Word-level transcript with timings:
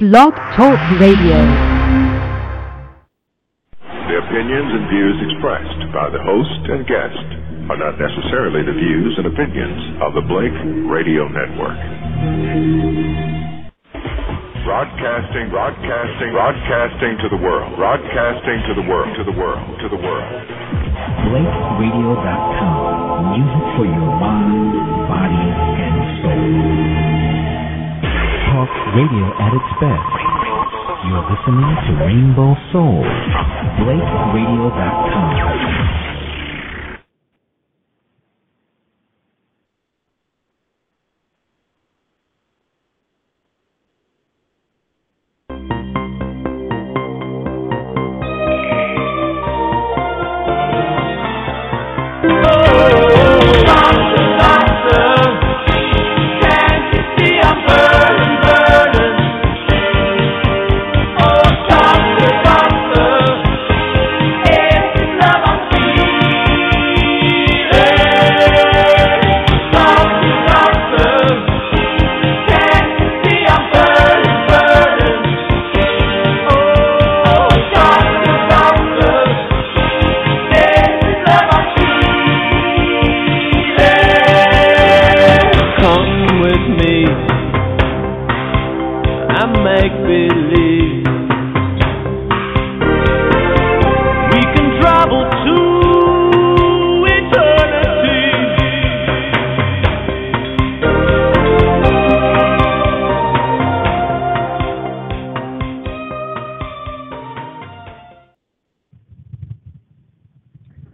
Blog 0.00 0.32
Talk 0.56 0.80
Radio. 0.96 1.36
The 3.84 4.16
opinions 4.16 4.70
and 4.72 4.88
views 4.88 5.20
expressed 5.28 5.92
by 5.92 6.08
the 6.08 6.24
host 6.24 6.62
and 6.72 6.88
guest 6.88 7.20
are 7.68 7.76
not 7.76 8.00
necessarily 8.00 8.64
the 8.64 8.72
views 8.72 9.12
and 9.20 9.28
opinions 9.28 10.00
of 10.00 10.16
the 10.16 10.24
Blake 10.24 10.56
Radio 10.88 11.28
Network. 11.28 11.76
Broadcasting, 14.64 15.52
broadcasting, 15.52 16.32
broadcasting 16.32 17.20
to 17.20 17.28
the 17.36 17.40
world, 17.44 17.76
broadcasting 17.76 18.56
to 18.72 18.80
the 18.80 18.86
world, 18.88 19.12
to 19.20 19.24
the 19.28 19.36
world, 19.36 19.68
to 19.84 19.88
the 19.92 20.00
world. 20.00 20.32
BlakeRadio.com. 21.28 23.36
Music 23.36 23.64
for 23.76 23.84
your 23.84 24.16
mind, 24.16 24.80
body, 25.12 25.44
and 25.76 26.24
soul. 26.24 26.99
Talk 28.60 28.68
radio 28.92 29.24
at 29.40 29.56
its 29.56 29.72
best. 29.80 30.12
You're 31.08 31.24
listening 31.32 31.72
to 31.88 31.96
Rainbow 32.04 32.52
Soul. 32.72 33.00
BlakeRadio.com. 33.80 35.79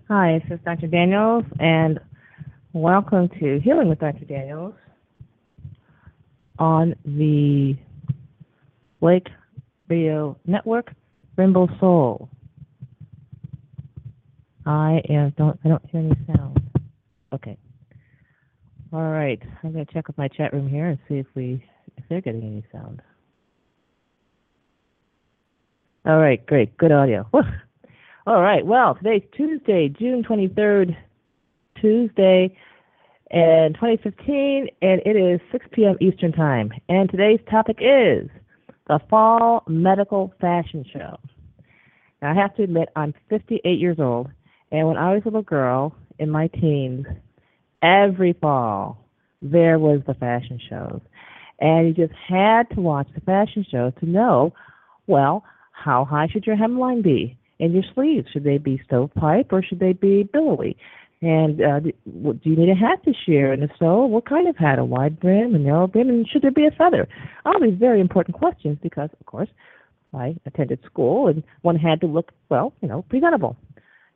Hi, 0.08 0.40
this 0.48 0.60
is 0.60 0.64
Dr. 0.64 0.86
Daniels, 0.86 1.42
and 1.58 1.98
welcome 2.72 3.28
to 3.40 3.58
Healing 3.58 3.88
with 3.88 3.98
Dr. 3.98 4.24
Daniels 4.24 4.74
on 6.60 6.94
the 7.04 7.76
Blake 9.00 9.26
Radio 9.88 10.36
Network, 10.46 10.92
Rainbow 11.36 11.66
Soul. 11.80 12.28
I 14.64 15.02
am 15.10 15.34
don't 15.36 15.58
I 15.64 15.70
don't 15.70 15.84
hear 15.90 16.02
any 16.02 16.14
sound. 16.32 16.60
Okay. 17.32 17.58
All 18.92 19.10
right, 19.10 19.42
I'm 19.64 19.72
going 19.72 19.84
to 19.84 19.92
check 19.92 20.06
with 20.06 20.16
my 20.16 20.28
chat 20.28 20.52
room 20.52 20.68
here 20.68 20.86
and 20.86 20.98
see 21.08 21.16
if 21.16 21.26
we 21.34 21.60
if 21.96 22.04
they're 22.08 22.20
getting 22.20 22.42
any 22.44 22.64
sound. 22.70 23.02
All 26.04 26.20
right, 26.20 26.46
great, 26.46 26.76
good 26.78 26.92
audio. 26.92 27.28
All 28.28 28.42
right. 28.42 28.66
Well, 28.66 28.96
today's 28.96 29.22
Tuesday, 29.36 29.88
June 29.88 30.24
23rd, 30.24 30.96
Tuesday, 31.80 32.58
and 33.30 33.72
2015, 33.76 34.66
and 34.82 35.00
it 35.06 35.16
is 35.16 35.40
6 35.52 35.64
p.m. 35.70 35.96
Eastern 36.00 36.32
Time. 36.32 36.72
And 36.88 37.08
today's 37.08 37.38
topic 37.48 37.76
is 37.78 38.28
the 38.88 38.98
Fall 39.08 39.62
Medical 39.68 40.34
Fashion 40.40 40.84
Show. 40.92 41.18
Now, 42.20 42.32
I 42.32 42.34
have 42.34 42.52
to 42.56 42.64
admit, 42.64 42.88
I'm 42.96 43.14
58 43.30 43.78
years 43.78 43.98
old, 44.00 44.28
and 44.72 44.88
when 44.88 44.96
I 44.96 45.14
was 45.14 45.22
a 45.22 45.28
little 45.28 45.42
girl 45.42 45.94
in 46.18 46.28
my 46.28 46.48
teens, 46.48 47.06
every 47.80 48.32
fall 48.32 49.06
there 49.40 49.78
was 49.78 50.00
the 50.04 50.14
fashion 50.14 50.58
shows. 50.68 51.00
And 51.60 51.86
you 51.86 51.94
just 51.94 52.18
had 52.28 52.68
to 52.70 52.80
watch 52.80 53.06
the 53.14 53.20
fashion 53.20 53.64
shows 53.70 53.92
to 54.00 54.06
know, 54.06 54.52
well, 55.06 55.44
how 55.70 56.04
high 56.04 56.26
should 56.26 56.44
your 56.44 56.56
hemline 56.56 57.04
be? 57.04 57.38
And 57.58 57.72
your 57.72 57.84
sleeves, 57.94 58.28
should 58.32 58.44
they 58.44 58.58
be 58.58 58.80
stovepipe 58.84 59.52
or 59.52 59.62
should 59.62 59.80
they 59.80 59.92
be 59.92 60.24
billowy? 60.24 60.76
And 61.22 61.62
uh, 61.62 61.80
do 61.80 61.92
you 62.42 62.56
need 62.56 62.68
a 62.68 62.74
hat 62.74 63.00
this 63.06 63.16
year? 63.26 63.52
And 63.52 63.62
if 63.62 63.70
so, 63.78 64.04
what 64.04 64.26
kind 64.26 64.48
of 64.48 64.56
hat? 64.56 64.78
A 64.78 64.84
wide 64.84 65.18
brim, 65.18 65.54
a 65.54 65.58
narrow 65.58 65.86
brim, 65.86 66.10
and 66.10 66.28
should 66.28 66.42
there 66.42 66.50
be 66.50 66.66
a 66.66 66.70
feather? 66.70 67.08
All 67.46 67.58
these 67.60 67.78
very 67.78 68.00
important 68.00 68.36
questions 68.36 68.78
because, 68.82 69.08
of 69.18 69.26
course, 69.26 69.48
I 70.12 70.36
attended 70.44 70.80
school 70.84 71.28
and 71.28 71.42
one 71.62 71.76
had 71.76 72.00
to 72.02 72.06
look, 72.06 72.32
well, 72.50 72.74
you 72.82 72.88
know, 72.88 73.02
presentable. 73.08 73.56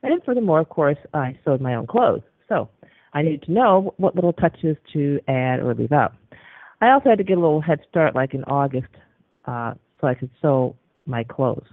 And 0.03 0.23
furthermore, 0.25 0.61
of 0.61 0.69
course, 0.69 0.99
I 1.15 1.39
sewed 1.45 1.61
my 1.61 1.75
own 1.75 1.87
clothes. 1.87 2.23
So 2.49 2.69
I 3.13 3.23
needed 3.23 3.43
to 3.45 3.53
know 3.53 3.95
what 3.97 4.15
little 4.15 4.33
touches 4.33 4.77
to 4.93 5.21
add 5.29 5.61
or 5.61 5.75
leave 5.75 5.93
out. 5.93 6.15
I 6.81 6.91
also 6.91 7.11
had 7.11 7.19
to 7.19 7.25
get 7.25 7.37
a 7.37 7.41
little 7.41 7.61
head 7.61 7.81
start, 7.89 8.15
like 8.15 8.35
in 8.35 8.45
August, 8.45 8.89
uh, 9.47 9.75
so 10.01 10.07
I 10.07 10.15
could 10.15 10.31
sew 10.41 10.77
my 11.07 11.25
clothes. 11.25 11.67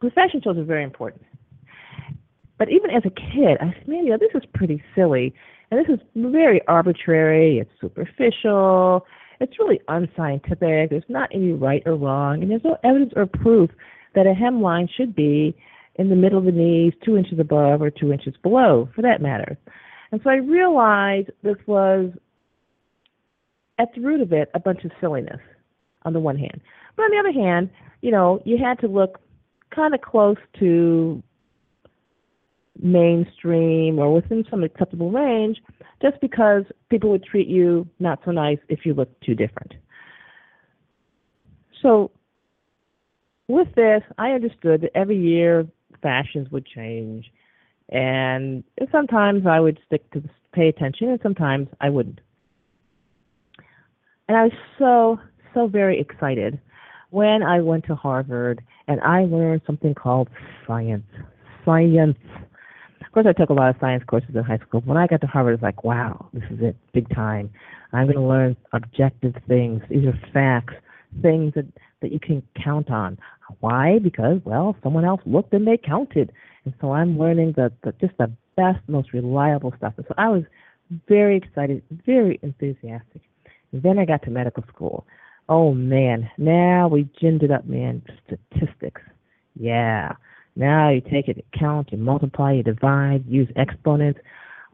The 0.00 0.10
fashion 0.10 0.40
shows 0.42 0.56
are 0.56 0.64
very 0.64 0.84
important. 0.84 1.22
But 2.58 2.70
even 2.70 2.90
as 2.90 3.02
a 3.04 3.10
kid, 3.10 3.58
I 3.60 3.72
said, 3.72 3.88
man, 3.88 4.04
you 4.04 4.10
know, 4.10 4.18
this 4.18 4.30
is 4.34 4.48
pretty 4.54 4.82
silly. 4.94 5.34
And 5.70 5.78
this 5.78 5.94
is 5.94 6.00
very 6.16 6.60
arbitrary. 6.66 7.58
It's 7.58 7.70
superficial. 7.80 9.06
It's 9.40 9.58
really 9.58 9.80
unscientific. 9.88 10.90
There's 10.90 11.04
not 11.08 11.30
any 11.32 11.52
right 11.52 11.82
or 11.86 11.94
wrong. 11.94 12.42
And 12.42 12.50
there's 12.50 12.64
no 12.64 12.76
evidence 12.82 13.12
or 13.14 13.26
proof 13.26 13.70
that 14.14 14.26
a 14.26 14.32
hemline 14.32 14.88
should 14.96 15.14
be 15.14 15.56
in 15.96 16.10
the 16.10 16.16
middle 16.16 16.38
of 16.38 16.44
the 16.44 16.52
knees, 16.52 16.94
two 17.04 17.16
inches 17.16 17.38
above 17.38 17.82
or 17.82 17.90
two 17.90 18.12
inches 18.12 18.34
below, 18.42 18.88
for 18.94 19.02
that 19.02 19.20
matter. 19.20 19.58
And 20.10 20.20
so 20.24 20.30
I 20.30 20.36
realized 20.36 21.30
this 21.42 21.56
was, 21.66 22.10
at 23.78 23.88
the 23.94 24.00
root 24.00 24.20
of 24.20 24.32
it, 24.32 24.50
a 24.54 24.60
bunch 24.60 24.84
of 24.84 24.90
silliness 25.00 25.40
on 26.02 26.12
the 26.12 26.20
one 26.20 26.36
hand. 26.36 26.60
But 26.96 27.04
on 27.04 27.10
the 27.10 27.18
other 27.18 27.32
hand, 27.32 27.70
you 28.00 28.10
know, 28.10 28.40
you 28.44 28.58
had 28.58 28.78
to 28.80 28.88
look 28.88 29.20
kind 29.74 29.94
of 29.94 30.00
close 30.00 30.36
to 30.58 31.22
mainstream 32.80 33.98
or 33.98 34.12
within 34.12 34.44
some 34.50 34.62
acceptable 34.62 35.10
range 35.10 35.58
just 36.00 36.20
because 36.20 36.62
people 36.90 37.10
would 37.10 37.24
treat 37.24 37.48
you 37.48 37.88
not 37.98 38.20
so 38.24 38.30
nice 38.30 38.58
if 38.68 38.86
you 38.86 38.94
looked 38.94 39.20
too 39.24 39.34
different. 39.34 39.74
So 41.82 42.10
with 43.48 43.68
this, 43.74 44.02
I 44.16 44.30
understood 44.30 44.82
that 44.82 44.90
every 44.94 45.18
year 45.18 45.66
fashions 46.02 46.50
would 46.50 46.66
change 46.66 47.30
and 47.88 48.62
sometimes 48.92 49.46
I 49.46 49.60
would 49.60 49.80
stick 49.86 50.10
to 50.12 50.22
pay 50.52 50.68
attention 50.68 51.08
and 51.08 51.20
sometimes 51.22 51.68
I 51.80 51.90
wouldn't. 51.90 52.20
And 54.28 54.36
I 54.36 54.44
was 54.44 54.52
so, 54.78 55.18
so 55.54 55.66
very 55.66 55.98
excited 55.98 56.60
when 57.10 57.42
I 57.42 57.60
went 57.60 57.86
to 57.86 57.94
Harvard 57.94 58.62
and 58.86 59.00
I 59.00 59.24
learned 59.24 59.62
something 59.66 59.94
called 59.94 60.28
science. 60.66 61.04
Science. 61.64 62.16
Of 63.04 63.12
course, 63.12 63.26
I 63.28 63.32
took 63.32 63.50
a 63.50 63.54
lot 63.54 63.70
of 63.70 63.76
science 63.80 64.04
courses 64.06 64.30
in 64.34 64.42
high 64.42 64.58
school. 64.58 64.80
When 64.84 64.96
I 64.96 65.06
got 65.06 65.20
to 65.22 65.26
Harvard, 65.26 65.54
it's 65.54 65.62
like, 65.62 65.84
wow, 65.84 66.28
this 66.32 66.44
is 66.50 66.58
it, 66.60 66.76
big 66.92 67.08
time. 67.14 67.50
I'm 67.92 68.04
going 68.06 68.16
to 68.16 68.22
learn 68.22 68.56
objective 68.72 69.34
things. 69.46 69.82
These 69.88 70.04
are 70.06 70.18
facts, 70.32 70.74
things 71.22 71.54
that, 71.54 71.66
that 72.02 72.12
you 72.12 72.20
can 72.20 72.42
count 72.62 72.90
on. 72.90 73.18
Why? 73.60 73.98
Because, 73.98 74.40
well, 74.44 74.76
someone 74.82 75.04
else 75.06 75.22
looked 75.24 75.54
and 75.54 75.66
they 75.66 75.78
counted. 75.78 76.32
And 76.64 76.74
so 76.80 76.92
I'm 76.92 77.18
learning 77.18 77.54
the, 77.56 77.72
the 77.82 77.92
just 78.00 78.16
the 78.18 78.30
best, 78.56 78.80
most 78.88 79.12
reliable 79.14 79.72
stuff. 79.78 79.94
And 79.96 80.04
so 80.06 80.14
I 80.18 80.28
was 80.28 80.42
very 81.08 81.36
excited, 81.36 81.82
very 82.04 82.38
enthusiastic. 82.42 83.22
Then 83.72 83.98
I 83.98 84.04
got 84.04 84.22
to 84.24 84.30
medical 84.30 84.64
school. 84.68 85.06
Oh 85.48 85.72
man, 85.72 86.30
now 86.36 86.88
we 86.88 87.08
ginned 87.20 87.42
it 87.42 87.50
up, 87.50 87.64
man. 87.66 88.02
Statistics. 88.26 89.00
Yeah. 89.58 90.12
Now 90.56 90.90
you 90.90 91.00
take 91.00 91.28
it, 91.28 91.44
count, 91.58 91.92
you 91.92 91.98
multiply, 91.98 92.52
you 92.52 92.62
divide, 92.62 93.24
use 93.26 93.48
exponents. 93.56 94.20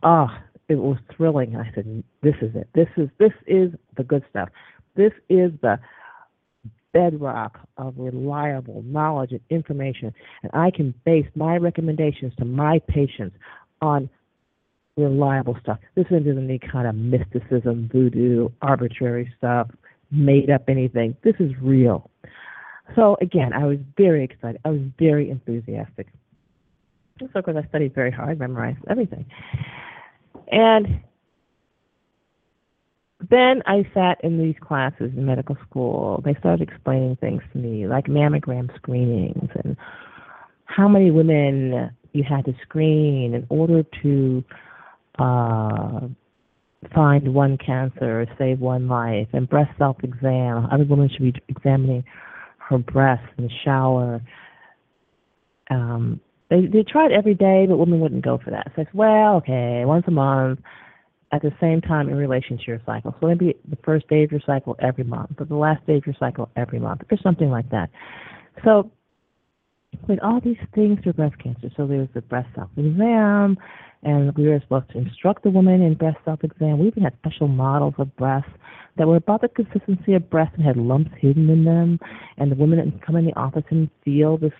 Oh, 0.02 0.28
it 0.68 0.76
was 0.76 0.96
thrilling. 1.14 1.56
I 1.56 1.70
said, 1.74 2.02
"This 2.22 2.34
is 2.40 2.54
it. 2.54 2.68
This 2.74 2.88
is 2.96 3.08
this 3.18 3.32
is 3.46 3.72
the 3.96 4.02
good 4.02 4.24
stuff. 4.30 4.48
This 4.96 5.12
is 5.28 5.52
the 5.60 5.78
bedrock 6.92 7.60
of 7.76 7.94
reliable 7.98 8.82
knowledge 8.86 9.32
and 9.32 9.40
information, 9.50 10.14
and 10.42 10.50
I 10.54 10.70
can 10.70 10.94
base 11.04 11.26
my 11.34 11.56
recommendations 11.58 12.32
to 12.36 12.44
my 12.44 12.78
patients 12.88 13.36
on 13.82 14.08
reliable 14.96 15.58
stuff. 15.60 15.78
This 15.96 16.06
isn't 16.06 16.38
any 16.38 16.58
kind 16.58 16.86
of 16.86 16.94
mysticism, 16.94 17.90
voodoo, 17.92 18.48
arbitrary 18.62 19.32
stuff, 19.36 19.68
made 20.14 20.50
up 20.50 20.64
anything. 20.68 21.16
This 21.22 21.34
is 21.38 21.52
real. 21.60 22.10
So 22.94 23.16
again, 23.20 23.52
I 23.52 23.64
was 23.64 23.78
very 23.96 24.24
excited. 24.24 24.60
I 24.64 24.70
was 24.70 24.80
very 24.98 25.30
enthusiastic. 25.30 26.08
So 27.20 27.28
of 27.34 27.44
course 27.44 27.56
I 27.62 27.66
studied 27.68 27.94
very 27.94 28.10
hard, 28.10 28.38
memorized 28.38 28.78
everything. 28.88 29.24
And 30.50 31.00
then 33.30 33.62
I 33.66 33.88
sat 33.94 34.22
in 34.22 34.38
these 34.38 34.56
classes 34.60 35.12
in 35.16 35.24
medical 35.24 35.56
school. 35.68 36.20
They 36.24 36.34
started 36.34 36.68
explaining 36.68 37.16
things 37.16 37.42
to 37.52 37.58
me, 37.58 37.86
like 37.86 38.06
mammogram 38.06 38.74
screenings 38.76 39.50
and 39.64 39.76
how 40.66 40.88
many 40.88 41.10
women 41.10 41.90
you 42.12 42.24
had 42.24 42.44
to 42.44 42.54
screen 42.62 43.34
in 43.34 43.46
order 43.48 43.84
to 44.02 44.44
uh, 45.18 46.00
find 46.92 47.34
one 47.34 47.58
cancer 47.58 48.22
or 48.22 48.26
save 48.38 48.60
one 48.60 48.88
life, 48.88 49.28
and 49.32 49.48
breast 49.48 49.70
self 49.78 49.96
exam. 50.02 50.68
Every 50.72 50.86
woman 50.86 51.08
should 51.08 51.32
be 51.32 51.40
examining 51.48 52.04
her 52.58 52.78
breasts 52.78 53.26
in 53.38 53.44
the 53.44 53.50
shower. 53.64 54.20
Um, 55.70 56.20
they 56.50 56.66
they 56.66 56.82
tried 56.82 57.12
every 57.12 57.34
day, 57.34 57.66
but 57.68 57.76
women 57.78 58.00
wouldn't 58.00 58.24
go 58.24 58.38
for 58.42 58.50
that. 58.50 58.72
So 58.76 58.82
it's 58.82 58.94
well, 58.94 59.36
okay, 59.36 59.84
once 59.84 60.04
a 60.06 60.10
month 60.10 60.60
at 61.32 61.42
the 61.42 61.52
same 61.60 61.80
time 61.80 62.08
in 62.08 62.14
relation 62.16 62.56
to 62.56 62.64
your 62.66 62.80
cycle. 62.86 63.14
So 63.20 63.26
maybe 63.26 63.56
the 63.68 63.78
first 63.84 64.06
day 64.08 64.22
of 64.22 64.30
your 64.30 64.40
cycle 64.46 64.76
every 64.80 65.04
month, 65.04 65.32
or 65.38 65.46
the 65.46 65.56
last 65.56 65.84
day 65.86 65.96
of 65.96 66.06
your 66.06 66.14
cycle 66.18 66.48
every 66.56 66.78
month, 66.78 67.02
or 67.10 67.18
something 67.22 67.50
like 67.50 67.68
that. 67.70 67.90
So 68.64 68.90
with 70.08 70.18
all 70.22 70.40
these 70.40 70.58
things 70.74 70.98
for 71.02 71.12
breast 71.12 71.38
cancer, 71.38 71.70
so 71.76 71.86
there's 71.86 72.08
the 72.14 72.22
breast 72.22 72.48
self 72.54 72.70
exam, 72.76 73.56
and 74.02 74.36
we 74.36 74.48
were 74.48 74.60
supposed 74.60 74.90
to 74.90 74.98
instruct 74.98 75.42
the 75.42 75.50
woman 75.50 75.82
in 75.82 75.94
breast 75.94 76.18
self 76.24 76.44
exam. 76.44 76.78
We 76.78 76.88
even 76.88 77.02
had 77.02 77.14
special 77.18 77.48
models 77.48 77.94
of 77.98 78.14
breasts 78.16 78.50
that 78.96 79.08
were 79.08 79.16
about 79.16 79.40
the 79.40 79.48
consistency 79.48 80.14
of 80.14 80.30
breasts 80.30 80.54
and 80.56 80.64
had 80.64 80.76
lumps 80.76 81.10
hidden 81.18 81.48
in 81.50 81.64
them. 81.64 81.98
And 82.36 82.50
the 82.50 82.56
woman 82.56 82.78
would 82.78 83.02
come 83.04 83.16
in 83.16 83.26
the 83.26 83.34
office 83.34 83.64
and 83.70 83.90
feel 84.04 84.36
this 84.36 84.52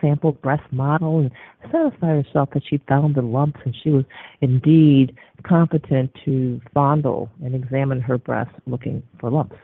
sample 0.00 0.32
breast 0.32 0.64
model 0.72 1.20
and 1.20 1.30
satisfy 1.70 2.06
herself 2.06 2.48
that 2.54 2.62
she 2.68 2.80
found 2.88 3.14
the 3.14 3.22
lumps 3.22 3.60
and 3.64 3.76
she 3.82 3.90
was 3.90 4.04
indeed 4.40 5.14
competent 5.42 6.10
to 6.24 6.60
fondle 6.72 7.30
and 7.42 7.54
examine 7.54 8.00
her 8.00 8.16
breast 8.16 8.50
looking 8.66 9.02
for 9.20 9.30
lumps. 9.30 9.56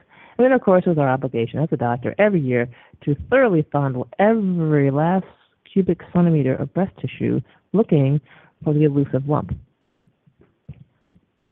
And 0.45 0.55
of 0.55 0.63
course, 0.63 0.85
it 0.87 0.91
was 0.91 0.99
our 0.99 1.09
obligation 1.09 1.59
as 1.61 1.69
a 1.71 1.77
doctor 1.77 2.15
every 2.19 2.41
year 2.41 2.69
to 3.05 3.15
thoroughly 3.29 3.67
fondle 3.71 4.09
every 4.19 4.91
last 4.91 5.27
cubic 5.71 6.01
centimeter 6.13 6.55
of 6.55 6.73
breast 6.73 6.93
tissue 7.01 7.41
looking 7.73 8.21
for 8.65 8.73
the 8.73 8.85
elusive 8.85 9.29
lump. 9.29 9.53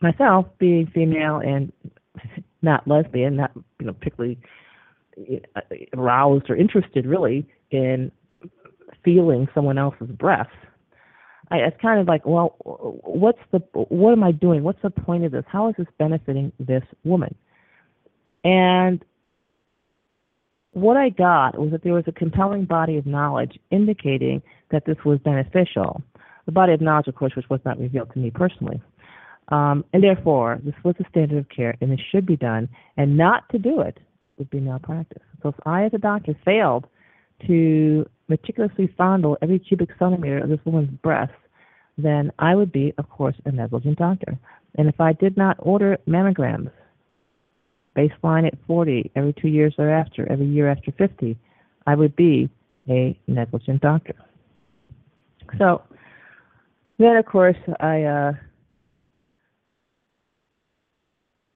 Myself, 0.01 0.47
being 0.59 0.87
female 0.95 1.37
and 1.37 1.73
not 2.63 2.87
lesbian, 2.89 3.37
not 3.37 3.51
you 3.79 3.87
know 3.87 3.93
particularly 3.93 4.39
uh, 5.57 5.61
aroused 5.95 6.49
or 6.49 6.57
interested 6.57 7.05
really 7.07 7.47
in 7.71 8.11
feeling 9.05 9.49
someone 9.55 9.77
else's 9.79 10.11
breath. 10.11 10.49
I, 11.51 11.59
it's 11.59 11.81
kind 11.81 12.01
of 12.01 12.07
like, 12.07 12.25
well, 12.25 12.57
what's 13.05 13.41
the 13.53 13.59
what 13.75 14.13
am 14.13 14.23
I 14.23 14.33
doing? 14.33 14.63
What's 14.63 14.83
the 14.83 14.91
point 14.91 15.25
of 15.25 15.33
this? 15.33 15.45
How 15.47 15.69
is 15.69 15.75
this 15.77 15.89
benefiting 15.99 16.53
this 16.59 16.85
woman? 17.05 17.35
And 18.45 19.05
what 20.73 20.97
I 20.97 21.09
got 21.09 21.59
was 21.59 21.71
that 21.73 21.83
there 21.83 21.95
was 21.95 22.05
a 22.07 22.13
compelling 22.13 22.65
body 22.65 22.97
of 22.97 23.07
knowledge 23.07 23.59
indicating 23.71 24.43
that 24.71 24.85
this 24.85 24.97
was 25.05 25.19
beneficial 25.21 26.03
the 26.49 26.53
body 26.53 26.73
of 26.73 26.81
knowledge, 26.81 27.09
of 27.09 27.15
course, 27.15 27.37
which 27.37 27.51
was 27.51 27.61
not 27.67 27.79
revealed 27.79 28.11
to 28.15 28.19
me 28.19 28.31
personally. 28.31 28.81
Um, 29.49 29.85
and 29.93 30.03
therefore, 30.03 30.59
this 30.65 30.75
was 30.83 30.95
the 30.99 31.05
standard 31.11 31.37
of 31.37 31.47
care, 31.51 31.77
and 31.83 31.93
it 31.93 32.01
should 32.11 32.25
be 32.25 32.37
done. 32.37 32.71
And 32.97 33.19
not 33.19 33.47
to 33.51 33.59
do 33.59 33.83
it 33.83 33.99
would 34.39 34.49
be 34.49 34.59
malpractice. 34.59 35.23
So 35.43 35.51
if 35.51 35.55
I, 35.67 35.85
as 35.85 35.93
a 35.93 35.99
doctor, 35.99 36.35
failed 36.47 36.87
to 37.47 38.09
meticulously 38.29 38.95
fondle 38.97 39.37
every 39.43 39.59
cubic 39.59 39.91
centimeter 39.99 40.39
of 40.39 40.49
this 40.49 40.59
woman's 40.65 40.89
breast, 41.03 41.35
then 41.99 42.33
I 42.39 42.55
would 42.55 42.73
be, 42.73 42.95
of 42.97 43.11
course, 43.11 43.37
a 43.45 43.53
negligent 43.53 43.99
doctor. 43.99 44.39
And 44.79 44.89
if 44.89 44.99
I 44.99 45.13
did 45.13 45.37
not 45.37 45.57
order 45.59 45.99
mammograms, 46.09 46.71
baseline 47.99 48.47
at 48.47 48.55
40, 48.67 49.11
every 49.17 49.33
two 49.33 49.49
years 49.49 49.75
thereafter, 49.77 50.31
every 50.31 50.47
year 50.47 50.71
after 50.71 50.93
50, 50.93 51.37
I 51.87 51.95
would 51.95 52.15
be 52.15 52.49
a 52.89 53.19
negligent 53.27 53.83
doctor. 53.83 54.15
So 55.59 55.83
then, 56.99 57.17
of 57.17 57.27
course, 57.27 57.57
I 57.81 58.03
uh, 58.03 58.33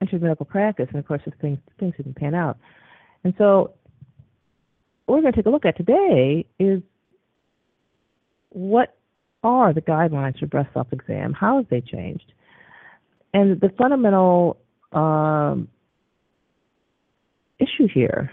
entered 0.01 0.23
medical 0.23 0.47
practice, 0.47 0.87
and 0.91 0.99
of 0.99 1.07
course, 1.07 1.23
things 1.41 1.59
things 1.79 1.95
didn't 1.97 2.17
pan 2.17 2.35
out. 2.35 2.59
And 3.25 3.35
so, 3.39 3.75
what 5.07 5.17
we're 5.17 5.23
going 5.23 5.33
to 5.33 5.39
take 5.39 5.47
a 5.47 5.51
look 5.51 5.67
at 5.67 5.77
today 5.77 6.47
is 6.59 6.83
what 8.51 8.97
are 9.43 9.73
the 9.73 9.83
guidelines 9.83 10.39
for 10.39 10.47
breast 10.47 10.71
self-exam? 10.75 11.33
How 11.33 11.57
have 11.57 11.69
they 11.69 11.81
changed? 11.81 12.33
And 13.35 13.61
the 13.61 13.71
fundamental 13.77 14.59
um, 14.93 15.69
issue 17.63 17.89
here 17.93 18.33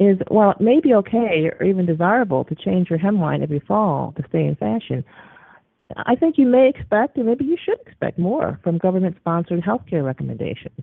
is 0.00 0.18
while 0.28 0.52
it 0.52 0.60
may 0.60 0.80
be 0.80 0.94
okay 0.94 1.50
or 1.58 1.64
even 1.64 1.84
desirable 1.86 2.44
to 2.44 2.54
change 2.54 2.88
your 2.88 2.98
hemline 2.98 3.42
every 3.42 3.60
fall 3.60 4.14
to 4.16 4.22
stay 4.28 4.44
in 4.46 4.54
fashion, 4.56 5.04
I 5.96 6.14
think 6.14 6.36
you 6.38 6.46
may 6.46 6.68
expect, 6.68 7.16
and 7.16 7.26
maybe 7.26 7.44
you 7.44 7.56
should 7.62 7.80
expect 7.86 8.18
more 8.18 8.60
from 8.62 8.78
government 8.78 9.16
sponsored 9.18 9.62
healthcare 9.62 10.04
recommendations. 10.04 10.78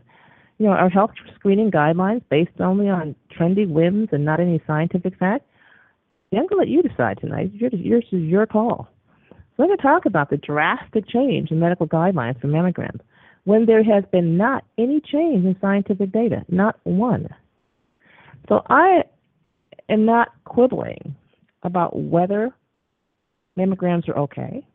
You 0.58 0.68
know, 0.68 0.72
our 0.72 0.90
health 0.90 1.12
screening 1.36 1.70
guidelines 1.70 2.24
based 2.30 2.60
only 2.60 2.90
on 2.90 3.16
trendy 3.38 3.70
whims 3.70 4.10
and 4.12 4.26
not 4.26 4.40
any 4.40 4.62
scientific 4.66 5.18
fact. 5.18 5.46
I'm 6.32 6.48
going 6.48 6.50
to 6.50 6.56
let 6.56 6.68
you 6.68 6.82
decide 6.82 7.20
tonight. 7.20 7.52
Your, 7.54 7.70
yours 7.72 8.06
is 8.12 8.24
your 8.24 8.46
call. 8.46 8.90
So 9.32 9.64
I'm 9.64 9.68
going 9.68 9.78
to 9.78 9.84
talk 9.84 10.06
about 10.06 10.30
the 10.30 10.38
drastic 10.38 11.08
change 11.08 11.52
in 11.52 11.60
medical 11.60 11.88
guidelines 11.88 12.42
for 12.42 12.48
mammograms 12.48 13.00
when 13.46 13.66
there 13.66 13.84
has 13.84 14.04
been 14.12 14.38
not 14.38 14.66
any 14.78 15.00
change 15.00 15.46
in 15.46 15.56
scientific 15.62 16.12
data, 16.12 16.44
not 16.50 16.78
one. 16.84 17.30
So 18.48 18.62
I 18.70 19.04
am 19.90 20.06
not 20.06 20.30
quibbling 20.46 21.16
about 21.64 21.98
whether 21.98 22.54
mammograms 23.58 24.08
are 24.10 24.18
okay. 24.20 24.66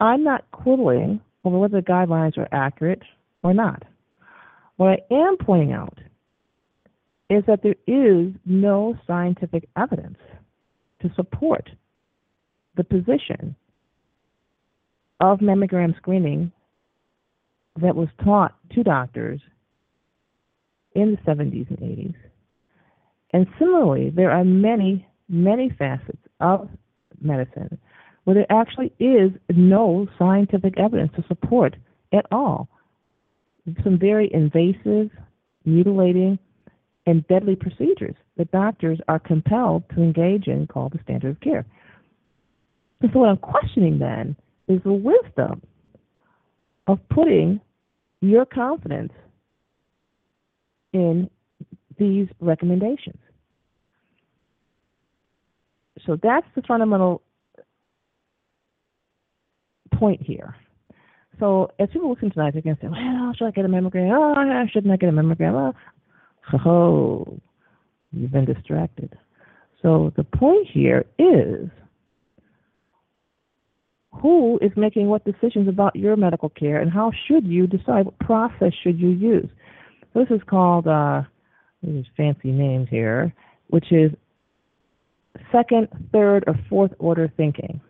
I'm 0.00 0.22
not 0.22 0.50
quibbling 0.52 1.20
over 1.44 1.58
whether 1.58 1.80
the 1.80 1.86
guidelines 1.86 2.36
are 2.38 2.48
accurate 2.52 3.02
or 3.42 3.54
not. 3.54 3.82
What 4.76 5.06
I 5.10 5.14
am 5.14 5.36
pointing 5.38 5.72
out 5.72 5.98
is 7.30 7.42
that 7.46 7.62
there 7.62 7.76
is 7.86 8.32
no 8.44 8.96
scientific 9.06 9.68
evidence 9.76 10.18
to 11.02 11.10
support 11.14 11.68
the 12.76 12.84
position 12.84 13.56
of 15.20 15.38
mammogram 15.38 15.96
screening 15.96 16.52
that 17.80 17.96
was 17.96 18.08
taught 18.22 18.54
to 18.74 18.82
doctors 18.82 19.40
in 20.96 21.12
the 21.12 21.30
70s 21.30 21.68
and 21.68 21.78
80s. 21.78 22.14
And 23.32 23.46
similarly, 23.58 24.10
there 24.10 24.30
are 24.30 24.44
many, 24.44 25.06
many 25.28 25.70
facets 25.78 26.18
of 26.40 26.68
medicine 27.20 27.78
where 28.24 28.34
there 28.34 28.46
actually 28.50 28.92
is 28.98 29.30
no 29.54 30.08
scientific 30.18 30.78
evidence 30.78 31.12
to 31.16 31.24
support 31.28 31.76
at 32.12 32.26
all 32.32 32.68
some 33.82 33.98
very 33.98 34.30
invasive, 34.32 35.10
mutilating, 35.64 36.38
and 37.06 37.26
deadly 37.28 37.56
procedures 37.56 38.16
that 38.36 38.50
doctors 38.50 38.98
are 39.08 39.18
compelled 39.18 39.84
to 39.94 40.02
engage 40.02 40.46
in 40.46 40.66
called 40.66 40.92
the 40.92 40.98
standard 41.04 41.30
of 41.30 41.40
care. 41.40 41.64
And 43.00 43.10
so 43.12 43.20
what 43.20 43.28
I'm 43.28 43.36
questioning 43.36 43.98
then 43.98 44.36
is 44.68 44.80
the 44.82 44.92
wisdom 44.92 45.62
of 46.86 46.98
putting 47.08 47.60
your 48.20 48.44
confidence 48.44 49.12
in 50.96 51.30
these 51.98 52.28
recommendations. 52.40 53.18
So 56.06 56.18
that's 56.22 56.46
the 56.54 56.62
fundamental 56.62 57.22
point 59.94 60.22
here. 60.22 60.54
So 61.38 61.70
as 61.78 61.88
people 61.92 62.10
listen 62.10 62.30
tonight, 62.30 62.52
they're 62.54 62.62
going 62.62 62.76
to 62.76 62.82
say, 62.82 62.88
well, 62.88 63.32
should 63.36 63.46
I 63.46 63.50
get 63.50 63.64
a 63.64 63.68
mammogram? 63.68 64.10
Oh, 64.14 64.66
shouldn't 64.72 64.92
I 64.92 64.96
get 64.96 65.08
a 65.08 65.12
mammogram? 65.12 65.74
Oh, 66.54 66.58
oh, 66.64 67.40
you've 68.12 68.32
been 68.32 68.46
distracted. 68.46 69.18
So 69.82 70.12
the 70.16 70.24
point 70.24 70.66
here 70.72 71.04
is 71.18 71.68
who 74.12 74.58
is 74.62 74.72
making 74.76 75.08
what 75.08 75.24
decisions 75.24 75.68
about 75.68 75.94
your 75.94 76.16
medical 76.16 76.48
care 76.48 76.80
and 76.80 76.90
how 76.90 77.12
should 77.26 77.46
you 77.46 77.66
decide 77.66 78.06
what 78.06 78.18
process 78.18 78.72
should 78.82 78.98
you 78.98 79.10
use? 79.10 79.48
This 80.16 80.28
is 80.30 80.40
called 80.48 80.86
uh, 80.86 81.24
these 81.82 82.06
fancy 82.16 82.50
names 82.50 82.88
here, 82.90 83.34
which 83.68 83.92
is 83.92 84.12
second, 85.52 85.88
third, 86.10 86.44
or 86.46 86.54
fourth 86.70 86.92
order 86.98 87.30
thinking. 87.36 87.82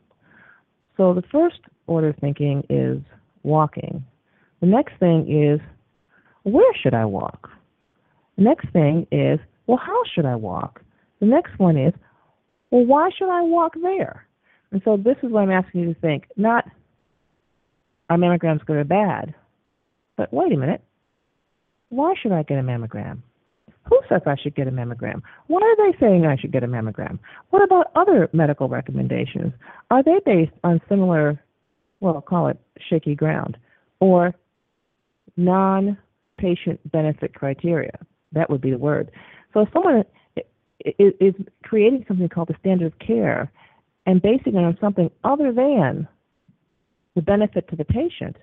So 0.97 1.15
the 1.15 1.23
first 1.31 1.61
order 1.87 2.13
thinking 2.21 2.65
is 2.69 2.99
walking. 3.45 4.05
The 4.61 4.67
next 4.67 4.99
thing 4.99 5.31
is, 5.31 5.61
where 6.43 6.75
should 6.83 6.95
I 6.95 7.05
walk? 7.05 7.49
The 8.37 8.43
next 8.43 8.73
thing 8.73 9.07
is, 9.13 9.39
well, 9.69 9.79
how 9.79 10.03
should 10.13 10.27
I 10.27 10.35
walk? 10.35 10.83
The 11.21 11.27
next 11.27 11.57
one 11.59 11.77
is, 11.77 11.95
well, 12.73 12.87
why 12.87 13.09
should 13.17 13.31
I 13.31 13.43
walk 13.43 13.75
there? 13.81 14.27
And 14.73 14.83
so 14.85 14.97
this 14.97 15.17
is 15.23 15.31
what 15.31 15.43
I'm 15.43 15.53
asking 15.53 15.83
you 15.83 15.95
to 15.95 16.01
think. 16.01 16.25
Not, 16.37 16.65
are 18.11 18.17
mammograms 18.17 18.67
good 18.67 18.79
or 18.79 18.85
bad? 18.85 19.33
But 20.17 20.33
wait 20.33 20.53
a 20.53 20.57
minute. 20.57 20.83
Why 21.89 22.15
should 22.21 22.33
I 22.33 22.43
get 22.43 22.59
a 22.59 22.63
mammogram? 22.63 23.21
Who 23.85 24.01
says 24.09 24.23
I 24.27 24.37
should 24.37 24.57
get 24.57 24.67
a 24.67 24.73
mammogram? 24.73 25.23
Why 25.47 25.61
are 25.61 25.93
they 25.93 25.97
saying 25.99 26.27
I 26.27 26.37
should 26.37 26.53
get 26.53 26.65
a 26.65 26.67
mammogram? 26.67 27.19
What 27.51 27.63
about 27.63 27.93
other 27.95 28.29
medical 28.33 28.69
recommendations? 28.69 29.53
Are 29.91 30.03
they 30.03 30.21
based 30.25 30.53
on 30.65 30.81
similar, 30.89 31.41
well, 32.01 32.21
call 32.21 32.49
it 32.49 32.59
shaky 32.89 33.15
ground, 33.15 33.57
or 34.01 34.35
non 35.37 35.97
patient 36.37 36.81
benefit 36.91 37.35
criteria? 37.35 37.97
That 38.33 38.51
would 38.51 38.61
be 38.61 38.73
the 38.73 38.79
word. 38.79 39.13
So 39.55 39.61
if 39.61 39.69
someone 39.73 40.05
is 40.99 41.35
creating 41.63 42.05
something 42.09 42.29
called 42.29 42.49
the 42.49 42.57
standard 42.61 42.87
of 42.93 42.99
care 42.99 43.51
and 44.05 44.21
basing 44.21 44.57
it 44.57 44.65
on 44.65 44.77
something 44.81 45.11
other 45.25 45.53
than 45.53 46.09
the 47.15 47.23
benefit 47.23 47.69
to 47.69 47.77
the 47.77 47.85
patient, 47.85 48.37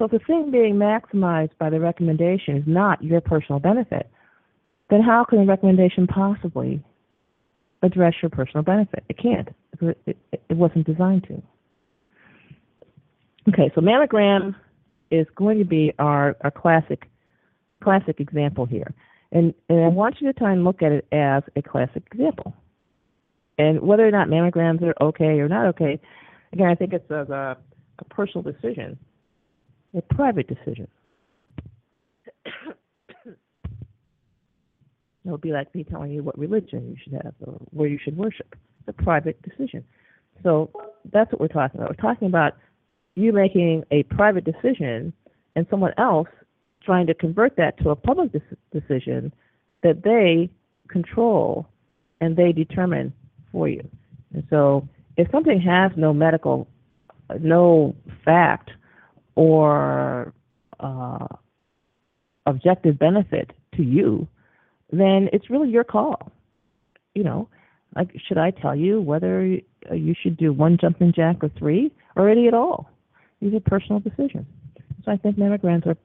so 0.00 0.06
if 0.06 0.12
the 0.12 0.18
thing 0.20 0.50
being 0.50 0.76
maximized 0.76 1.50
by 1.58 1.68
the 1.68 1.78
recommendation 1.78 2.56
is 2.56 2.64
not 2.66 3.04
your 3.04 3.20
personal 3.20 3.58
benefit, 3.60 4.10
then 4.88 5.02
how 5.02 5.24
can 5.28 5.40
the 5.40 5.44
recommendation 5.44 6.06
possibly 6.06 6.82
address 7.82 8.14
your 8.22 8.30
personal 8.30 8.62
benefit? 8.62 9.04
It 9.10 9.18
can't. 9.18 9.50
It, 9.82 9.98
it, 10.06 10.16
it 10.48 10.56
wasn't 10.56 10.86
designed 10.86 11.24
to. 11.24 11.42
Okay, 13.50 13.70
so 13.74 13.82
mammogram 13.82 14.54
is 15.10 15.26
going 15.34 15.58
to 15.58 15.66
be 15.66 15.92
our, 15.98 16.34
our 16.40 16.50
classic 16.50 17.10
classic 17.84 18.20
example 18.20 18.64
here. 18.64 18.94
And, 19.32 19.52
and 19.68 19.84
I 19.84 19.88
want 19.88 20.16
you 20.20 20.32
to 20.32 20.38
try 20.38 20.52
and 20.52 20.64
look 20.64 20.82
at 20.82 20.92
it 20.92 21.06
as 21.12 21.42
a 21.56 21.62
classic 21.62 22.04
example. 22.10 22.54
And 23.58 23.82
whether 23.82 24.08
or 24.08 24.10
not 24.10 24.28
mammograms 24.28 24.80
are 24.82 24.94
okay 25.02 25.40
or 25.40 25.48
not 25.48 25.66
okay, 25.66 26.00
again, 26.54 26.68
I 26.68 26.74
think 26.74 26.94
it's 26.94 27.10
a, 27.10 27.26
a, 27.30 27.56
a 27.98 28.04
personal 28.04 28.42
decision 28.42 28.98
a 29.96 30.02
private 30.02 30.46
decision. 30.48 30.88
it 35.24 35.30
would 35.30 35.40
be 35.40 35.52
like 35.52 35.72
me 35.74 35.84
telling 35.84 36.10
you 36.10 36.22
what 36.22 36.38
religion 36.38 36.88
you 36.88 36.96
should 37.02 37.12
have 37.12 37.34
or 37.46 37.54
where 37.70 37.88
you 37.88 37.98
should 38.02 38.16
worship. 38.16 38.56
It's 38.80 38.88
a 38.98 39.02
private 39.02 39.40
decision. 39.42 39.84
So 40.42 40.70
that's 41.12 41.30
what 41.32 41.40
we're 41.40 41.48
talking 41.48 41.80
about. 41.80 41.90
We're 41.90 42.10
talking 42.12 42.28
about 42.28 42.54
you 43.16 43.32
making 43.32 43.84
a 43.90 44.02
private 44.04 44.44
decision 44.44 45.12
and 45.56 45.66
someone 45.70 45.92
else 45.98 46.28
trying 46.82 47.06
to 47.06 47.14
convert 47.14 47.56
that 47.56 47.78
to 47.82 47.90
a 47.90 47.96
public 47.96 48.30
decision 48.72 49.32
that 49.82 50.02
they 50.02 50.50
control 50.88 51.66
and 52.20 52.36
they 52.36 52.52
determine 52.52 53.12
for 53.52 53.68
you. 53.68 53.86
And 54.32 54.44
so 54.48 54.88
if 55.16 55.30
something 55.30 55.60
has 55.60 55.92
no 55.96 56.14
medical, 56.14 56.66
no 57.40 57.94
fact 58.24 58.70
or 59.40 60.34
uh, 60.80 61.26
objective 62.44 62.98
benefit 62.98 63.52
to 63.74 63.82
you, 63.82 64.28
then 64.92 65.30
it's 65.32 65.48
really 65.48 65.70
your 65.70 65.82
call. 65.82 66.30
You 67.14 67.24
know, 67.24 67.48
like 67.96 68.10
should 68.28 68.36
I 68.36 68.50
tell 68.50 68.76
you 68.76 69.00
whether 69.00 69.42
you 69.42 70.14
should 70.22 70.36
do 70.36 70.52
one 70.52 70.76
jumping 70.78 71.14
jack 71.16 71.36
or 71.42 71.50
three 71.58 71.90
or 72.16 72.28
any 72.28 72.48
at 72.48 72.54
all? 72.54 72.90
These 73.40 73.54
are 73.54 73.60
personal 73.60 74.00
decisions. 74.00 74.44
So 75.06 75.12
I 75.12 75.16
think 75.16 75.38
mammograms 75.38 75.86
are 75.86 75.96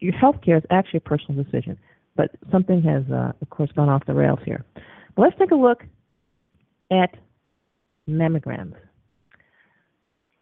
your 0.00 0.12
health 0.12 0.36
care 0.44 0.58
is 0.58 0.64
actually 0.68 0.98
a 0.98 1.08
personal 1.08 1.42
decision, 1.42 1.78
but 2.14 2.30
something 2.52 2.82
has, 2.82 3.04
uh, 3.10 3.32
of 3.40 3.48
course, 3.48 3.70
gone 3.74 3.88
off 3.88 4.04
the 4.06 4.12
rails 4.12 4.40
here. 4.44 4.62
But 5.14 5.22
let's 5.22 5.38
take 5.38 5.50
a 5.50 5.54
look 5.54 5.82
at 6.90 7.16
mammograms. 8.06 8.74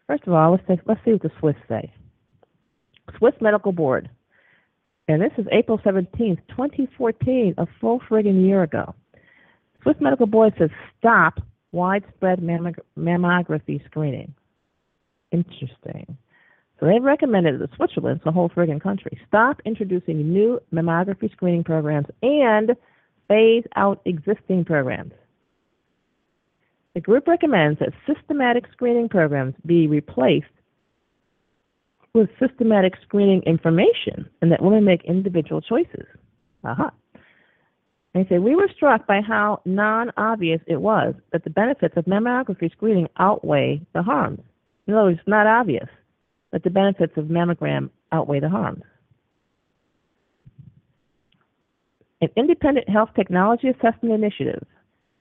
First 0.08 0.24
of 0.26 0.32
all, 0.32 0.50
let's 0.50 0.64
take, 0.66 0.80
let's 0.86 1.00
see 1.04 1.12
what 1.12 1.22
the 1.22 1.30
Swiss 1.38 1.54
say. 1.68 1.92
Swiss 3.18 3.34
Medical 3.40 3.72
Board. 3.72 4.10
And 5.08 5.20
this 5.20 5.32
is 5.36 5.46
April 5.52 5.78
17th, 5.78 6.38
2014, 6.48 7.54
a 7.58 7.66
full 7.80 8.00
friggin' 8.08 8.44
year 8.46 8.62
ago. 8.62 8.94
Swiss 9.82 9.96
Medical 10.00 10.26
Board 10.26 10.54
says 10.58 10.70
stop 10.98 11.40
widespread 11.72 12.40
mammography 12.40 13.84
screening. 13.84 14.34
Interesting. 15.30 16.16
So 16.80 16.86
they've 16.86 17.02
recommended 17.02 17.58
to 17.58 17.68
Switzerland, 17.76 18.20
the 18.24 18.32
whole 18.32 18.48
friggin' 18.48 18.80
country, 18.80 19.18
stop 19.28 19.60
introducing 19.64 20.32
new 20.32 20.60
mammography 20.72 21.30
screening 21.32 21.64
programs 21.64 22.06
and 22.22 22.74
phase 23.28 23.64
out 23.76 24.00
existing 24.04 24.64
programs. 24.64 25.12
The 26.94 27.00
group 27.00 27.26
recommends 27.26 27.80
that 27.80 27.92
systematic 28.06 28.64
screening 28.72 29.08
programs 29.08 29.54
be 29.66 29.86
replaced 29.86 30.46
with 32.14 32.30
systematic 32.38 32.94
screening 33.02 33.42
information 33.42 34.30
and 34.40 34.50
that 34.52 34.62
women 34.62 34.84
make 34.84 35.04
individual 35.04 35.60
choices. 35.60 36.06
Aha. 36.64 36.86
Uh-huh. 36.86 36.90
They 38.14 38.24
say, 38.28 38.38
we 38.38 38.54
were 38.54 38.68
struck 38.76 39.08
by 39.08 39.20
how 39.20 39.60
non-obvious 39.64 40.60
it 40.68 40.80
was 40.80 41.14
that 41.32 41.42
the 41.42 41.50
benefits 41.50 41.96
of 41.96 42.04
mammography 42.04 42.70
screening 42.70 43.08
outweigh 43.18 43.84
the 43.92 44.04
harms. 44.04 44.40
In 44.86 44.94
other 44.94 45.06
words, 45.06 45.18
it's 45.18 45.28
not 45.28 45.48
obvious 45.48 45.88
that 46.52 46.62
the 46.62 46.70
benefits 46.70 47.14
of 47.16 47.24
mammogram 47.24 47.90
outweigh 48.12 48.38
the 48.38 48.48
harms. 48.48 48.82
An 52.20 52.28
independent 52.36 52.88
health 52.88 53.10
technology 53.16 53.68
assessment 53.68 54.14
initiative. 54.14 54.64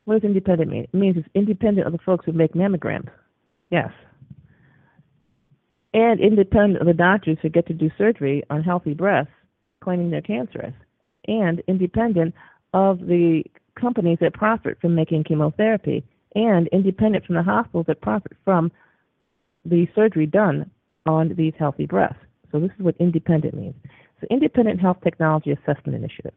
What 0.06 0.22
does 0.22 0.28
independent 0.28 0.70
mean? 0.70 0.84
It 0.84 0.94
means 0.94 1.18
it's 1.18 1.28
independent 1.34 1.88
of 1.88 1.94
the 1.94 2.00
folks 2.06 2.26
who 2.28 2.32
make 2.32 2.54
mammograms. 2.54 3.10
Yes 3.72 3.90
and 5.94 6.20
independent 6.20 6.82
of 6.82 6.88
the 6.88 6.94
doctors 6.94 7.38
who 7.42 7.50
get 7.50 7.68
to 7.68 7.74
do 7.74 7.90
surgery 7.98 8.44
on 8.50 8.64
healthy 8.64 8.94
breasts 8.94 9.32
claiming 9.84 10.10
they're 10.10 10.22
cancerous, 10.22 10.74
and 11.28 11.62
independent 11.68 12.34
of 12.74 13.00
the 13.00 13.44
companies 13.80 14.18
that 14.22 14.34
profit 14.34 14.78
from 14.80 14.96
making 14.96 15.24
chemotherapy, 15.24 16.04
and 16.36 16.68
independent 16.70 17.26
from 17.26 17.36
the 17.36 17.44
hospitals 17.44 17.86
that 17.88 18.02
profit 18.02 18.32
from 18.44 18.72
the 19.66 19.88
surgery 19.94 20.26
done 20.26 20.70
on 21.06 21.34
these 21.36 21.54
healthy 21.60 21.86
breasts. 21.86 22.20
So 22.52 22.60
this 22.60 22.72
is 22.78 22.84
what 22.84 22.96
independent 23.00 23.54
means. 23.54 23.76
So 24.22 24.28
Independent 24.32 24.80
Health 24.80 24.98
Technology 25.04 25.52
Assessment 25.52 25.96
Initiative. 25.98 26.34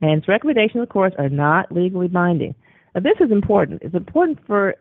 And 0.00 0.18
its 0.18 0.28
recommendations, 0.28 0.82
of 0.82 0.88
course, 0.88 1.14
are 1.18 1.28
not 1.28 1.72
legally 1.72 2.08
binding. 2.08 2.54
Now, 2.94 3.00
this 3.00 3.16
is 3.20 3.32
important. 3.32 3.82
It's 3.82 3.94
important 3.94 4.38
for 4.46 4.74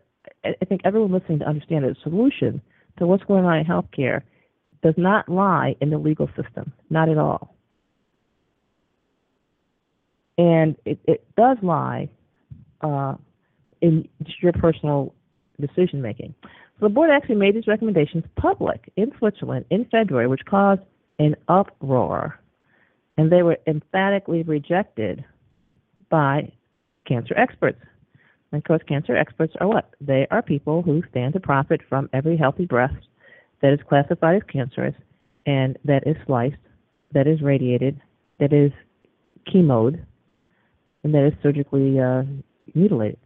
I 0.45 0.65
think 0.65 0.81
everyone 0.85 1.11
listening 1.11 1.39
to 1.39 1.45
understand 1.45 1.83
that 1.83 1.95
the 1.95 2.09
solution 2.09 2.61
to 2.97 3.07
what's 3.07 3.23
going 3.23 3.45
on 3.45 3.57
in 3.57 3.65
healthcare 3.65 4.21
does 4.81 4.93
not 4.97 5.29
lie 5.29 5.75
in 5.81 5.89
the 5.89 5.97
legal 5.97 6.27
system, 6.35 6.73
not 6.89 7.09
at 7.09 7.17
all. 7.17 7.55
And 10.37 10.75
it, 10.85 10.99
it 11.05 11.25
does 11.37 11.57
lie 11.61 12.09
uh, 12.81 13.15
in 13.81 14.07
your 14.41 14.53
personal 14.53 15.13
decision 15.59 16.01
making. 16.01 16.33
So 16.43 16.87
the 16.87 16.89
board 16.89 17.09
actually 17.11 17.35
made 17.35 17.55
these 17.55 17.67
recommendations 17.67 18.23
public 18.35 18.91
in 18.95 19.11
Switzerland 19.17 19.65
in 19.69 19.85
February, 19.85 20.27
which 20.27 20.43
caused 20.45 20.81
an 21.19 21.35
uproar. 21.47 22.39
And 23.17 23.31
they 23.31 23.43
were 23.43 23.57
emphatically 23.67 24.43
rejected 24.43 25.23
by 26.09 26.51
cancer 27.07 27.35
experts. 27.37 27.79
And 28.53 28.59
of 28.59 28.65
course, 28.65 28.83
cancer 28.87 29.17
experts 29.17 29.55
are 29.59 29.67
what? 29.67 29.89
They 29.99 30.27
are 30.29 30.43
people 30.43 30.83
who 30.83 31.01
stand 31.09 31.33
to 31.33 31.39
profit 31.39 31.81
from 31.89 32.07
every 32.13 32.37
healthy 32.37 32.67
breast 32.67 33.07
that 33.63 33.73
is 33.73 33.79
classified 33.89 34.35
as 34.35 34.43
cancerous 34.43 34.93
and 35.47 35.75
that 35.85 36.05
is 36.05 36.15
sliced, 36.27 36.55
that 37.13 37.25
is 37.25 37.41
radiated, 37.41 37.99
that 38.39 38.53
is 38.53 38.71
chemoed, 39.47 40.05
and 41.03 41.15
that 41.15 41.25
is 41.25 41.33
surgically 41.41 41.99
uh, 41.99 42.21
mutilated. 42.75 43.17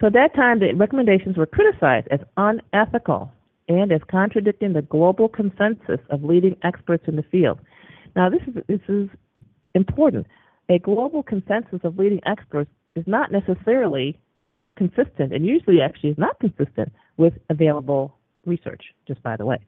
So 0.00 0.06
at 0.06 0.14
that 0.14 0.34
time, 0.34 0.58
the 0.58 0.72
recommendations 0.72 1.36
were 1.36 1.46
criticized 1.46 2.08
as 2.10 2.20
unethical 2.38 3.30
and 3.68 3.92
as 3.92 4.00
contradicting 4.10 4.72
the 4.72 4.82
global 4.82 5.28
consensus 5.28 6.00
of 6.08 6.24
leading 6.24 6.56
experts 6.62 7.04
in 7.06 7.16
the 7.16 7.24
field. 7.24 7.58
Now, 8.16 8.30
this 8.30 8.40
is, 8.46 8.62
this 8.68 8.80
is 8.88 9.10
important. 9.74 10.26
A 10.70 10.78
global 10.78 11.22
consensus 11.22 11.80
of 11.84 11.98
leading 11.98 12.20
experts 12.24 12.70
is 12.96 13.04
not 13.06 13.32
necessarily 13.32 14.18
consistent, 14.76 15.32
and 15.32 15.46
usually 15.46 15.80
actually 15.80 16.10
is 16.10 16.18
not 16.18 16.38
consistent 16.40 16.92
with 17.16 17.34
available 17.48 18.16
research, 18.44 18.82
just 19.06 19.22
by 19.22 19.36
the 19.36 19.46
way. 19.46 19.58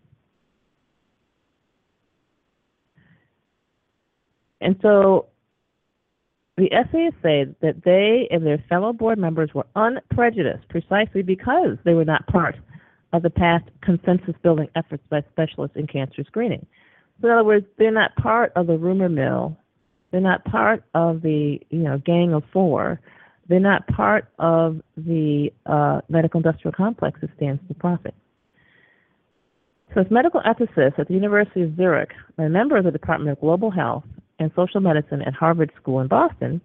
And 4.60 4.76
so 4.82 5.26
the 6.56 6.72
essayists 6.72 7.20
say 7.22 7.46
that 7.60 7.84
they 7.84 8.28
and 8.30 8.44
their 8.44 8.62
fellow 8.68 8.92
board 8.92 9.18
members 9.18 9.50
were 9.54 9.66
unprejudiced 9.76 10.68
precisely 10.68 11.22
because 11.22 11.76
they 11.84 11.94
were 11.94 12.04
not 12.04 12.26
part 12.26 12.56
of 13.12 13.22
the 13.22 13.30
past 13.30 13.64
consensus 13.82 14.34
building 14.42 14.68
efforts 14.74 15.02
by 15.10 15.22
specialists 15.30 15.76
in 15.76 15.86
cancer 15.86 16.24
screening. 16.26 16.66
So 17.20 17.28
in 17.28 17.32
other 17.34 17.44
words, 17.44 17.66
they're 17.78 17.90
not 17.90 18.14
part 18.16 18.52
of 18.56 18.66
the 18.66 18.78
rumor 18.78 19.08
mill. 19.08 19.56
They're 20.10 20.20
not 20.20 20.44
part 20.44 20.82
of 20.94 21.22
the 21.22 21.60
you 21.70 21.78
know 21.78 21.98
gang 21.98 22.32
of 22.32 22.42
four. 22.52 23.00
They're 23.48 23.60
not 23.60 23.86
part 23.88 24.28
of 24.38 24.80
the 24.96 25.50
uh, 25.66 26.00
medical 26.08 26.38
industrial 26.38 26.72
complex 26.72 27.20
that 27.20 27.30
stands 27.36 27.62
to 27.68 27.74
profit. 27.74 28.14
So, 29.94 30.00
as 30.00 30.06
medical 30.10 30.40
ethicist 30.40 30.98
at 30.98 31.08
the 31.08 31.14
University 31.14 31.62
of 31.62 31.76
Zurich, 31.76 32.10
a 32.38 32.48
member 32.48 32.76
of 32.76 32.84
the 32.84 32.90
Department 32.90 33.30
of 33.30 33.40
Global 33.40 33.70
Health 33.70 34.04
and 34.38 34.50
Social 34.56 34.80
Medicine 34.80 35.22
at 35.22 35.32
Harvard 35.32 35.70
School 35.80 36.00
in 36.00 36.08
Boston, 36.08 36.60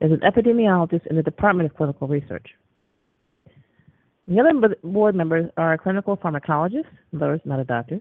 is 0.00 0.12
an 0.12 0.20
epidemiologist 0.20 1.06
in 1.06 1.16
the 1.16 1.22
Department 1.22 1.70
of 1.70 1.76
Clinical 1.76 2.06
Research. 2.06 2.46
The 4.28 4.38
other 4.38 4.76
board 4.84 5.14
members 5.14 5.50
are 5.56 5.72
a 5.72 5.78
clinical 5.78 6.16
pharmacologist, 6.16 6.84
words, 7.12 7.42
not 7.46 7.60
a 7.60 7.64
doctor, 7.64 8.00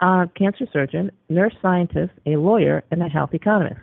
a 0.00 0.28
cancer 0.36 0.66
surgeon, 0.72 1.10
nurse 1.28 1.54
scientist, 1.60 2.12
a 2.24 2.36
lawyer, 2.36 2.84
and 2.92 3.02
a 3.02 3.08
health 3.08 3.34
economist. 3.34 3.80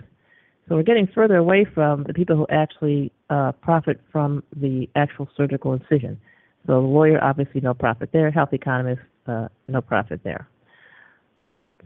So 0.67 0.75
we're 0.75 0.83
getting 0.83 1.07
further 1.07 1.37
away 1.37 1.65
from 1.65 2.03
the 2.03 2.13
people 2.13 2.35
who 2.35 2.47
actually 2.49 3.11
uh, 3.29 3.51
profit 3.53 3.99
from 4.11 4.43
the 4.55 4.87
actual 4.95 5.27
surgical 5.35 5.73
incision. 5.73 6.19
So 6.65 6.73
the 6.73 6.79
lawyer, 6.79 7.21
obviously, 7.23 7.61
no 7.61 7.73
profit 7.73 8.09
there. 8.13 8.31
Health 8.31 8.53
economist, 8.53 9.01
uh, 9.27 9.47
no 9.67 9.81
profit 9.81 10.21
there. 10.23 10.47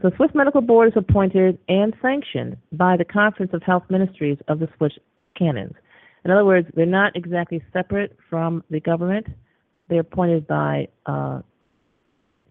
So 0.02 0.10
Swiss 0.16 0.30
Medical 0.34 0.60
Board 0.60 0.88
is 0.88 0.94
appointed 0.96 1.58
and 1.68 1.94
sanctioned 2.02 2.58
by 2.72 2.96
the 2.96 3.04
Conference 3.04 3.52
of 3.54 3.62
Health 3.62 3.84
Ministries 3.88 4.36
of 4.48 4.58
the 4.58 4.68
Swiss 4.76 4.92
cantons. 5.36 5.74
In 6.24 6.30
other 6.30 6.44
words, 6.44 6.68
they're 6.74 6.86
not 6.86 7.16
exactly 7.16 7.62
separate 7.72 8.16
from 8.28 8.62
the 8.68 8.80
government. 8.80 9.26
They're 9.88 10.00
appointed 10.00 10.46
by 10.46 10.88
uh, 11.06 11.40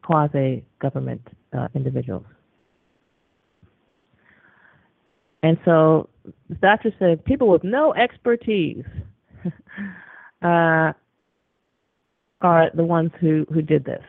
quasi-government 0.02 1.28
uh, 1.56 1.68
individuals. 1.76 2.26
And 5.46 5.60
so 5.64 6.10
the 6.50 6.56
doctor 6.56 6.92
said 6.98 7.24
people 7.24 7.50
with 7.50 7.64
no 7.64 7.94
expertise 7.94 8.84
uh, 10.42 10.92
are 12.42 12.72
the 12.74 12.84
ones 12.84 13.12
who, 13.22 13.46
who 13.54 13.62
did 13.62 13.86
this. 13.86 14.02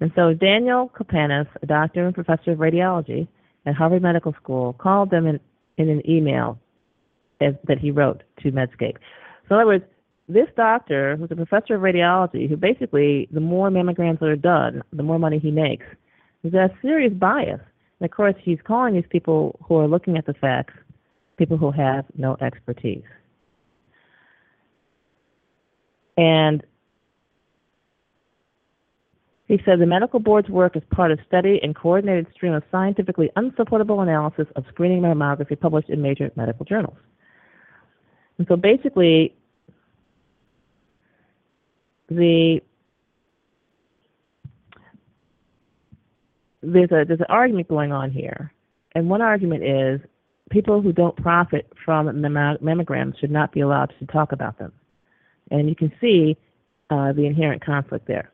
And 0.00 0.10
so 0.16 0.34
Daniel 0.34 0.90
Kopans, 0.92 1.46
a 1.62 1.66
doctor 1.66 2.04
and 2.04 2.12
professor 2.12 2.50
of 2.50 2.58
radiology 2.58 3.28
at 3.64 3.76
Harvard 3.76 4.02
Medical 4.02 4.34
School, 4.42 4.72
called 4.72 5.12
them 5.12 5.28
in, 5.28 5.38
in 5.78 5.88
an 5.88 6.02
email 6.10 6.58
as, 7.40 7.54
that 7.68 7.78
he 7.78 7.92
wrote 7.92 8.24
to 8.40 8.50
Medscape. 8.50 8.96
So 9.48 9.54
in 9.54 9.60
other 9.60 9.66
words, 9.66 9.84
this 10.28 10.48
doctor, 10.56 11.16
who's 11.16 11.30
a 11.30 11.36
professor 11.36 11.76
of 11.76 11.82
radiology, 11.82 12.48
who 12.48 12.56
basically, 12.56 13.28
the 13.30 13.38
more 13.38 13.70
mammograms 13.70 14.18
that 14.18 14.26
are 14.26 14.34
done, 14.34 14.82
the 14.92 15.04
more 15.04 15.20
money 15.20 15.38
he 15.38 15.52
makes, 15.52 15.86
is 16.42 16.54
a 16.54 16.70
serious 16.82 17.12
bias. 17.12 17.60
And 18.02 18.10
of 18.10 18.16
course, 18.16 18.34
he's 18.42 18.58
calling 18.64 18.94
these 18.94 19.04
people 19.10 19.60
who 19.62 19.76
are 19.76 19.86
looking 19.86 20.18
at 20.18 20.26
the 20.26 20.34
facts 20.34 20.74
people 21.38 21.56
who 21.56 21.70
have 21.70 22.04
no 22.16 22.36
expertise. 22.40 23.04
And 26.16 26.64
he 29.46 29.60
said 29.64 29.78
the 29.78 29.86
medical 29.86 30.18
board's 30.18 30.48
work 30.48 30.74
is 30.74 30.82
part 30.90 31.12
of 31.12 31.20
steady 31.28 31.60
and 31.62 31.76
coordinated 31.76 32.26
stream 32.34 32.54
of 32.54 32.64
scientifically 32.72 33.30
unsupportable 33.36 34.00
analysis 34.00 34.48
of 34.56 34.64
screening 34.70 35.02
mammography 35.02 35.58
published 35.58 35.88
in 35.88 36.02
major 36.02 36.28
medical 36.34 36.64
journals. 36.64 36.98
And 38.38 38.48
so 38.48 38.56
basically, 38.56 39.32
the 42.08 42.62
there's 46.62 46.90
a 46.90 47.04
there's 47.06 47.20
an 47.20 47.26
argument 47.28 47.68
going 47.68 47.92
on 47.92 48.10
here, 48.10 48.52
and 48.94 49.08
one 49.08 49.20
argument 49.20 49.64
is 49.64 50.00
people 50.50 50.80
who 50.80 50.92
don't 50.92 51.16
profit 51.16 51.70
from 51.84 52.06
mammograms 52.06 53.18
should 53.18 53.30
not 53.30 53.52
be 53.52 53.60
allowed 53.60 53.92
to 53.98 54.06
talk 54.06 54.32
about 54.32 54.58
them, 54.58 54.72
and 55.50 55.68
you 55.68 55.74
can 55.74 55.92
see 56.00 56.36
uh, 56.90 57.12
the 57.12 57.26
inherent 57.26 57.64
conflict 57.64 58.06
there. 58.06 58.30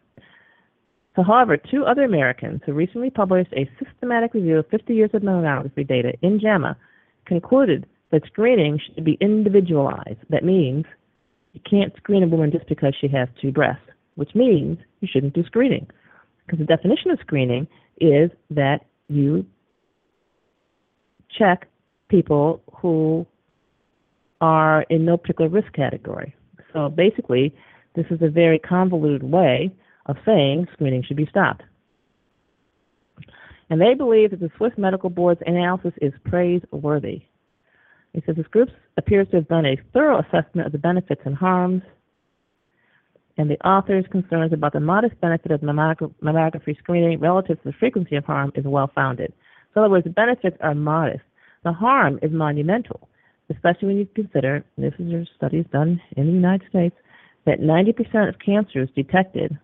So, 1.16 1.22
however, 1.24 1.56
two 1.56 1.84
other 1.84 2.04
Americans 2.04 2.60
who 2.64 2.72
recently 2.72 3.10
published 3.10 3.52
a 3.52 3.68
systematic 3.82 4.34
review 4.34 4.58
of 4.58 4.68
50 4.68 4.94
years 4.94 5.10
of 5.14 5.22
mammography 5.22 5.86
data 5.86 6.12
in 6.22 6.38
JAMA 6.38 6.76
concluded 7.24 7.86
that 8.10 8.24
screening 8.26 8.78
should 8.78 9.04
be 9.04 9.18
individualized. 9.20 10.20
That 10.30 10.44
means 10.44 10.84
you 11.54 11.60
can't 11.68 11.94
screen 11.96 12.22
a 12.22 12.28
woman 12.28 12.52
just 12.52 12.68
because 12.68 12.94
she 13.00 13.08
has 13.08 13.28
two 13.40 13.50
breasts, 13.50 13.82
which 14.14 14.34
means 14.34 14.78
you 15.00 15.08
shouldn't 15.10 15.34
do 15.34 15.44
screening. 15.44 15.88
Because 16.48 16.60
the 16.66 16.76
definition 16.76 17.10
of 17.10 17.18
screening 17.20 17.68
is 18.00 18.30
that 18.48 18.78
you 19.08 19.44
check 21.38 21.68
people 22.08 22.62
who 22.72 23.26
are 24.40 24.82
in 24.88 25.04
no 25.04 25.18
particular 25.18 25.50
risk 25.50 25.70
category. 25.74 26.34
So 26.72 26.88
basically, 26.88 27.54
this 27.94 28.06
is 28.10 28.22
a 28.22 28.30
very 28.30 28.58
convoluted 28.58 29.22
way 29.22 29.70
of 30.06 30.16
saying 30.24 30.68
screening 30.72 31.02
should 31.02 31.18
be 31.18 31.26
stopped. 31.26 31.62
And 33.68 33.78
they 33.78 33.92
believe 33.92 34.30
that 34.30 34.40
the 34.40 34.50
Swiss 34.56 34.72
Medical 34.78 35.10
Board's 35.10 35.42
analysis 35.46 35.92
is 36.00 36.14
praiseworthy. 36.24 37.24
He 38.14 38.22
says 38.24 38.36
this 38.36 38.46
group 38.46 38.70
appears 38.96 39.28
to 39.30 39.36
have 39.36 39.48
done 39.48 39.66
a 39.66 39.76
thorough 39.92 40.20
assessment 40.20 40.66
of 40.66 40.72
the 40.72 40.78
benefits 40.78 41.20
and 41.26 41.36
harms, 41.36 41.82
and 43.38 43.48
the 43.48 43.66
author's 43.66 44.04
concerns 44.10 44.52
about 44.52 44.72
the 44.72 44.80
modest 44.80 45.18
benefit 45.20 45.52
of 45.52 45.60
mammography 45.60 46.76
screening 46.78 47.18
relative 47.20 47.56
to 47.62 47.68
the 47.70 47.76
frequency 47.78 48.16
of 48.16 48.24
harm 48.24 48.52
is 48.54 48.64
well 48.64 48.90
founded. 48.94 49.32
So 49.72 49.80
in 49.80 49.84
other 49.84 49.92
words, 49.92 50.04
the 50.04 50.10
benefits 50.10 50.56
are 50.60 50.74
modest. 50.74 51.22
The 51.64 51.72
harm 51.72 52.18
is 52.20 52.32
monumental, 52.32 53.08
especially 53.48 53.88
when 53.88 53.96
you 53.98 54.08
consider, 54.14 54.64
this 54.76 54.92
is 54.98 55.28
studies 55.36 55.64
done 55.72 56.00
in 56.16 56.26
the 56.26 56.32
United 56.32 56.68
States, 56.68 56.96
that 57.46 57.60
90% 57.60 58.28
of 58.28 58.38
cancers 58.44 58.88
detected 58.94 59.56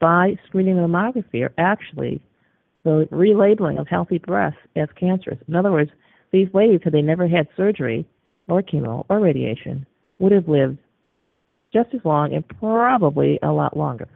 by 0.00 0.36
screening 0.46 0.76
mammography 0.76 1.42
are 1.42 1.54
actually 1.58 2.20
the 2.84 3.08
relabeling 3.10 3.80
of 3.80 3.86
healthy 3.88 4.18
breasts 4.18 4.58
as 4.76 4.88
cancerous. 4.98 5.38
In 5.48 5.54
other 5.54 5.72
words, 5.72 5.90
these 6.32 6.48
ladies, 6.52 6.80
had 6.84 6.92
they 6.92 7.02
never 7.02 7.26
had 7.28 7.48
surgery 7.56 8.06
or 8.48 8.62
chemo 8.62 9.06
or 9.08 9.20
radiation, 9.20 9.86
would 10.18 10.32
have 10.32 10.48
lived 10.48 10.78
just 11.72 11.94
as 11.94 12.00
long 12.04 12.34
and 12.34 12.46
probably 12.46 13.38
a 13.42 13.52
lot 13.52 13.76
longer. 13.76 14.08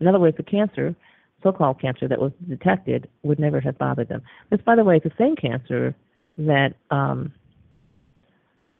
In 0.00 0.08
other 0.08 0.18
words, 0.18 0.36
the 0.36 0.42
cancer, 0.42 0.94
so-called 1.42 1.80
cancer 1.80 2.08
that 2.08 2.20
was 2.20 2.32
detected, 2.48 3.08
would 3.22 3.38
never 3.38 3.60
have 3.60 3.78
bothered 3.78 4.08
them. 4.08 4.22
This, 4.50 4.60
by 4.64 4.76
the 4.76 4.84
way, 4.84 4.96
is 4.96 5.02
the 5.02 5.12
same 5.18 5.36
cancer 5.36 5.94
that 6.38 6.74
um, 6.90 7.32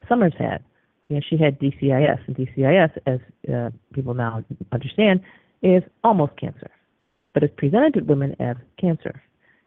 Summers 0.09 0.35
had. 0.39 0.63
You 1.09 1.17
know, 1.17 1.23
she 1.29 1.37
had 1.37 1.59
DCIS, 1.61 2.19
and 2.27 2.37
DCIS, 2.37 2.91
as 3.07 3.21
uh, 3.53 3.71
people 3.93 4.15
now 4.15 4.43
understand, 4.73 5.21
is 5.63 5.83
almost 6.03 6.37
cancer, 6.37 6.71
but 7.33 7.43
it's 7.43 7.55
presented 7.57 7.95
to 7.95 8.01
women 8.01 8.35
as 8.41 8.57
cancer. 8.81 9.23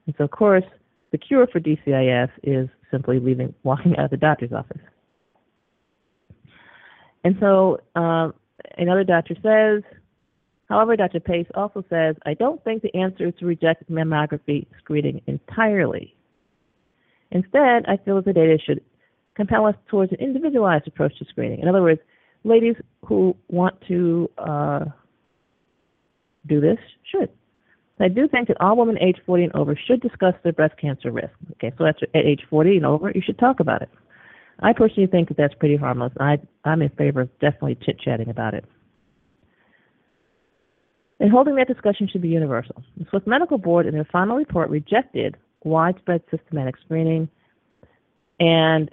And 0.05 0.15
so, 0.17 0.25
of 0.25 0.31
course, 0.31 0.63
the 1.11 1.17
cure 1.17 1.47
for 1.47 1.59
DCIS 1.59 2.29
is 2.43 2.69
simply 2.91 3.19
leaving, 3.19 3.53
walking 3.63 3.95
out 3.97 4.05
of 4.05 4.11
the 4.11 4.17
doctor's 4.17 4.51
office. 4.51 4.81
And 7.27 7.35
so, 7.41 7.81
uh, 7.93 8.29
another 8.77 9.03
doctor 9.03 9.35
says, 9.43 9.83
however, 10.69 10.95
Dr. 10.95 11.19
Pace 11.19 11.45
also 11.55 11.83
says, 11.89 12.15
I 12.25 12.35
don't 12.35 12.63
think 12.63 12.81
the 12.81 12.95
answer 12.95 13.27
is 13.27 13.33
to 13.39 13.45
reject 13.45 13.91
mammography 13.91 14.65
screening 14.79 15.21
entirely. 15.27 16.15
Instead, 17.31 17.85
I 17.85 17.97
feel 18.05 18.15
that 18.15 18.23
the 18.23 18.31
data 18.31 18.57
should 18.65 18.81
compel 19.35 19.65
us 19.65 19.75
towards 19.89 20.13
an 20.13 20.19
individualized 20.21 20.87
approach 20.87 21.19
to 21.19 21.25
screening. 21.25 21.59
In 21.59 21.67
other 21.67 21.81
words, 21.81 21.99
ladies 22.45 22.75
who 23.05 23.35
want 23.49 23.75
to 23.89 24.29
uh, 24.37 24.85
do 26.45 26.61
this 26.61 26.77
should. 27.11 27.29
I 27.99 28.07
do 28.07 28.29
think 28.29 28.47
that 28.47 28.61
all 28.61 28.77
women 28.77 28.97
age 29.01 29.17
40 29.25 29.43
and 29.43 29.53
over 29.53 29.77
should 29.85 29.99
discuss 29.99 30.35
their 30.43 30.53
breast 30.53 30.77
cancer 30.79 31.11
risk. 31.11 31.33
Okay, 31.55 31.73
so 31.77 31.83
that's 31.83 31.99
at 32.15 32.25
age 32.25 32.43
40 32.49 32.77
and 32.77 32.85
over, 32.85 33.11
you 33.13 33.21
should 33.21 33.37
talk 33.37 33.59
about 33.59 33.81
it. 33.81 33.89
I 34.59 34.73
personally 34.73 35.07
think 35.07 35.27
that 35.27 35.37
that's 35.37 35.53
pretty 35.55 35.75
harmless. 35.75 36.13
I, 36.19 36.39
I'm 36.65 36.81
in 36.81 36.89
favor 36.89 37.21
of 37.21 37.39
definitely 37.39 37.77
chit 37.83 37.99
chatting 37.99 38.29
about 38.29 38.53
it. 38.53 38.65
And 41.19 41.31
holding 41.31 41.55
that 41.55 41.67
discussion 41.67 42.07
should 42.07 42.21
be 42.21 42.29
universal. 42.29 42.83
The 42.97 43.05
Swiss 43.09 43.23
Medical 43.25 43.57
Board, 43.57 43.85
in 43.85 43.93
their 43.93 44.07
final 44.11 44.37
report, 44.37 44.69
rejected 44.69 45.35
widespread 45.63 46.21
systematic 46.31 46.75
screening, 46.85 47.29
and 48.39 48.91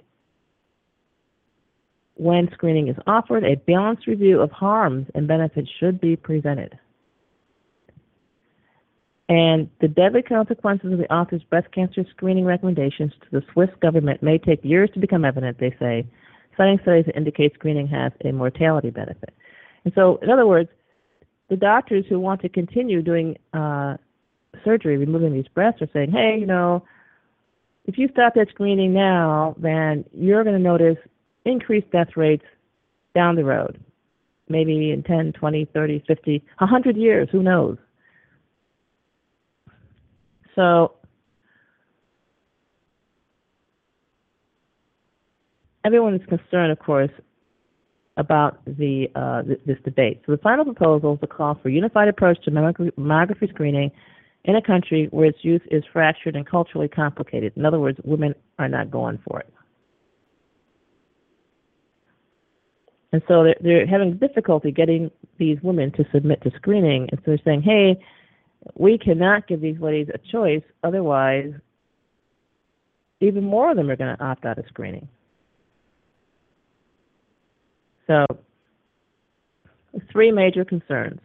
when 2.15 2.49
screening 2.53 2.87
is 2.87 2.95
offered, 3.05 3.43
a 3.43 3.55
balanced 3.55 4.07
review 4.07 4.41
of 4.41 4.51
harms 4.51 5.07
and 5.13 5.27
benefits 5.27 5.69
should 5.79 5.99
be 5.99 6.15
presented. 6.15 6.79
And 9.27 9.69
the 9.81 9.87
deadly 9.87 10.21
consequences 10.21 10.93
of 10.93 10.99
the 10.99 11.11
author's 11.11 11.43
breast 11.43 11.67
cancer 11.73 12.05
screening 12.11 12.45
recommendations 12.45 13.11
to 13.21 13.39
the 13.39 13.45
Swiss 13.53 13.69
government 13.81 14.21
may 14.21 14.37
take 14.37 14.63
years 14.63 14.89
to 14.93 14.99
become 14.99 15.25
evident, 15.25 15.59
they 15.59 15.75
say, 15.79 16.05
citing 16.55 16.79
studies 16.83 17.05
that 17.07 17.17
indicate 17.17 17.53
screening 17.55 17.87
has 17.87 18.11
a 18.23 18.31
mortality 18.31 18.91
benefit. 18.91 19.33
And 19.83 19.93
so, 19.95 20.17
in 20.21 20.29
other 20.29 20.45
words, 20.45 20.69
the 21.49 21.55
doctors 21.55 22.05
who 22.07 22.19
want 22.19 22.41
to 22.41 22.49
continue 22.49 23.01
doing 23.01 23.37
uh, 23.53 23.97
surgery, 24.63 24.97
removing 24.97 25.33
these 25.33 25.47
breasts, 25.53 25.81
are 25.81 25.89
saying, 25.91 26.11
hey, 26.11 26.37
you 26.39 26.45
know, 26.45 26.83
if 27.85 27.97
you 27.97 28.07
stop 28.11 28.33
that 28.35 28.49
screening 28.49 28.93
now, 28.93 29.55
then 29.57 30.05
you're 30.11 30.43
going 30.43 30.55
to 30.55 30.61
notice 30.61 30.97
increased 31.45 31.89
death 31.91 32.09
rates 32.15 32.45
down 33.13 33.35
the 33.35 33.43
road. 33.43 33.79
Maybe 34.49 34.91
in 34.91 35.03
10, 35.03 35.33
20, 35.33 35.65
30, 35.65 36.03
50, 36.07 36.43
100 36.59 36.97
years, 36.97 37.29
who 37.31 37.41
knows? 37.41 37.77
So, 40.55 40.93
everyone 45.83 46.15
is 46.15 46.25
concerned, 46.27 46.71
of 46.71 46.79
course, 46.79 47.11
about 48.17 48.59
the 48.65 49.07
uh, 49.15 49.43
th- 49.43 49.59
this 49.65 49.77
debate. 49.83 50.21
So 50.25 50.31
the 50.31 50.37
final 50.39 50.65
proposal 50.65 51.13
is 51.13 51.19
a 51.21 51.27
call 51.27 51.59
for 51.61 51.69
a 51.69 51.71
unified 51.71 52.07
approach 52.07 52.41
to 52.45 52.51
mammography 52.51 53.49
screening 53.49 53.91
in 54.45 54.55
a 54.55 54.61
country 54.61 55.07
where 55.11 55.27
its 55.27 55.39
use 55.41 55.61
is 55.71 55.83
fractured 55.91 56.35
and 56.35 56.45
culturally 56.45 56.87
complicated. 56.87 57.53
In 57.55 57.65
other 57.65 57.79
words, 57.79 57.99
women 58.03 58.33
are 58.57 58.69
not 58.69 58.89
going 58.89 59.19
for 59.27 59.39
it. 59.39 59.53
And 63.11 63.21
so 63.27 63.43
they're, 63.43 63.55
they're 63.61 63.87
having 63.87 64.17
difficulty 64.17 64.71
getting 64.71 65.09
these 65.37 65.57
women 65.61 65.91
to 65.93 66.05
submit 66.13 66.41
to 66.43 66.51
screening. 66.55 67.07
And 67.11 67.19
so 67.19 67.31
they're 67.31 67.39
saying, 67.45 67.61
hey, 67.61 67.97
we 68.73 68.97
cannot 68.97 69.47
give 69.47 69.61
these 69.61 69.79
ladies 69.79 70.07
a 70.13 70.17
choice, 70.31 70.63
otherwise, 70.83 71.53
even 73.21 73.43
more 73.43 73.71
of 73.71 73.77
them 73.77 73.89
are 73.89 73.95
going 73.95 74.15
to 74.15 74.23
opt 74.23 74.45
out 74.45 74.57
of 74.57 74.65
screening. 74.67 75.07
So, 78.07 78.25
three 80.11 80.31
major 80.31 80.65
concerns. 80.65 81.19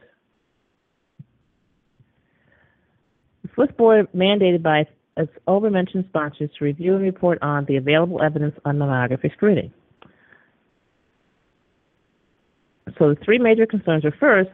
The 3.42 3.50
Swiss 3.54 3.70
board 3.76 4.08
mandated 4.14 4.62
by 4.62 4.86
its 5.16 5.32
overmentioned 5.46 6.08
sponsors 6.08 6.50
to 6.58 6.64
review 6.64 6.94
and 6.94 7.02
report 7.02 7.38
on 7.42 7.64
the 7.66 7.76
available 7.76 8.22
evidence 8.22 8.54
on 8.64 8.78
mammography 8.78 9.32
screening. 9.32 9.72
So 12.98 13.10
the 13.10 13.16
three 13.24 13.38
major 13.38 13.66
concerns 13.66 14.04
are 14.04 14.14
first, 14.18 14.50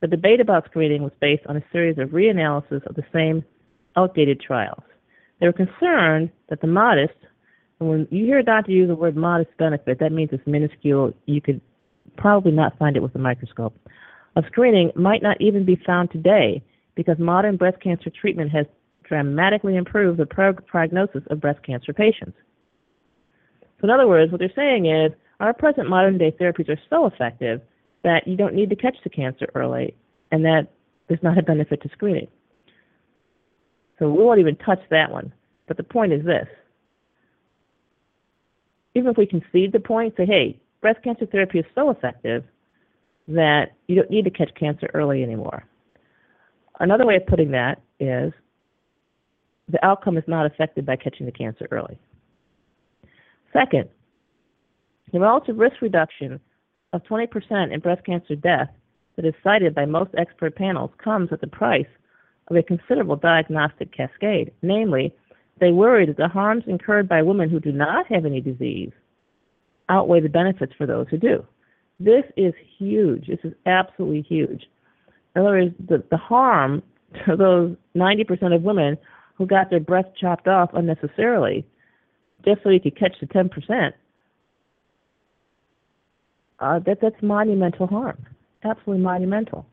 the 0.00 0.06
debate 0.06 0.40
about 0.40 0.64
screening 0.66 1.02
was 1.02 1.12
based 1.20 1.46
on 1.46 1.56
a 1.56 1.64
series 1.72 1.98
of 1.98 2.10
reanalysis 2.10 2.84
of 2.86 2.96
the 2.96 3.04
same 3.12 3.44
outdated 3.96 4.40
trials. 4.40 4.82
They 5.40 5.46
were 5.46 5.52
concerned 5.52 6.30
that 6.48 6.60
the 6.60 6.66
modest 6.66 7.14
and 7.80 7.88
when 7.88 8.08
you 8.10 8.26
hear 8.26 8.38
a 8.38 8.44
doctor 8.44 8.70
use 8.70 8.88
the 8.88 8.94
word 8.94 9.16
modest 9.16 9.56
benefit, 9.56 9.98
that 10.00 10.12
means 10.12 10.30
it's 10.32 10.46
minuscule. 10.46 11.14
You 11.24 11.40
could 11.40 11.60
probably 12.16 12.52
not 12.52 12.78
find 12.78 12.96
it 12.96 13.02
with 13.02 13.14
a 13.14 13.18
microscope. 13.18 13.74
Of 14.36 14.44
screening 14.46 14.92
might 14.94 15.22
not 15.22 15.40
even 15.40 15.64
be 15.64 15.80
found 15.86 16.10
today 16.10 16.62
because 16.94 17.18
modern 17.18 17.56
breast 17.56 17.80
cancer 17.80 18.10
treatment 18.10 18.52
has 18.52 18.66
dramatically 19.02 19.76
improved 19.76 20.18
the 20.18 20.26
prognosis 20.26 21.22
of 21.30 21.40
breast 21.40 21.62
cancer 21.64 21.92
patients. 21.92 22.36
So, 23.80 23.84
in 23.84 23.90
other 23.90 24.06
words, 24.06 24.30
what 24.30 24.38
they're 24.38 24.52
saying 24.54 24.86
is 24.86 25.12
our 25.40 25.54
present 25.54 25.88
modern 25.88 26.18
day 26.18 26.32
therapies 26.38 26.68
are 26.68 26.78
so 26.90 27.06
effective 27.06 27.62
that 28.02 28.26
you 28.26 28.36
don't 28.36 28.54
need 28.54 28.70
to 28.70 28.76
catch 28.76 28.96
the 29.04 29.10
cancer 29.10 29.46
early, 29.54 29.94
and 30.32 30.44
that 30.44 30.68
there's 31.08 31.22
not 31.22 31.38
a 31.38 31.42
benefit 31.42 31.82
to 31.82 31.88
screening. 31.90 32.28
So, 33.98 34.10
we 34.10 34.22
won't 34.22 34.40
even 34.40 34.56
touch 34.56 34.80
that 34.90 35.10
one. 35.10 35.32
But 35.66 35.76
the 35.76 35.82
point 35.84 36.12
is 36.12 36.24
this 36.24 36.48
even 38.94 39.10
if 39.10 39.16
we 39.16 39.26
concede 39.26 39.72
the 39.72 39.80
point, 39.80 40.14
say, 40.16 40.26
hey, 40.26 40.58
breast 40.80 41.02
cancer 41.02 41.26
therapy 41.26 41.58
is 41.58 41.64
so 41.74 41.90
effective 41.90 42.44
that 43.28 43.72
you 43.86 43.94
don't 43.94 44.10
need 44.10 44.24
to 44.24 44.30
catch 44.30 44.50
cancer 44.58 44.88
early 44.94 45.22
anymore. 45.22 45.64
Another 46.80 47.06
way 47.06 47.16
of 47.16 47.26
putting 47.26 47.50
that 47.52 47.80
is 48.00 48.32
the 49.68 49.84
outcome 49.84 50.16
is 50.16 50.24
not 50.26 50.46
affected 50.46 50.84
by 50.84 50.96
catching 50.96 51.26
the 51.26 51.32
cancer 51.32 51.68
early. 51.70 51.98
Second, 53.52 53.88
the 55.12 55.20
relative 55.20 55.58
risk 55.58 55.80
reduction 55.80 56.40
of 56.92 57.02
20% 57.04 57.72
in 57.72 57.80
breast 57.80 58.04
cancer 58.04 58.34
death 58.34 58.68
that 59.16 59.24
is 59.24 59.34
cited 59.42 59.74
by 59.74 59.84
most 59.84 60.10
expert 60.16 60.56
panels 60.56 60.90
comes 61.02 61.30
at 61.32 61.40
the 61.40 61.46
price 61.46 61.86
of 62.48 62.56
a 62.56 62.62
considerable 62.62 63.16
diagnostic 63.16 63.92
cascade. 63.92 64.52
Namely, 64.62 65.14
they 65.60 65.72
worry 65.72 66.06
that 66.06 66.16
the 66.16 66.28
harms 66.28 66.64
incurred 66.66 67.08
by 67.08 67.22
women 67.22 67.50
who 67.50 67.60
do 67.60 67.72
not 67.72 68.06
have 68.06 68.24
any 68.24 68.40
disease 68.40 68.92
outweigh 69.88 70.20
the 70.20 70.28
benefits 70.28 70.72
for 70.76 70.86
those 70.86 71.06
who 71.10 71.18
do. 71.18 71.44
This 71.98 72.24
is 72.36 72.54
huge. 72.78 73.26
This 73.26 73.40
is 73.44 73.52
absolutely 73.66 74.22
huge. 74.22 74.68
In 75.34 75.42
other 75.42 75.50
words, 75.50 75.74
the, 75.86 76.02
the 76.10 76.16
harm 76.16 76.82
to 77.26 77.36
those 77.36 77.76
90% 77.94 78.54
of 78.54 78.62
women 78.62 78.96
who 79.34 79.46
got 79.46 79.70
their 79.70 79.80
breast 79.80 80.08
chopped 80.18 80.48
off 80.48 80.70
unnecessarily 80.74 81.66
just 82.44 82.62
so 82.62 82.70
you 82.70 82.80
could 82.80 82.98
catch 82.98 83.14
the 83.20 83.26
10%, 83.26 83.92
uh, 86.60 86.78
that, 86.80 86.98
that's 87.00 87.22
monumental 87.22 87.86
harm. 87.86 88.18
Absolutely 88.64 89.02
monumental. 89.02 89.66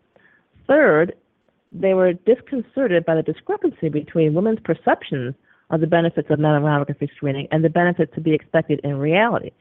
Third, 0.67 1.13
they 1.71 1.93
were 1.93 2.13
disconcerted 2.13 3.05
by 3.05 3.15
the 3.15 3.23
discrepancy 3.23 3.89
between 3.89 4.33
women's 4.33 4.59
perceptions 4.63 5.35
of 5.69 5.81
the 5.81 5.87
benefits 5.87 6.29
of 6.29 6.39
mammography 6.39 7.09
screening 7.15 7.47
and 7.51 7.63
the 7.63 7.69
benefits 7.69 8.13
to 8.15 8.21
be 8.21 8.33
expected 8.33 8.79
in 8.83 8.97
reality. 8.97 9.51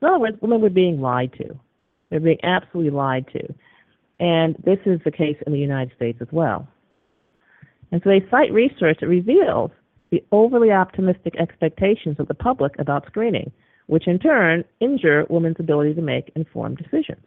In 0.00 0.08
other 0.08 0.18
words, 0.18 0.36
women 0.42 0.60
were 0.60 0.70
being 0.70 1.00
lied 1.00 1.32
to. 1.38 1.58
They're 2.10 2.20
being 2.20 2.38
absolutely 2.42 2.90
lied 2.90 3.26
to. 3.32 3.54
And 4.20 4.54
this 4.64 4.78
is 4.86 5.00
the 5.04 5.10
case 5.10 5.36
in 5.46 5.52
the 5.52 5.58
United 5.58 5.94
States 5.96 6.18
as 6.20 6.28
well. 6.30 6.68
And 7.92 8.00
so 8.02 8.10
they 8.10 8.24
cite 8.30 8.52
research 8.52 8.98
that 9.00 9.06
reveals 9.06 9.70
the 10.10 10.22
overly 10.32 10.70
optimistic 10.70 11.36
expectations 11.38 12.16
of 12.18 12.28
the 12.28 12.34
public 12.34 12.72
about 12.78 13.06
screening, 13.06 13.50
which 13.86 14.06
in 14.06 14.18
turn 14.18 14.64
injure 14.80 15.26
women's 15.28 15.56
ability 15.58 15.94
to 15.94 16.02
make 16.02 16.32
informed 16.34 16.78
decisions. 16.78 17.24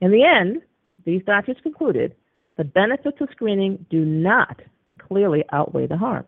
In 0.00 0.10
the 0.10 0.24
end, 0.24 0.62
these 1.04 1.22
doctors 1.24 1.56
concluded 1.62 2.14
the 2.56 2.64
benefits 2.64 3.16
of 3.20 3.28
screening 3.32 3.84
do 3.90 4.04
not 4.04 4.60
clearly 4.98 5.44
outweigh 5.52 5.86
the 5.86 5.96
harm. 5.96 6.24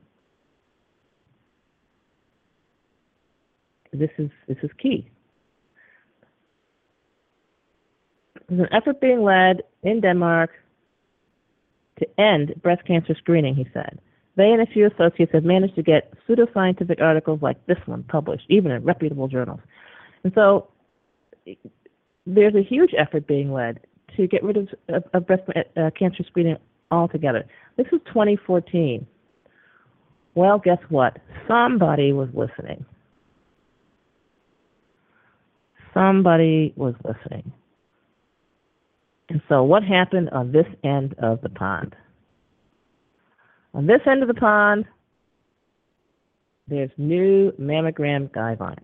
This 3.93 4.11
is 4.19 4.31
this 4.47 4.59
is 4.63 4.71
key. 4.79 5.09
There's 8.49 8.61
an 8.61 8.69
effort 8.73 9.01
being 9.01 9.23
led 9.23 9.63
in 9.83 10.01
Denmark 10.01 10.51
to 11.99 12.21
end 12.21 12.55
breast 12.63 12.85
cancer 12.87 13.15
screening, 13.19 13.55
he 13.55 13.67
said. 13.73 13.99
They 14.37 14.51
and 14.51 14.61
a 14.61 14.67
few 14.67 14.87
associates 14.87 15.33
have 15.33 15.45
managed 15.45 15.77
to 15.77 15.83
get 15.83 16.13
pseudoscientific 16.29 17.01
articles 17.01 17.41
like 17.41 17.65
this 17.67 17.79
one 17.87 18.03
published, 18.05 18.45
even 18.49 18.71
in 18.71 18.85
reputable 18.85 19.29
journals. 19.29 19.61
And 20.25 20.33
so 20.35 20.69
there's 22.27 22.55
a 22.55 22.63
huge 22.63 22.91
effort 22.97 23.27
being 23.27 23.53
led 23.53 23.81
to 24.17 24.27
get 24.27 24.43
rid 24.43 24.57
of, 24.57 24.69
of, 24.89 25.05
of 25.15 25.27
breast 25.27 25.43
uh, 25.77 25.91
cancer 25.99 26.23
screening 26.27 26.57
altogether. 26.91 27.47
This 27.77 27.87
is 27.93 28.01
2014. 28.07 29.07
Well, 30.35 30.59
guess 30.59 30.79
what? 30.91 31.19
Somebody 31.49 32.13
was 32.13 32.29
listening. 32.35 32.85
Somebody 35.95 36.75
was 36.77 36.95
listening. 37.05 37.53
And 39.31 39.41
so, 39.49 39.65
what 39.65 39.83
happened 39.83 40.29
on 40.31 40.53
this 40.53 40.67
end 40.85 41.15
of 41.19 41.41
the 41.41 41.49
pond? 41.49 41.97
On 43.77 43.87
this 43.87 44.01
end 44.11 44.23
of 44.23 44.29
the 44.29 44.35
pond, 44.35 44.87
there's 46.67 46.91
new 46.97 47.53
mammogram 47.61 48.31
guidelines. 48.31 48.79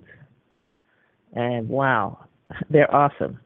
And 1.33 1.67
wow, 1.67 2.27
they're 2.71 2.95
awesome. 2.95 3.41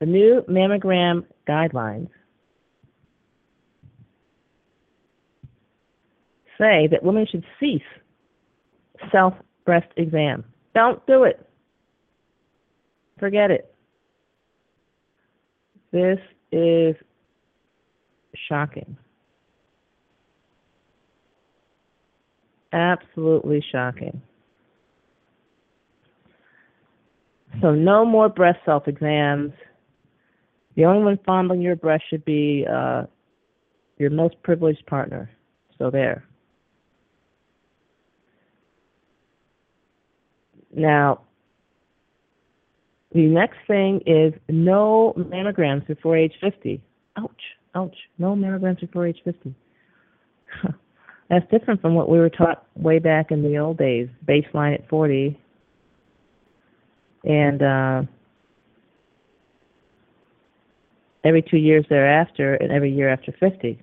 The 0.00 0.06
new 0.06 0.42
mammogram 0.48 1.26
guidelines 1.46 2.08
say 6.58 6.88
that 6.90 7.02
women 7.02 7.26
should 7.30 7.44
cease 7.60 7.82
self 9.12 9.34
breast 9.66 9.88
exam. 9.98 10.42
Don't 10.74 11.06
do 11.06 11.24
it. 11.24 11.46
Forget 13.18 13.50
it. 13.50 13.74
This 15.92 16.18
is 16.50 16.96
shocking. 18.48 18.96
Absolutely 22.72 23.64
shocking. 23.72 24.20
So, 27.62 27.74
no 27.74 28.04
more 28.04 28.28
breast 28.28 28.58
self 28.66 28.86
exams 28.86 29.52
The 30.76 30.84
only 30.84 31.02
one 31.04 31.18
fondling 31.24 31.62
your 31.62 31.74
breast 31.74 32.04
should 32.10 32.24
be 32.24 32.66
uh, 32.70 33.04
your 33.98 34.10
most 34.10 34.40
privileged 34.42 34.84
partner. 34.86 35.30
So 35.78 35.90
there. 35.90 36.24
Now, 40.74 41.22
the 43.12 43.22
next 43.26 43.56
thing 43.66 44.02
is 44.06 44.34
no 44.50 45.14
mammograms 45.16 45.86
before 45.86 46.16
age 46.16 46.34
50. 46.40 46.82
Ouch, 47.16 47.30
ouch. 47.76 47.96
No 48.18 48.34
mammograms 48.34 48.80
before 48.80 49.06
age 49.06 49.18
50. 49.24 49.54
That's 51.30 51.50
different 51.50 51.80
from 51.80 51.94
what 51.94 52.08
we 52.08 52.18
were 52.18 52.30
taught 52.30 52.66
way 52.76 52.98
back 52.98 53.30
in 53.30 53.42
the 53.42 53.58
old 53.58 53.78
days, 53.78 54.08
baseline 54.26 54.74
at 54.74 54.88
40. 54.88 55.38
And 57.24 57.62
uh, 57.62 58.02
every 61.24 61.42
two 61.42 61.56
years 61.56 61.84
thereafter, 61.88 62.54
and 62.54 62.70
every 62.70 62.92
year 62.92 63.08
after 63.12 63.32
50. 63.38 63.82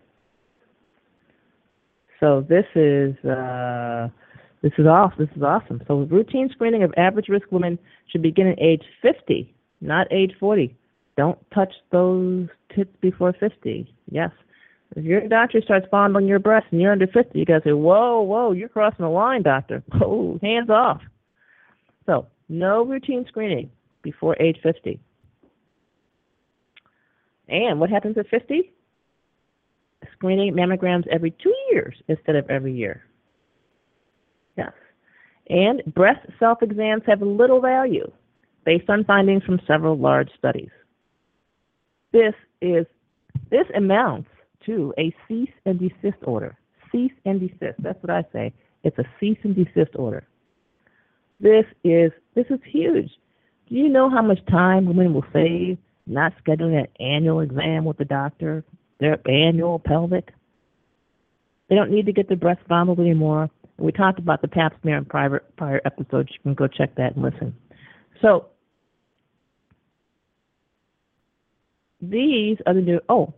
So 2.20 2.46
this 2.48 2.66
is 2.76 3.14
uh, 3.26 4.08
this 4.62 4.72
is 4.78 4.88
awesome. 4.88 5.18
This 5.20 5.36
is 5.36 5.44
awesome. 5.44 5.82
So 5.88 6.08
routine 6.10 6.50
screening 6.54 6.84
of 6.84 6.94
average 6.96 7.28
risk 7.28 7.52
women 7.52 7.78
should 8.10 8.22
begin 8.22 8.48
at 8.48 8.60
age 8.62 8.84
50, 9.02 9.54
not 9.82 10.08
age 10.10 10.32
40. 10.40 10.74
Don't 11.16 11.38
touch 11.52 11.74
those 11.92 12.48
tits 12.76 12.96
before 13.02 13.34
50. 13.40 13.94
Yes. 14.10 14.32
If 14.96 15.04
your 15.04 15.28
doctor 15.28 15.62
starts 15.62 15.88
fondling 15.90 16.28
your 16.28 16.40
breast 16.40 16.68
and 16.72 16.82
you're 16.82 16.92
under 16.92 17.08
50, 17.08 17.38
you 17.38 17.46
gotta 17.46 17.62
say, 17.64 17.72
whoa, 17.74 18.22
whoa, 18.22 18.52
you're 18.52 18.70
crossing 18.70 19.04
the 19.04 19.10
line, 19.10 19.44
doctor. 19.44 19.84
Oh, 20.02 20.40
hands 20.42 20.70
off. 20.70 21.02
So 22.06 22.28
no 22.50 22.84
routine 22.86 23.26
screening 23.28 23.72
before 24.02 24.36
age 24.40 24.58
50. 24.62 25.00
And 27.48 27.80
what 27.80 27.90
happens 27.90 28.18
at 28.18 28.28
50? 28.28 28.72
Screening 30.14 30.54
mammograms 30.54 31.08
every 31.08 31.32
two 31.32 31.54
years 31.72 31.96
instead 32.08 32.36
of 32.36 32.50
every 32.50 32.74
year. 32.74 33.06
Yes. 34.58 34.72
And 35.50 35.82
breast 35.94 36.26
self 36.40 36.62
exams 36.62 37.04
have 37.08 37.22
little 37.22 37.62
value 37.62 38.12
based 38.66 38.90
on 38.90 39.04
findings 39.06 39.44
from 39.44 39.60
several 39.68 39.98
large 39.98 40.30
studies. 40.38 40.70
This 42.14 42.34
is 42.62 42.86
this 43.50 43.66
amounts 43.76 44.30
to 44.66 44.94
a 44.98 45.14
cease 45.28 45.52
and 45.66 45.80
desist 45.80 46.24
order. 46.24 46.56
Cease 46.92 47.12
and 47.26 47.40
desist. 47.40 47.76
That's 47.80 48.02
what 48.02 48.12
I 48.12 48.24
say. 48.32 48.54
It's 48.84 48.98
a 49.00 49.04
cease 49.20 49.40
and 49.44 49.56
desist 49.56 49.96
order. 49.96 50.26
This 51.40 51.66
is 51.84 52.12
this 52.36 52.46
is 52.50 52.60
huge. 52.66 53.10
Do 53.68 53.76
you 53.76 53.90
know 53.90 54.10
how 54.10 54.22
much 54.22 54.40
time 54.46 54.86
women 54.86 55.14
will 55.14 55.26
save 55.34 55.78
not 56.06 56.34
scheduling 56.46 56.80
an 56.80 56.88
annual 57.06 57.40
exam 57.40 57.86
with 57.86 57.98
the 57.98 58.06
doctor, 58.06 58.64
their 59.00 59.20
annual 59.28 59.80
pelvic? 59.80 60.30
They 61.70 61.76
don't 61.76 61.92
need 61.92 62.06
to 62.06 62.14
get 62.14 62.28
their 62.28 62.38
breast 62.38 62.62
fondled 62.70 63.00
anymore. 63.00 63.50
We 63.78 63.92
talked 63.92 64.20
about 64.20 64.42
the 64.42 64.48
pap 64.48 64.74
smear 64.82 64.98
in 64.98 65.06
prior, 65.06 65.42
prior 65.58 65.82
episodes. 65.86 66.30
You 66.32 66.40
can 66.44 66.54
go 66.54 66.68
check 66.68 66.96
that 66.96 67.16
and 67.16 67.24
listen. 67.24 67.56
So 68.22 68.48
these 72.10 72.58
are 72.66 72.74
the 72.74 72.82
new. 72.82 73.00
Oh, 73.10 73.34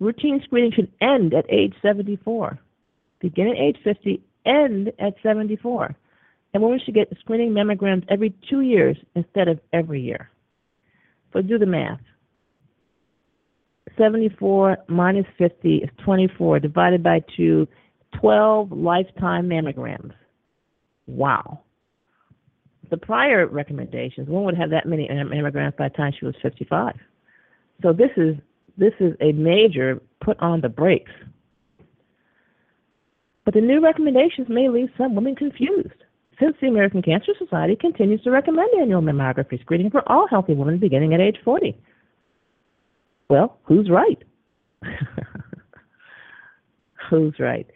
routine 0.00 0.40
screening 0.44 0.72
should 0.72 0.92
end 1.00 1.34
at 1.34 1.46
age 1.50 1.74
74. 1.82 2.58
Begin 3.20 3.48
at 3.48 3.56
age 3.56 3.76
50, 3.82 4.22
end 4.46 4.92
at 4.98 5.14
74. 5.22 5.94
And 6.52 6.62
women 6.62 6.80
should 6.84 6.94
get 6.94 7.12
screening 7.20 7.50
mammograms 7.50 8.04
every 8.08 8.34
two 8.48 8.60
years 8.60 8.96
instead 9.14 9.48
of 9.48 9.58
every 9.72 10.00
year. 10.00 10.30
So 11.32 11.42
do 11.42 11.58
the 11.58 11.66
math. 11.66 12.00
74 13.98 14.78
minus 14.88 15.26
50 15.38 15.76
is 15.78 15.90
24 16.04 16.60
divided 16.60 17.02
by 17.02 17.20
2 17.36 17.66
12 18.20 18.70
lifetime 18.70 19.48
mammograms. 19.48 20.12
Wow. 21.06 21.60
The 22.90 22.96
prior 22.96 23.46
recommendations, 23.46 24.28
one 24.28 24.44
would 24.44 24.56
have 24.56 24.70
that 24.70 24.86
many 24.86 25.08
mammograms 25.08 25.76
by 25.76 25.88
the 25.88 25.96
time 25.96 26.12
she 26.18 26.26
was 26.26 26.34
55. 26.42 26.94
So 27.82 27.92
this 27.92 28.10
is 28.16 28.36
this 28.76 28.92
is 29.00 29.14
a 29.20 29.32
major 29.32 30.00
put 30.20 30.38
on 30.40 30.60
the 30.60 30.68
brakes. 30.68 31.12
But 33.44 33.54
the 33.54 33.60
new 33.60 33.80
recommendations 33.80 34.48
may 34.48 34.68
leave 34.68 34.88
some 34.96 35.14
women 35.14 35.36
confused, 35.36 36.02
since 36.40 36.56
the 36.60 36.66
American 36.66 37.02
Cancer 37.02 37.32
Society 37.38 37.76
continues 37.76 38.22
to 38.22 38.30
recommend 38.30 38.70
annual 38.80 39.02
mammography 39.02 39.60
screening 39.60 39.90
for 39.90 40.02
all 40.10 40.26
healthy 40.28 40.54
women 40.54 40.78
beginning 40.78 41.14
at 41.14 41.20
age 41.20 41.36
40. 41.44 41.76
Well, 43.28 43.58
who's 43.64 43.90
right? 43.90 44.22
who's 47.10 47.34
right? 47.38 47.66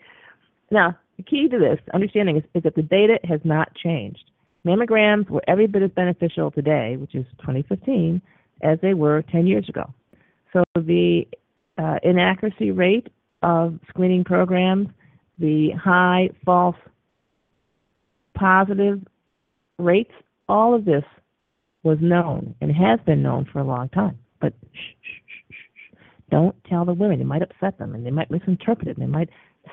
Now, 0.70 0.96
the 1.16 1.22
key 1.22 1.48
to 1.48 1.58
this 1.58 1.78
understanding 1.94 2.38
is, 2.38 2.44
is 2.54 2.62
that 2.62 2.74
the 2.74 2.82
data 2.82 3.18
has 3.24 3.40
not 3.44 3.74
changed. 3.74 4.30
Mammograms 4.66 5.28
were 5.30 5.42
every 5.48 5.66
bit 5.66 5.82
as 5.82 5.90
beneficial 5.90 6.50
today, 6.50 6.96
which 6.96 7.14
is 7.14 7.24
2015, 7.40 8.20
as 8.62 8.78
they 8.80 8.94
were 8.94 9.22
10 9.30 9.46
years 9.46 9.68
ago. 9.68 9.92
So 10.52 10.64
the 10.74 11.26
uh, 11.76 11.96
inaccuracy 12.02 12.70
rate 12.70 13.08
of 13.42 13.78
screening 13.88 14.24
programs, 14.24 14.88
the 15.38 15.70
high 15.72 16.30
false 16.44 16.76
positive 18.34 19.00
rates, 19.78 20.12
all 20.48 20.74
of 20.74 20.84
this 20.84 21.04
was 21.82 21.98
known 22.00 22.54
and 22.60 22.74
has 22.74 22.98
been 23.06 23.22
known 23.22 23.46
for 23.52 23.60
a 23.60 23.64
long 23.64 23.88
time. 23.90 24.18
But 24.40 24.52
shh, 24.72 24.78
shh, 25.02 25.32
shh, 25.50 25.54
shh. 25.74 25.96
don't 26.30 26.56
tell 26.64 26.84
the 26.84 26.94
women. 26.94 27.20
It 27.20 27.26
might 27.26 27.42
upset 27.42 27.78
them 27.78 27.94
and 27.94 28.04
they 28.04 28.10
might 28.10 28.30
misinterpret 28.30 28.88
it 28.88 28.96
and 28.96 29.06
they 29.06 29.10
might 29.10 29.28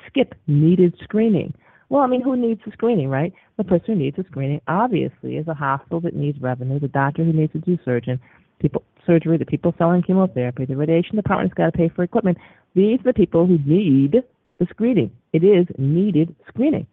skip 0.06 0.34
needed 0.46 0.94
screening. 1.02 1.54
Well, 1.88 2.02
I 2.02 2.08
mean, 2.08 2.22
who 2.22 2.36
needs 2.36 2.60
the 2.64 2.72
screening, 2.72 3.08
right? 3.08 3.32
The 3.58 3.64
person 3.64 3.94
who 3.94 3.96
needs 3.96 4.16
the 4.16 4.24
screening 4.24 4.60
obviously 4.66 5.36
is 5.36 5.46
a 5.46 5.54
hospital 5.54 6.00
that 6.00 6.16
needs 6.16 6.40
revenue, 6.40 6.80
the 6.80 6.88
doctor 6.88 7.24
who 7.24 7.32
needs 7.32 7.52
to 7.52 7.60
do 7.60 7.78
surgeon, 7.84 8.20
people 8.60 8.82
surgery, 9.06 9.38
the 9.38 9.46
people 9.46 9.74
selling 9.78 10.02
chemotherapy, 10.02 10.64
the 10.64 10.76
radiation 10.76 11.16
department's 11.16 11.54
got 11.54 11.66
to 11.66 11.72
pay 11.72 11.88
for 11.88 12.02
equipment. 12.02 12.36
These 12.74 13.00
are 13.00 13.04
the 13.04 13.14
people 13.14 13.46
who 13.46 13.58
need 13.64 14.16
the 14.58 14.66
screening. 14.70 15.10
It 15.32 15.44
is 15.44 15.66
needed 15.78 16.34
screening. 16.48 16.86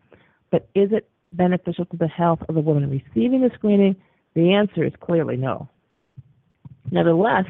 But 0.52 0.70
is 0.76 0.92
it 0.92 1.10
beneficial 1.34 1.86
to 1.86 1.98
the 1.98 2.08
health 2.08 2.40
of 2.48 2.56
the 2.56 2.62
woman 2.62 2.90
receiving 2.90 3.42
the 3.42 3.50
screening? 3.56 3.96
The 4.36 4.54
answer 4.54 4.84
is 4.86 4.94
clearly 5.02 5.38
no. 5.38 5.68
Nevertheless, 6.92 7.46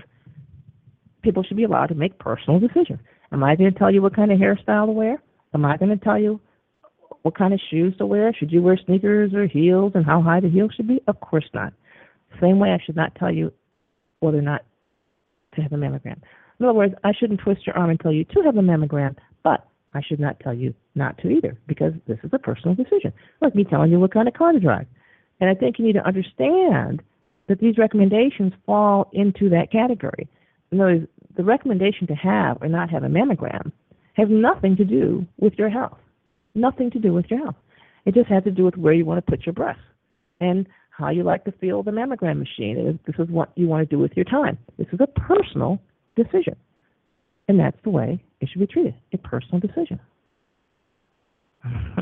people 1.22 1.44
should 1.44 1.58
be 1.58 1.64
allowed 1.64 1.88
to 1.88 1.96
make 1.96 2.18
personal 2.20 2.60
decisions. 2.60 3.00
Am 3.32 3.44
I 3.44 3.56
going 3.56 3.72
to 3.72 3.78
tell 3.78 3.92
you 3.92 4.02
what 4.02 4.16
kind 4.16 4.32
of 4.32 4.40
hairstyle 4.40 4.86
to 4.86 4.92
wear? 4.92 5.22
Am 5.54 5.66
I 5.66 5.78
going 5.78 5.98
to 5.98 6.04
tell 6.04 6.20
you 6.20 6.40
what 7.24 7.38
kind 7.38 7.54
of 7.54 7.60
shoes 7.70 7.96
to 7.98 8.06
wear? 8.06 8.34
Should 8.34 8.52
you 8.52 8.62
wear 8.62 8.78
sneakers 8.86 9.34
or 9.34 9.48
heels 9.48 9.94
and 9.96 10.06
how 10.06 10.22
high 10.22 10.40
the 10.40 10.50
heels 10.50 10.72
should 10.76 10.88
be? 10.88 11.02
Of 11.08 11.20
course 11.20 11.46
not. 11.54 11.74
Same 12.42 12.60
way 12.60 12.70
I 12.70 12.84
should 12.86 12.96
not 12.96 13.16
tell 13.16 13.34
you 13.34 13.52
whether 14.24 14.40
or 14.40 14.42
not 14.42 14.64
to 15.56 15.62
have 15.62 15.74
a 15.74 15.78
mammogram. 15.78 16.22
In 16.60 16.66
other 16.66 16.74
words, 16.74 16.94
I 17.04 17.12
shouldn't 17.14 17.42
twist 17.42 17.68
your 17.68 17.78
arm 17.78 17.90
and 17.90 18.00
tell 18.00 18.12
you 18.12 18.24
to 18.26 18.42
have 18.42 18.58
a 18.58 18.62
mammogram, 18.62 19.16
but 19.44 19.68
I 19.94 20.02
should 20.02 20.20
not 20.20 20.40
tell 20.40 20.54
you 20.54 20.74
not 20.96 21.18
to 21.20 21.30
either 21.30 21.58
because 21.68 21.94
this 22.08 22.18
is 22.24 22.32
a 22.34 22.40
personal 22.40 22.76
decision. 22.76 23.14
Like 23.42 23.56
me 23.56 23.64
telling 23.64 23.92
you 23.92 24.00
what 24.00 24.14
kind 24.14 24.28
of 24.28 24.34
car 24.34 24.52
to 24.52 24.60
drive. 24.60 24.88
And 25.40 25.50
I 25.50 25.56
think 25.56 25.78
you 25.78 25.86
need 25.86 25.94
to 25.94 26.08
understand 26.08 27.02
that 27.48 27.60
these 27.60 27.78
recommendations 27.78 28.54
fall 28.66 29.10
into 29.14 29.50
that 29.50 29.72
category. 29.72 30.28
In 30.72 30.80
other 30.80 30.94
words, 30.94 31.08
the 31.36 31.44
recommendation 31.44 32.08
to 32.08 32.16
have 32.16 32.58
or 32.62 32.68
not 32.68 32.90
have 32.90 33.04
a 33.04 33.08
mammogram 33.08 33.72
has 34.14 34.28
nothing 34.30 34.76
to 34.78 34.86
do 34.86 35.26
with 35.40 35.54
your 35.56 35.70
health. 35.70 35.98
Nothing 36.56 36.92
to 36.92 37.00
do 37.00 37.14
with 37.14 37.26
your 37.30 37.40
health. 37.40 37.56
It 38.06 38.14
just 38.14 38.30
has 38.30 38.44
to 38.44 38.52
do 38.52 38.64
with 38.64 38.78
where 38.78 38.94
you 38.94 39.06
want 39.06 39.24
to 39.26 39.30
put 39.30 39.46
your 39.46 39.54
breasts 39.54 39.82
and 40.40 40.68
how 40.98 41.10
you 41.10 41.24
like 41.24 41.44
to 41.46 41.52
feel 41.54 41.82
the 41.84 41.92
mammogram 41.92 42.40
machine. 42.40 43.00
This 43.06 43.16
is 43.18 43.30
what 43.30 43.52
you 43.56 43.68
want 43.68 43.90
to 43.90 43.96
do 43.96 44.00
with 44.00 44.12
your 44.16 44.26
time. 44.26 44.58
This 44.78 44.88
is 44.94 45.00
a 45.00 45.08
personal 45.08 45.82
decision. 46.16 46.56
And 47.48 47.60
that's 47.60 47.78
the 47.84 47.90
way 47.90 48.24
it 48.40 48.50
should 48.50 48.60
be 48.60 48.68
treated 48.68 48.94
a 49.12 49.18
personal 49.18 49.60
decision. 49.60 50.00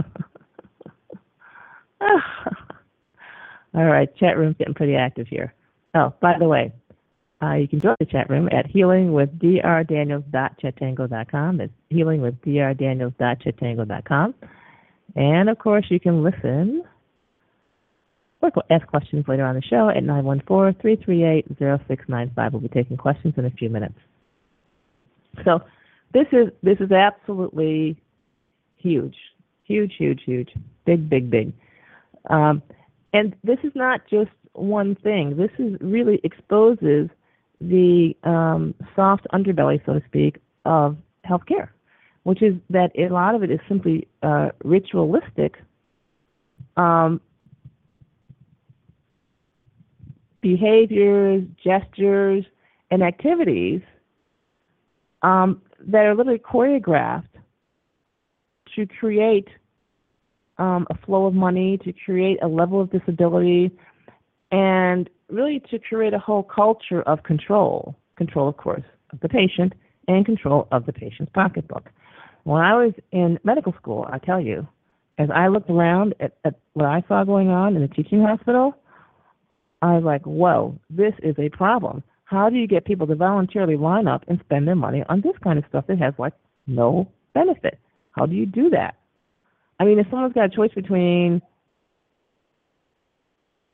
All 3.73 3.85
right, 3.85 4.13
chat 4.17 4.37
room's 4.37 4.57
getting 4.57 4.73
pretty 4.73 4.95
active 4.95 5.27
here. 5.27 5.53
Oh, 5.95 6.13
by 6.19 6.37
the 6.37 6.43
way, 6.45 6.73
uh, 7.41 7.53
you 7.53 7.65
can 7.67 7.79
join 7.79 7.95
the 7.99 8.05
chat 8.05 8.29
room 8.29 8.47
at 8.51 8.71
healingwithdrdaniels.chatango.com. 8.71 11.61
It's 11.61 11.73
healingwithdrdaniels.chatango.com. 11.91 14.35
And 15.15 15.49
of 15.49 15.57
course, 15.59 15.85
you 15.89 15.99
can 15.99 16.23
listen 16.23 16.83
or 18.43 18.63
ask 18.69 18.85
questions 18.87 19.25
later 19.27 19.45
on 19.45 19.55
the 19.55 19.61
show 19.61 19.89
at 19.89 20.03
914-338-0695. 20.03 22.51
We'll 22.51 22.61
be 22.61 22.69
taking 22.69 22.97
questions 22.97 23.33
in 23.37 23.45
a 23.45 23.51
few 23.51 23.69
minutes. 23.69 23.97
So 25.45 25.61
this 26.13 26.27
is 26.31 26.49
this 26.61 26.77
is 26.79 26.91
absolutely 26.91 27.97
huge, 28.77 29.15
huge, 29.63 29.93
huge, 29.97 30.21
huge, 30.25 30.49
big, 30.85 31.09
big, 31.09 31.29
big. 31.29 31.53
Um, 32.29 32.61
and 33.13 33.35
this 33.43 33.59
is 33.63 33.71
not 33.75 34.01
just 34.09 34.31
one 34.53 34.95
thing. 34.95 35.37
This 35.37 35.51
is 35.57 35.77
really 35.79 36.19
exposes 36.23 37.09
the 37.59 38.15
um, 38.23 38.73
soft 38.95 39.27
underbelly, 39.33 39.83
so 39.85 39.93
to 39.93 40.01
speak, 40.07 40.37
of 40.65 40.97
healthcare, 41.25 41.69
which 42.23 42.41
is 42.41 42.55
that 42.69 42.91
a 42.97 43.09
lot 43.09 43.35
of 43.35 43.43
it 43.43 43.51
is 43.51 43.59
simply 43.67 44.07
uh, 44.23 44.49
ritualistic 44.63 45.57
um, 46.77 47.21
behaviors, 50.41 51.43
gestures, 51.63 52.45
and 52.89 53.03
activities 53.03 53.81
um, 55.21 55.61
that 55.79 56.05
are 56.05 56.15
literally 56.15 56.39
choreographed 56.39 57.27
to 58.75 58.85
create 58.85 59.47
um, 60.57 60.85
a 60.89 60.97
flow 61.05 61.25
of 61.25 61.33
money, 61.33 61.77
to 61.83 61.93
create 62.05 62.37
a 62.41 62.47
level 62.47 62.81
of 62.81 62.91
disability, 62.91 63.71
and 64.51 65.09
really 65.29 65.61
to 65.71 65.79
create 65.79 66.13
a 66.13 66.19
whole 66.19 66.43
culture 66.43 67.01
of 67.03 67.23
control. 67.23 67.95
Control, 68.17 68.47
of 68.47 68.57
course, 68.57 68.83
of 69.11 69.19
the 69.21 69.29
patient 69.29 69.73
and 70.07 70.25
control 70.25 70.67
of 70.71 70.85
the 70.85 70.93
patient's 70.93 71.31
pocketbook. 71.33 71.89
When 72.43 72.61
I 72.61 72.75
was 72.75 72.93
in 73.11 73.39
medical 73.43 73.73
school, 73.73 74.07
I 74.11 74.17
tell 74.17 74.41
you, 74.41 74.67
as 75.17 75.29
I 75.33 75.47
looked 75.47 75.69
around 75.69 76.15
at, 76.19 76.33
at 76.43 76.55
what 76.73 76.85
I 76.85 77.03
saw 77.07 77.23
going 77.23 77.49
on 77.49 77.75
in 77.75 77.81
the 77.81 77.87
teaching 77.87 78.21
hospital, 78.21 78.75
I 79.81 79.93
was 79.95 80.03
like, 80.03 80.23
whoa, 80.25 80.77
this 80.89 81.13
is 81.23 81.35
a 81.39 81.49
problem. 81.49 82.03
How 82.25 82.49
do 82.49 82.55
you 82.55 82.67
get 82.67 82.85
people 82.85 83.07
to 83.07 83.15
voluntarily 83.15 83.77
line 83.77 84.07
up 84.07 84.23
and 84.27 84.39
spend 84.45 84.67
their 84.67 84.75
money 84.75 85.03
on 85.09 85.21
this 85.21 85.33
kind 85.43 85.59
of 85.59 85.65
stuff 85.67 85.85
that 85.87 85.99
has 85.99 86.13
like 86.17 86.33
no 86.67 87.07
benefit? 87.33 87.77
How 88.11 88.25
do 88.25 88.35
you 88.35 88.45
do 88.45 88.69
that? 88.69 88.95
I 89.79 89.85
mean, 89.85 89.99
if 89.99 90.07
someone's 90.09 90.33
got 90.33 90.45
a 90.45 90.55
choice 90.55 90.71
between 90.73 91.41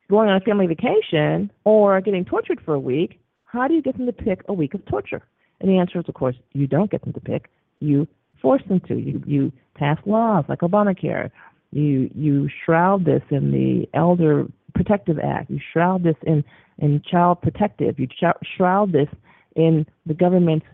going 0.10 0.30
on 0.30 0.38
a 0.38 0.40
family 0.42 0.68
vacation 0.68 1.52
or 1.66 2.00
getting 2.02 2.26
tortured 2.26 2.62
for 2.64 2.74
a 2.74 2.80
week, 2.80 3.20
how 3.46 3.68
do 3.68 3.74
you 3.74 3.82
get 3.82 3.98
them 3.98 4.06
to 4.06 4.14
pick 4.14 4.42
a 4.48 4.54
week 4.54 4.74
of 4.74 4.86
torture? 4.86 5.22
And 5.60 5.70
the 5.70 5.78
answer 5.78 6.00
is, 6.00 6.06
of 6.08 6.14
course, 6.14 6.36
you 6.54 6.68
don't 6.68 6.90
get 6.90 7.02
them 7.04 7.14
to 7.14 7.20
pick. 7.20 7.50
You 7.80 8.08
force 8.42 8.62
them 8.68 8.80
to. 8.88 8.96
You 8.96 9.22
you 9.26 9.52
pass 9.76 9.98
laws 10.06 10.46
like 10.48 10.60
Obamacare. 10.60 11.32
You 11.72 12.10
you 12.16 12.50
shroud 12.66 13.06
this 13.06 13.24
in 13.30 13.52
the 13.52 13.88
Elder 13.94 14.46
Protective 14.74 15.18
Act. 15.20 15.50
You 15.50 15.60
shroud 15.74 16.04
this 16.04 16.16
in 16.26 16.44
in 16.80 17.02
Child 17.10 17.42
Protective. 17.42 18.00
You 18.00 18.08
shroud 18.56 18.92
this 18.92 19.10
in 19.56 19.86
the 20.06 20.14
government's 20.14 20.66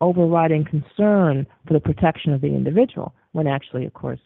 overriding 0.00 0.64
concern 0.64 1.46
for 1.66 1.74
the 1.74 1.80
protection 1.80 2.32
of 2.32 2.40
the 2.40 2.48
individual, 2.48 3.14
when 3.32 3.46
actually, 3.46 3.84
of 3.84 3.92
course, 3.92 4.20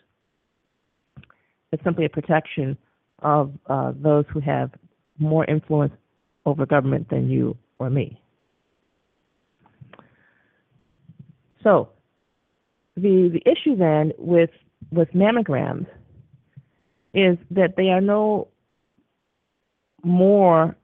it's 1.73 1.83
simply 1.83 2.05
a 2.05 2.09
protection 2.09 2.79
of 3.21 3.53
uh, 3.67 3.93
those 3.97 4.25
who 4.33 4.41
have 4.41 4.71
more 5.19 5.45
influence 5.47 5.93
over 6.47 6.67
government 6.67 7.09
than 7.11 7.29
you 7.29 7.57
or 7.79 7.91
me. 7.91 8.21
So, 11.63 11.89
the 12.97 13.31
the 13.33 13.43
issue 13.51 13.77
then 13.77 14.13
with 14.19 14.51
with 14.93 15.09
mammograms 15.13 15.87
is 17.15 17.39
that 17.51 17.77
they 17.77 17.89
are 17.89 18.01
no 18.01 18.49
more 20.03 20.77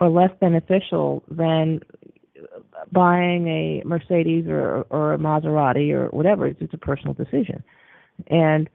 or 0.00 0.08
less 0.08 0.30
beneficial 0.40 1.22
than 1.30 1.80
buying 2.92 3.46
a 3.48 3.82
Mercedes 3.86 4.46
or 4.48 4.86
or 4.90 5.14
a 5.14 5.18
Maserati 5.18 5.92
or 5.92 6.08
whatever. 6.08 6.46
It's 6.46 6.60
just 6.60 6.74
a 6.74 6.78
personal 6.78 7.14
decision, 7.14 7.62
and 8.28 8.68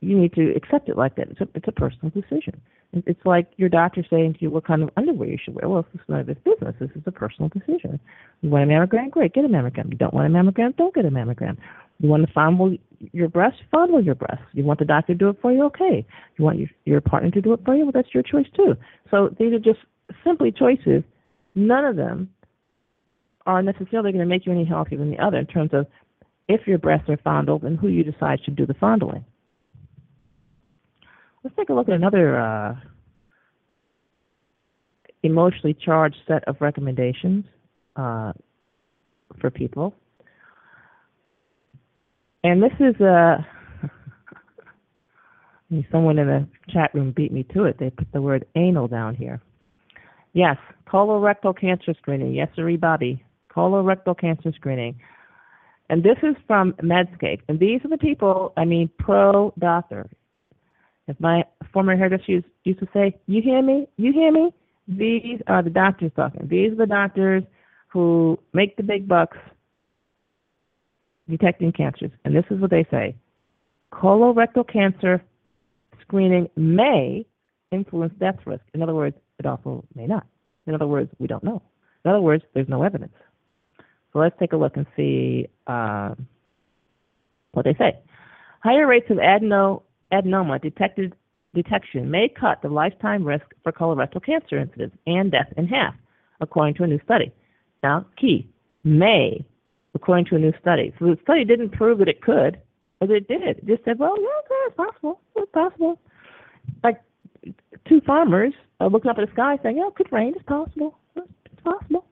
you 0.00 0.18
need 0.18 0.34
to 0.34 0.52
accept 0.54 0.88
it 0.88 0.96
like 0.96 1.16
that. 1.16 1.28
It's 1.30 1.40
a 1.40 1.48
it's 1.54 1.68
a 1.68 1.72
personal 1.72 2.10
decision. 2.10 2.60
It's 2.92 3.26
like 3.26 3.48
your 3.56 3.68
doctor 3.68 4.04
saying 4.08 4.34
to 4.34 4.38
you 4.40 4.50
what 4.50 4.64
kind 4.64 4.82
of 4.82 4.90
underwear 4.96 5.28
you 5.28 5.38
should 5.42 5.54
wear. 5.54 5.68
Well, 5.68 5.82
this 5.82 6.00
is 6.00 6.08
none 6.08 6.20
of 6.20 6.28
his 6.28 6.38
business. 6.44 6.74
This 6.80 6.90
is 6.94 7.02
a 7.04 7.12
personal 7.12 7.50
decision. 7.50 8.00
You 8.40 8.48
want 8.48 8.70
a 8.70 8.72
mammogram? 8.72 9.10
Great, 9.10 9.34
get 9.34 9.44
a 9.44 9.48
mammogram. 9.48 9.90
You 9.90 9.98
don't 9.98 10.14
want 10.14 10.26
a 10.26 10.30
mammogram? 10.30 10.76
Don't 10.76 10.94
get 10.94 11.04
a 11.04 11.10
mammogram. 11.10 11.58
You 11.98 12.08
want 12.08 12.26
to 12.26 12.32
fondle 12.32 12.76
your 13.12 13.28
breast? 13.28 13.56
Fondle 13.70 14.02
your 14.02 14.14
breast. 14.14 14.42
You 14.52 14.64
want 14.64 14.78
the 14.78 14.84
doctor 14.84 15.12
to 15.12 15.18
do 15.18 15.28
it 15.30 15.38
for 15.40 15.52
you? 15.52 15.64
Okay. 15.64 16.06
You 16.36 16.44
want 16.44 16.58
your, 16.58 16.68
your 16.84 17.00
partner 17.00 17.30
to 17.30 17.40
do 17.40 17.52
it 17.52 17.60
for 17.64 17.74
you? 17.74 17.84
Well, 17.84 17.92
that's 17.92 18.12
your 18.14 18.22
choice 18.22 18.46
too. 18.54 18.74
So 19.10 19.34
these 19.38 19.52
are 19.52 19.58
just 19.58 19.80
simply 20.24 20.52
choices. 20.52 21.02
None 21.54 21.84
of 21.84 21.96
them 21.96 22.30
are 23.46 23.62
necessarily 23.62 24.12
going 24.12 24.24
to 24.24 24.28
make 24.28 24.46
you 24.46 24.52
any 24.52 24.64
healthier 24.64 24.98
than 24.98 25.10
the 25.10 25.18
other 25.18 25.38
in 25.38 25.46
terms 25.46 25.70
of 25.72 25.86
if 26.48 26.66
your 26.66 26.78
breasts 26.78 27.08
are 27.08 27.16
fondled 27.18 27.62
and 27.62 27.78
who 27.78 27.88
you 27.88 28.04
decide 28.04 28.40
should 28.44 28.56
do 28.56 28.66
the 28.66 28.74
fondling. 28.74 29.24
Let's 31.42 31.56
take 31.56 31.68
a 31.68 31.72
look 31.72 31.88
at 31.88 31.94
another 31.94 32.38
uh, 32.40 32.74
emotionally 35.22 35.74
charged 35.74 36.16
set 36.26 36.42
of 36.48 36.56
recommendations 36.60 37.44
uh, 37.94 38.32
for 39.40 39.50
people. 39.50 39.94
And 42.44 42.62
this 42.62 42.72
is 42.80 43.00
a. 43.00 43.46
someone 45.90 46.18
in 46.18 46.26
the 46.26 46.46
chat 46.72 46.94
room 46.94 47.12
beat 47.12 47.32
me 47.32 47.42
to 47.54 47.64
it. 47.64 47.76
They 47.78 47.90
put 47.90 48.10
the 48.12 48.22
word 48.22 48.46
anal 48.54 48.88
down 48.88 49.14
here. 49.14 49.40
Yes, 50.32 50.56
colorectal 50.86 51.58
cancer 51.58 51.94
screening. 51.98 52.34
Yes, 52.34 52.48
sir, 52.54 52.76
Bobby 52.76 53.24
colorectal 53.56 54.18
cancer 54.18 54.52
screening. 54.54 55.00
And 55.88 56.02
this 56.02 56.18
is 56.22 56.36
from 56.46 56.72
Medscape. 56.82 57.40
And 57.48 57.58
these 57.58 57.80
are 57.84 57.88
the 57.88 57.98
people, 57.98 58.52
I 58.56 58.64
mean, 58.64 58.90
pro 58.98 59.54
doctor. 59.58 60.08
As 61.08 61.14
my 61.20 61.44
former 61.72 61.96
hairdresser 61.96 62.42
used 62.64 62.80
to 62.80 62.88
say, 62.92 63.16
you 63.26 63.40
hear 63.40 63.62
me? 63.62 63.86
You 63.96 64.12
hear 64.12 64.32
me? 64.32 64.52
These 64.88 65.40
are 65.46 65.62
the 65.62 65.70
doctors 65.70 66.10
talking. 66.16 66.48
These 66.48 66.72
are 66.72 66.76
the 66.76 66.86
doctors 66.86 67.44
who 67.88 68.38
make 68.52 68.76
the 68.76 68.82
big 68.82 69.06
bucks 69.06 69.38
detecting 71.28 71.72
cancers. 71.72 72.10
And 72.24 72.34
this 72.34 72.44
is 72.50 72.60
what 72.60 72.70
they 72.70 72.86
say 72.90 73.14
colorectal 73.92 74.66
cancer 74.70 75.22
screening 76.00 76.48
may 76.56 77.24
influence 77.72 78.12
death 78.18 78.36
risk. 78.44 78.62
In 78.74 78.82
other 78.82 78.94
words, 78.94 79.16
it 79.38 79.46
also 79.46 79.84
may 79.94 80.06
not. 80.06 80.26
In 80.66 80.74
other 80.74 80.86
words, 80.86 81.10
we 81.18 81.26
don't 81.26 81.44
know. 81.44 81.62
In 82.04 82.10
other 82.10 82.20
words, 82.20 82.44
there's 82.54 82.68
no 82.68 82.82
evidence. 82.82 83.12
So 84.12 84.20
let's 84.20 84.36
take 84.38 84.52
a 84.52 84.56
look 84.56 84.76
and 84.76 84.86
see 84.96 85.48
uh, 85.66 86.14
what 87.52 87.64
they 87.64 87.74
say. 87.74 87.98
Higher 88.60 88.86
rates 88.86 89.10
of 89.10 89.18
adeno, 89.18 89.82
adenoma 90.12 90.60
detected 90.60 91.14
detection 91.54 92.10
may 92.10 92.28
cut 92.28 92.62
the 92.62 92.68
lifetime 92.68 93.24
risk 93.24 93.46
for 93.62 93.72
colorectal 93.72 94.24
cancer 94.24 94.58
incidence 94.58 94.94
and 95.06 95.30
death 95.30 95.52
in 95.56 95.66
half, 95.66 95.94
according 96.40 96.74
to 96.74 96.84
a 96.84 96.86
new 96.86 97.00
study. 97.04 97.32
Now, 97.82 98.06
key, 98.20 98.48
may, 98.84 99.44
according 99.96 100.26
to 100.26 100.36
a 100.36 100.38
new 100.38 100.52
study. 100.60 100.94
So 100.98 101.06
the 101.06 101.18
study 101.22 101.44
didn't 101.44 101.70
prove 101.70 101.98
that 101.98 102.08
it 102.08 102.22
could, 102.22 102.60
but 103.00 103.10
it 103.10 103.26
did. 103.28 103.42
It 103.42 103.66
just 103.66 103.84
said, 103.84 103.98
well, 103.98 104.14
yeah, 104.18 104.28
okay, 104.44 104.54
it's 104.68 104.76
possible. 104.76 105.20
It's 105.36 105.52
possible. 105.52 105.98
Like 106.84 107.00
two 107.88 108.00
farmers 108.06 108.54
are 108.80 108.88
looking 108.88 109.10
up 109.10 109.18
at 109.18 109.26
the 109.26 109.32
sky 109.32 109.58
saying, 109.62 109.78
yeah, 109.78 109.88
it 109.88 109.94
could 109.94 110.12
rain. 110.12 110.34
It's 110.36 110.44
possible. 110.46 110.98
It's 111.16 111.62
possible. 111.64 112.06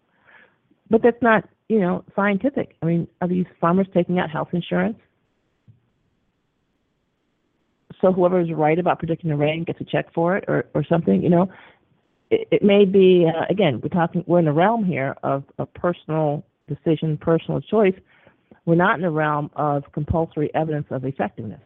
But 0.91 1.03
that's 1.03 1.23
not 1.23 1.45
you 1.69 1.81
know, 1.81 2.05
scientific. 2.15 2.77
I 2.83 2.87
mean, 2.87 3.09
are 3.21 3.29
these 3.29 3.47
farmers 3.61 3.87
taking 3.95 4.19
out 4.19 4.31
health 4.31 4.49
insurance? 4.53 4.99
So 8.01 8.13
whoever 8.13 8.41
is 8.41 8.53
right 8.53 8.79
about 8.79 8.99
predicting 8.99 9.31
the 9.31 9.37
rain 9.37 9.65
gets 9.65 9.81
a 9.81 9.85
check 9.85 10.13
for 10.13 10.37
it, 10.37 10.45
or 10.47 10.67
or 10.75 10.85
something. 10.85 11.23
You 11.23 11.31
know, 11.31 11.49
it, 12.31 12.47
it 12.51 12.63
may 12.63 12.85
be 12.85 13.27
uh, 13.27 13.47
again. 13.49 13.81
We're 13.83 13.89
talking. 13.89 14.25
We're 14.27 14.41
in 14.41 14.45
the 14.45 14.53
realm 14.53 14.85
here 14.85 15.17
of 15.23 15.45
a 15.59 15.65
personal 15.65 16.45
decision, 16.69 17.17
personal 17.17 17.61
choice. 17.61 17.95
We're 18.67 18.75
not 18.77 18.97
in 18.97 19.03
the 19.03 19.11
realm 19.11 19.51
of 19.57 19.85
compulsory 19.93 20.51
evidence 20.55 20.87
of 20.91 21.05
effectiveness. 21.05 21.61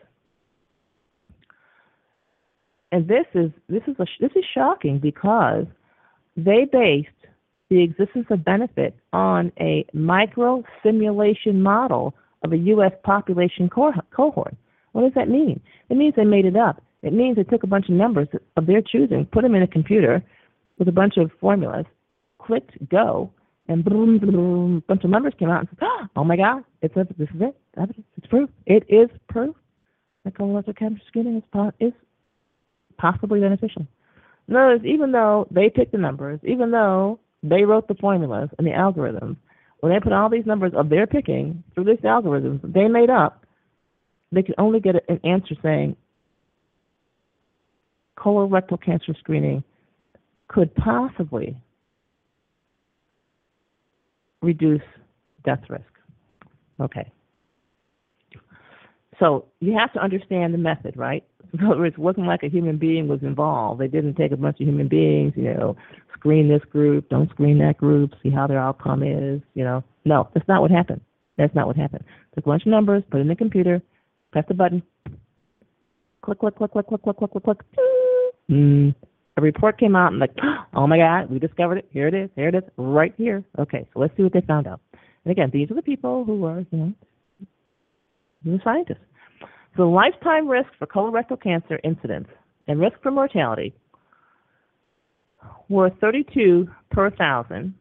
And 2.90 3.06
this 3.06 3.26
is 3.34 3.50
this 3.68 3.82
is 3.86 3.96
a, 3.98 4.06
this 4.20 4.32
is 4.34 4.44
shocking 4.54 4.98
because 4.98 5.66
they 6.36 6.66
based 6.70 7.08
the 7.68 7.82
existence 7.82 8.26
of 8.30 8.44
benefit 8.44 8.96
on 9.12 9.52
a 9.60 9.84
micro 9.92 10.64
simulation 10.82 11.62
model 11.62 12.14
of 12.42 12.52
a 12.52 12.56
U.S. 12.56 12.92
population 13.02 13.68
cohort. 13.68 14.56
What 14.92 15.02
does 15.02 15.12
that 15.14 15.28
mean? 15.28 15.60
It 15.90 15.96
means 15.96 16.14
they 16.16 16.24
made 16.24 16.46
it 16.46 16.56
up. 16.56 16.82
It 17.02 17.12
means 17.12 17.36
they 17.36 17.44
took 17.44 17.62
a 17.62 17.66
bunch 17.66 17.88
of 17.88 17.94
numbers 17.94 18.28
of 18.56 18.66
their 18.66 18.80
choosing, 18.80 19.26
put 19.26 19.42
them 19.42 19.54
in 19.54 19.62
a 19.62 19.66
computer 19.66 20.22
with 20.78 20.88
a 20.88 20.92
bunch 20.92 21.16
of 21.16 21.30
formulas, 21.40 21.84
clicked 22.38 22.88
go, 22.88 23.30
and 23.68 23.84
boom, 23.84 24.18
boom, 24.18 24.76
a 24.78 24.80
bunch 24.88 25.04
of 25.04 25.10
numbers 25.10 25.34
came 25.38 25.50
out 25.50 25.60
and 25.60 25.68
said, 25.78 26.08
oh 26.16 26.24
my 26.24 26.36
God, 26.36 26.64
it's 26.82 26.94
this 26.94 27.06
is 27.20 27.40
it. 27.40 27.56
It's 28.16 28.26
proof. 28.28 28.50
It 28.66 28.84
is 28.88 29.08
proof 29.28 29.54
that 30.24 30.34
colorectal 30.34 30.76
cancer 30.76 31.00
screening 31.06 31.36
is, 31.36 31.42
po- 31.52 31.72
is 31.78 31.92
possibly 32.98 33.40
beneficial. 33.40 33.86
Notice, 34.48 34.84
even 34.84 35.12
though 35.12 35.46
they 35.50 35.68
picked 35.68 35.92
the 35.92 35.98
numbers, 35.98 36.40
even 36.42 36.70
though 36.70 37.20
they 37.42 37.64
wrote 37.64 37.88
the 37.88 37.94
formulas 37.94 38.48
and 38.58 38.66
the 38.66 38.72
algorithms. 38.72 39.36
When 39.80 39.92
they 39.92 40.00
put 40.00 40.12
all 40.12 40.28
these 40.28 40.46
numbers 40.46 40.72
of 40.74 40.88
their 40.88 41.06
picking 41.06 41.62
through 41.74 41.84
this 41.84 42.04
algorithm 42.04 42.60
they 42.64 42.88
made 42.88 43.10
up, 43.10 43.44
they 44.32 44.42
could 44.42 44.56
only 44.58 44.80
get 44.80 44.96
an 45.08 45.20
answer 45.24 45.54
saying 45.62 45.96
colorectal 48.18 48.82
cancer 48.82 49.14
screening 49.18 49.62
could 50.48 50.74
possibly 50.74 51.56
reduce 54.42 54.82
death 55.44 55.60
risk. 55.68 55.84
Okay. 56.80 57.10
So 59.18 59.46
you 59.60 59.76
have 59.76 59.92
to 59.94 60.00
understand 60.00 60.54
the 60.54 60.58
method, 60.58 60.96
right? 60.96 61.24
In 61.52 61.64
other 61.64 61.78
words, 61.78 61.94
it 61.94 62.00
wasn't 62.00 62.26
like 62.26 62.42
a 62.42 62.48
human 62.48 62.78
being 62.78 63.08
was 63.08 63.22
involved. 63.22 63.80
They 63.80 63.88
didn't 63.88 64.14
take 64.14 64.32
a 64.32 64.36
bunch 64.36 64.60
of 64.60 64.66
human 64.66 64.88
beings, 64.88 65.32
you 65.36 65.54
know, 65.54 65.76
screen 66.14 66.48
this 66.48 66.62
group, 66.70 67.08
don't 67.08 67.30
screen 67.30 67.58
that 67.58 67.78
group, 67.78 68.12
see 68.22 68.30
how 68.30 68.46
their 68.46 68.58
outcome 68.58 69.02
is, 69.02 69.40
you 69.54 69.64
know. 69.64 69.82
No, 70.04 70.28
that's 70.34 70.46
not 70.48 70.60
what 70.60 70.70
happened. 70.70 71.00
That's 71.36 71.54
not 71.54 71.66
what 71.66 71.76
happened. 71.76 72.04
Took 72.34 72.44
a 72.44 72.48
bunch 72.48 72.62
of 72.62 72.68
numbers, 72.68 73.02
put 73.10 73.20
in 73.20 73.28
the 73.28 73.36
computer, 73.36 73.80
press 74.32 74.44
the 74.48 74.54
button, 74.54 74.82
click, 76.22 76.40
click, 76.40 76.56
click, 76.56 76.72
click, 76.72 76.86
click, 76.86 77.02
click, 77.02 77.16
click, 77.16 77.30
click, 77.30 77.44
click. 77.44 77.58
Mm. 78.50 78.94
A 79.38 79.40
report 79.40 79.78
came 79.78 79.94
out 79.94 80.10
and 80.10 80.18
like, 80.18 80.36
oh 80.74 80.88
my 80.88 80.98
God, 80.98 81.30
we 81.30 81.38
discovered 81.38 81.78
it. 81.78 81.88
Here 81.92 82.08
it 82.08 82.14
is. 82.14 82.28
Here 82.34 82.48
it 82.48 82.56
is, 82.56 82.64
right 82.76 83.14
here. 83.16 83.44
Okay, 83.56 83.86
so 83.94 84.00
let's 84.00 84.14
see 84.16 84.24
what 84.24 84.32
they 84.32 84.40
found 84.40 84.66
out. 84.66 84.80
And 85.24 85.30
again, 85.30 85.50
these 85.52 85.70
are 85.70 85.74
the 85.74 85.82
people 85.82 86.24
who 86.24 86.40
were, 86.40 86.66
you 86.72 86.78
know, 86.78 86.92
the 88.44 88.58
scientists. 88.64 88.98
The 89.76 89.84
lifetime 89.84 90.48
risk 90.48 90.70
for 90.76 90.88
colorectal 90.88 91.40
cancer 91.40 91.78
incidence 91.84 92.26
and 92.66 92.80
risk 92.80 92.96
for 93.00 93.12
mortality 93.12 93.72
were 95.68 95.90
32 96.00 96.68
per 96.90 97.10
thousand, 97.10 97.74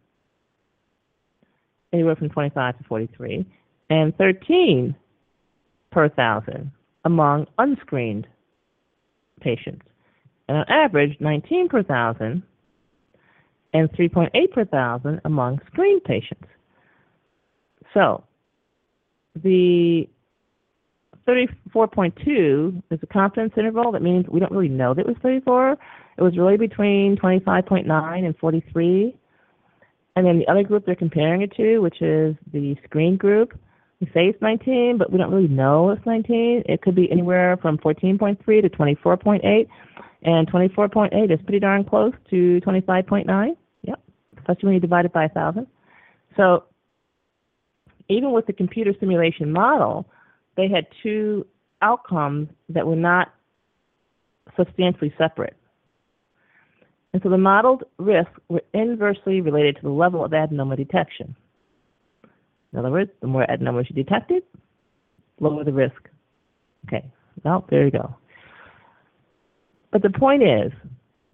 anywhere 1.91 2.15
from 2.15 2.29
25 2.29 2.77
to 2.77 2.83
43, 2.83 3.45
and 3.89 4.15
13 4.17 4.95
per 5.91 6.07
thousand 6.09 6.71
among 7.03 7.47
unscreened 7.57 8.27
patients. 9.41 9.81
And 10.47 10.57
on 10.57 10.65
average, 10.69 11.17
19 11.19 11.69
per 11.69 11.83
thousand 11.83 12.43
and 13.73 13.91
3.8 13.91 14.51
per 14.51 14.65
thousand 14.65 15.21
among 15.25 15.59
screened 15.71 16.03
patients. 16.03 16.47
So, 17.93 18.23
the 19.43 20.07
34.2 21.27 22.83
is 22.89 22.99
a 23.01 23.07
confidence 23.07 23.53
interval. 23.57 23.91
That 23.91 24.01
means 24.01 24.25
we 24.29 24.39
don't 24.39 24.51
really 24.51 24.69
know 24.69 24.93
that 24.93 25.01
it 25.01 25.07
was 25.07 25.17
34. 25.21 25.77
It 26.17 26.21
was 26.21 26.37
really 26.37 26.57
between 26.57 27.17
25.9 27.17 28.25
and 28.25 28.37
43. 28.37 29.15
And 30.15 30.25
then 30.25 30.39
the 30.39 30.47
other 30.47 30.63
group 30.63 30.85
they're 30.85 30.95
comparing 30.95 31.41
it 31.41 31.53
to, 31.57 31.79
which 31.79 32.01
is 32.01 32.35
the 32.51 32.75
screen 32.85 33.17
group, 33.17 33.59
we 33.99 34.07
say 34.07 34.27
it's 34.27 34.41
19, 34.41 34.97
but 34.97 35.11
we 35.11 35.17
don't 35.17 35.31
really 35.31 35.47
know 35.47 35.89
it's 35.89 36.05
19. 36.05 36.63
It 36.67 36.81
could 36.81 36.95
be 36.95 37.11
anywhere 37.11 37.57
from 37.61 37.77
14.3 37.79 38.37
to 38.61 38.69
24.8, 38.69 39.67
and 40.23 40.51
24.8 40.51 41.31
is 41.31 41.39
pretty 41.43 41.59
darn 41.59 41.83
close 41.83 42.13
to 42.29 42.61
25.9. 42.61 43.57
Yep, 43.83 43.99
especially 44.37 44.67
when 44.67 44.73
you 44.75 44.79
divide 44.79 45.05
it 45.05 45.13
by 45.13 45.21
1,000. 45.21 45.65
So 46.35 46.65
even 48.09 48.31
with 48.31 48.45
the 48.45 48.53
computer 48.53 48.93
simulation 48.99 49.51
model, 49.51 50.07
they 50.55 50.67
had 50.69 50.85
two 51.01 51.45
outcomes 51.81 52.49
that 52.69 52.85
were 52.85 52.95
not 52.95 53.33
substantially 54.55 55.13
separate. 55.17 55.55
And 57.13 57.21
so 57.23 57.29
the 57.29 57.37
modeled 57.37 57.83
risks 57.97 58.33
were 58.47 58.63
inversely 58.73 59.41
related 59.41 59.77
to 59.77 59.81
the 59.81 59.89
level 59.89 60.23
of 60.23 60.31
adenoma 60.31 60.77
detection. 60.77 61.35
In 62.77 62.85
other 62.85 62.91
words, 62.91 63.09
the 63.21 63.27
more 63.27 63.43
adenomas 63.49 63.89
you 63.89 63.95
detected, 63.95 64.43
lower 65.39 65.63
the 65.63 65.73
risk. 65.73 66.09
Okay, 66.87 67.03
well, 67.43 67.65
there 67.71 67.83
you 67.85 67.89
go. 67.89 68.15
But 69.91 70.03
the 70.03 70.11
point 70.11 70.43
is, 70.43 70.71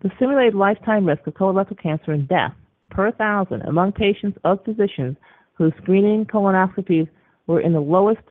the 0.04 0.12
simulated 0.20 0.56
lifetime 0.56 1.06
risk 1.06 1.28
of 1.28 1.34
colorectal 1.34 1.78
cancer 1.78 2.14
and 2.14 2.30
death 2.30 2.54
per 2.92 3.12
thousand 3.12 3.62
among 3.64 3.92
patients 3.92 4.38
of 4.46 4.64
physicians 4.64 5.18
whose 5.56 5.74
screening 5.82 6.26
colonoscopies 6.26 7.10
were 7.48 7.60
in 7.60 7.74
the 7.74 7.82
lowest 7.82 8.24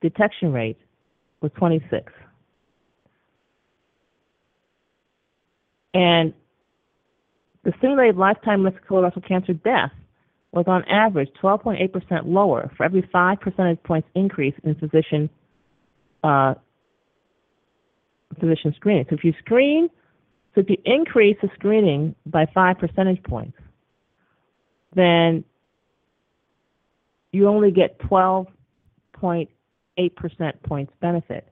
detection 0.00 0.52
rate 0.52 0.78
was 1.40 1.50
26. 1.56 2.12
And 5.94 6.32
the 7.64 7.72
simulated 7.80 8.16
lifetime 8.16 8.62
risk 8.62 8.80
of 8.80 8.86
colorectal 8.86 9.26
cancer 9.26 9.54
death 9.54 9.90
was 10.54 10.66
on 10.68 10.84
average 10.84 11.28
12.8% 11.42 12.26
lower 12.26 12.70
for 12.76 12.84
every 12.84 13.02
5 13.12 13.40
percentage 13.40 13.82
points 13.82 14.08
increase 14.14 14.54
in 14.62 14.74
physician 14.76 15.28
uh, 16.22 16.54
physician 18.40 18.72
screening. 18.76 19.04
So 19.10 19.16
if 19.16 19.24
you 19.24 19.34
screen, 19.40 19.90
so 20.54 20.60
if 20.60 20.70
you 20.70 20.76
increase 20.84 21.36
the 21.42 21.50
screening 21.54 22.14
by 22.26 22.46
5 22.54 22.78
percentage 22.78 23.22
points, 23.24 23.58
then 24.94 25.44
you 27.32 27.48
only 27.48 27.72
get 27.72 27.98
12.8 27.98 29.48
percent 30.16 30.62
points 30.62 30.92
benefit. 31.00 31.48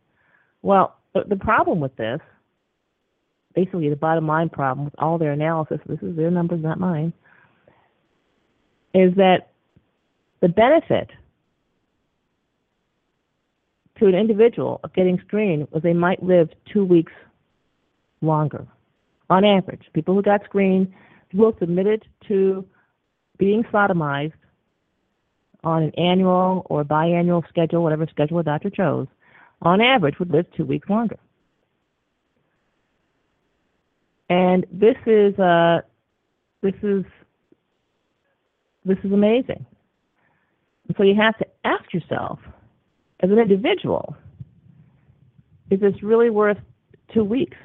Well, 0.62 0.96
the 1.12 1.36
problem 1.36 1.80
with 1.80 1.96
this, 1.96 2.20
basically 3.54 3.88
the 3.90 3.96
bottom 3.96 4.28
line 4.28 4.48
problem 4.48 4.84
with 4.84 4.94
all 4.98 5.18
their 5.18 5.32
analysis, 5.32 5.80
this 5.86 5.98
is 6.02 6.16
their 6.16 6.30
numbers, 6.30 6.62
not 6.62 6.78
mine, 6.78 7.12
is 8.94 9.14
that 9.16 9.52
the 10.40 10.48
benefit 10.48 11.10
to 13.98 14.06
an 14.06 14.14
individual 14.14 14.80
of 14.82 14.92
getting 14.92 15.18
screened 15.26 15.68
was 15.70 15.82
they 15.82 15.92
might 15.92 16.22
live 16.22 16.50
two 16.72 16.84
weeks 16.84 17.12
longer. 18.20 18.66
On 19.30 19.44
average, 19.44 19.82
people 19.92 20.14
who 20.14 20.22
got 20.22 20.44
screened, 20.44 20.92
people 21.30 21.54
submitted 21.58 22.04
to 22.28 22.66
being 23.38 23.62
sodomized 23.64 24.32
on 25.64 25.84
an 25.84 25.92
annual 25.96 26.66
or 26.68 26.84
biannual 26.84 27.46
schedule, 27.48 27.82
whatever 27.82 28.06
schedule 28.10 28.40
a 28.40 28.42
doctor 28.42 28.70
chose, 28.70 29.06
on 29.62 29.80
average 29.80 30.18
would 30.18 30.30
live 30.30 30.46
two 30.56 30.64
weeks 30.64 30.88
longer. 30.88 31.18
And 34.28 34.66
this 34.72 34.96
is 35.06 35.38
uh, 35.38 35.82
this 36.62 36.74
is 36.82 37.04
this 38.84 38.98
is 39.04 39.12
amazing. 39.12 39.64
And 40.88 40.96
so 40.96 41.04
you 41.04 41.14
have 41.14 41.38
to 41.38 41.46
ask 41.64 41.92
yourself, 41.92 42.38
as 43.20 43.30
an 43.30 43.38
individual, 43.38 44.16
is 45.70 45.80
this 45.80 46.02
really 46.02 46.30
worth 46.30 46.58
two 47.14 47.24
weeks? 47.24 47.56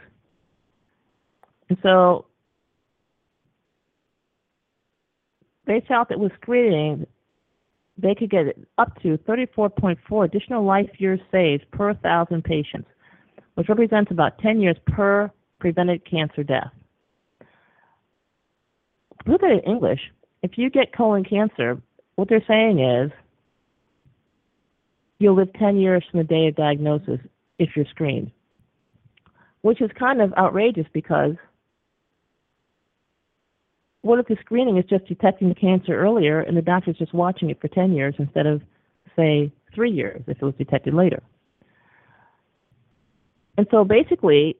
And 1.69 1.77
so 1.81 2.25
they 5.65 5.83
felt 5.87 6.09
that 6.09 6.19
with 6.19 6.31
screening, 6.41 7.05
they 7.97 8.13
could 8.13 8.29
get 8.29 8.57
up 8.77 9.01
to 9.01 9.17
34.4 9.27 10.25
additional 10.25 10.63
life 10.63 10.89
years 10.99 11.19
saved 11.31 11.65
per 11.71 11.93
thousand 11.95 12.43
patients, 12.43 12.87
which 13.55 13.67
represents 13.69 14.11
about 14.11 14.37
10 14.39 14.61
years 14.61 14.77
per 14.85 15.31
prevented 15.59 16.05
cancer 16.09 16.43
death. 16.43 16.71
Put 19.25 19.41
that 19.41 19.51
in 19.51 19.59
English, 19.69 19.99
if 20.43 20.57
you 20.57 20.69
get 20.69 20.95
colon 20.95 21.23
cancer, 21.23 21.81
what 22.15 22.29
they're 22.29 22.43
saying 22.47 22.79
is 22.79 23.11
you'll 25.19 25.35
live 25.35 25.51
10 25.53 25.77
years 25.77 26.03
from 26.09 26.19
the 26.19 26.23
day 26.23 26.47
of 26.47 26.55
diagnosis 26.55 27.19
if 27.59 27.69
you're 27.75 27.85
screened, 27.89 28.31
which 29.61 29.81
is 29.81 29.89
kind 29.97 30.21
of 30.21 30.33
outrageous 30.33 30.85
because 30.93 31.35
what 34.01 34.19
if 34.19 34.27
the 34.27 34.37
screening 34.39 34.77
is 34.77 34.85
just 34.89 35.05
detecting 35.07 35.49
the 35.49 35.55
cancer 35.55 35.93
earlier 35.93 36.39
and 36.39 36.55
the 36.55 36.61
doctor's 36.61 36.97
just 36.97 37.13
watching 37.13 37.49
it 37.49 37.59
for 37.59 37.67
10 37.67 37.93
years 37.93 38.15
instead 38.19 38.45
of, 38.45 38.61
say, 39.15 39.51
three 39.73 39.91
years 39.91 40.21
if 40.27 40.37
it 40.37 40.45
was 40.45 40.53
detected 40.57 40.93
later? 40.93 41.21
And 43.57 43.67
so 43.71 43.83
basically, 43.83 44.55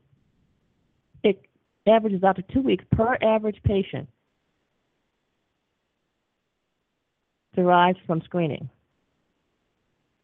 it 1.23 1.39
averages 1.88 2.23
out 2.23 2.36
to 2.38 2.43
two 2.51 2.61
weeks 2.61 2.84
per 2.91 3.15
average 3.21 3.61
patient 3.63 4.09
derived 7.58 7.99
from 8.08 8.22
screening. 8.22 8.70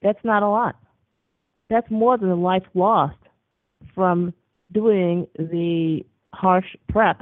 That's 0.01 0.23
not 0.23 0.43
a 0.43 0.47
lot. 0.47 0.75
That's 1.69 1.89
more 1.89 2.17
than 2.17 2.29
the 2.29 2.35
life 2.35 2.63
lost 2.75 3.17
from 3.95 4.33
doing 4.71 5.27
the 5.37 6.05
harsh 6.33 6.75
prep 6.89 7.21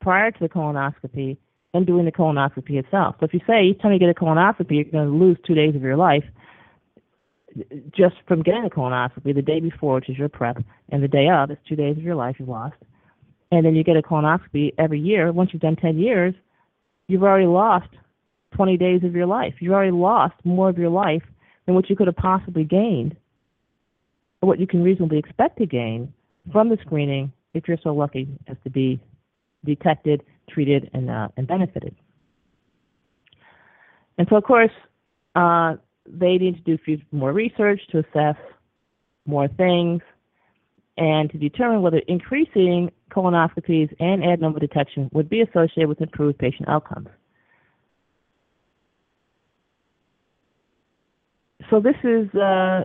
prior 0.00 0.30
to 0.30 0.38
the 0.38 0.48
colonoscopy 0.48 1.36
and 1.74 1.86
doing 1.86 2.04
the 2.04 2.12
colonoscopy 2.12 2.78
itself. 2.78 3.16
So 3.18 3.26
if 3.26 3.34
you 3.34 3.40
say 3.46 3.64
each 3.64 3.80
time 3.80 3.92
you 3.92 3.98
get 3.98 4.10
a 4.10 4.14
colonoscopy, 4.14 4.70
you're 4.70 4.84
going 4.84 5.08
to 5.08 5.24
lose 5.24 5.38
two 5.46 5.54
days 5.54 5.74
of 5.74 5.82
your 5.82 5.96
life 5.96 6.24
just 7.96 8.16
from 8.28 8.42
getting 8.42 8.66
a 8.66 8.70
colonoscopy 8.70 9.34
the 9.34 9.42
day 9.42 9.60
before, 9.60 9.94
which 9.94 10.10
is 10.10 10.18
your 10.18 10.28
prep, 10.28 10.58
and 10.90 11.02
the 11.02 11.08
day 11.08 11.28
of, 11.30 11.50
it's 11.50 11.60
two 11.66 11.76
days 11.76 11.96
of 11.96 12.02
your 12.02 12.14
life 12.14 12.36
you've 12.38 12.50
lost. 12.50 12.76
And 13.50 13.64
then 13.64 13.74
you 13.74 13.82
get 13.82 13.96
a 13.96 14.02
colonoscopy 14.02 14.74
every 14.76 15.00
year. 15.00 15.32
Once 15.32 15.50
you've 15.52 15.62
done 15.62 15.76
10 15.76 15.98
years, 15.98 16.34
you've 17.08 17.22
already 17.22 17.46
lost 17.46 17.88
20 18.56 18.76
days 18.76 19.04
of 19.04 19.14
your 19.14 19.26
life. 19.26 19.54
You've 19.60 19.72
already 19.74 19.92
lost 19.92 20.34
more 20.44 20.68
of 20.68 20.78
your 20.78 20.90
life 20.90 21.22
than 21.66 21.74
what 21.74 21.90
you 21.90 21.96
could 21.96 22.06
have 22.06 22.16
possibly 22.16 22.64
gained, 22.64 23.16
or 24.40 24.48
what 24.48 24.58
you 24.58 24.66
can 24.66 24.82
reasonably 24.82 25.18
expect 25.18 25.58
to 25.58 25.66
gain 25.66 26.12
from 26.52 26.68
the 26.68 26.78
screening 26.80 27.32
if 27.54 27.68
you're 27.68 27.78
so 27.82 27.94
lucky 27.94 28.28
as 28.48 28.56
to 28.64 28.70
be 28.70 29.00
detected, 29.64 30.22
treated, 30.48 30.90
and, 30.94 31.10
uh, 31.10 31.28
and 31.36 31.46
benefited. 31.46 31.94
And 34.18 34.26
so, 34.30 34.36
of 34.36 34.44
course, 34.44 34.70
uh, 35.34 35.76
they 36.06 36.38
need 36.38 36.64
to 36.64 36.76
do 36.76 37.02
more 37.12 37.32
research 37.32 37.80
to 37.90 37.98
assess 37.98 38.36
more 39.26 39.48
things 39.48 40.02
and 40.96 41.30
to 41.30 41.38
determine 41.38 41.82
whether 41.82 41.98
increasing 42.08 42.90
colonoscopies 43.10 43.94
and 44.00 44.22
adenoma 44.22 44.60
detection 44.60 45.10
would 45.12 45.28
be 45.28 45.42
associated 45.42 45.88
with 45.88 46.00
improved 46.00 46.38
patient 46.38 46.68
outcomes. 46.68 47.08
So 51.70 51.80
this 51.80 51.96
is 52.04 52.32
uh, 52.34 52.84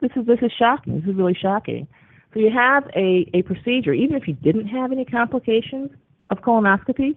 this 0.00 0.10
is 0.16 0.26
this 0.26 0.38
is 0.42 0.52
shocking. 0.58 1.00
This 1.00 1.10
is 1.10 1.16
really 1.16 1.36
shocking. 1.40 1.86
So 2.32 2.40
you 2.40 2.50
have 2.50 2.84
a, 2.96 3.28
a 3.34 3.42
procedure, 3.42 3.92
even 3.92 4.16
if 4.16 4.26
you 4.26 4.34
didn't 4.34 4.66
have 4.68 4.90
any 4.90 5.04
complications 5.04 5.90
of 6.30 6.38
colonoscopy, 6.38 7.14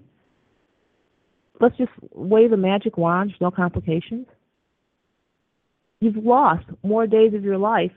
let's 1.62 1.78
just 1.78 1.92
wave 2.14 2.52
a 2.52 2.58
magic 2.58 2.98
wand, 2.98 3.34
no 3.40 3.50
complications. 3.50 4.28
You've 6.02 6.18
lost 6.18 6.66
more 6.84 7.08
days 7.08 7.34
of 7.34 7.44
your 7.44 7.58
life 7.58 7.94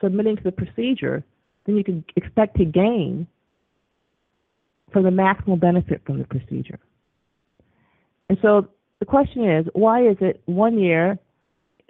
submitting 0.00 0.36
to 0.36 0.42
the 0.44 0.52
procedure 0.52 1.24
than 1.66 1.76
you 1.76 1.82
can 1.82 2.04
expect 2.14 2.56
to 2.58 2.64
gain 2.64 3.26
for 4.92 5.02
the 5.02 5.10
maximal 5.10 5.58
benefit 5.58 6.02
from 6.06 6.18
the 6.18 6.24
procedure. 6.24 6.78
And 8.28 8.38
so 8.40 8.68
the 9.00 9.06
question 9.06 9.44
is, 9.44 9.66
why 9.72 10.06
is 10.06 10.16
it 10.20 10.40
one 10.46 10.78
year 10.78 11.18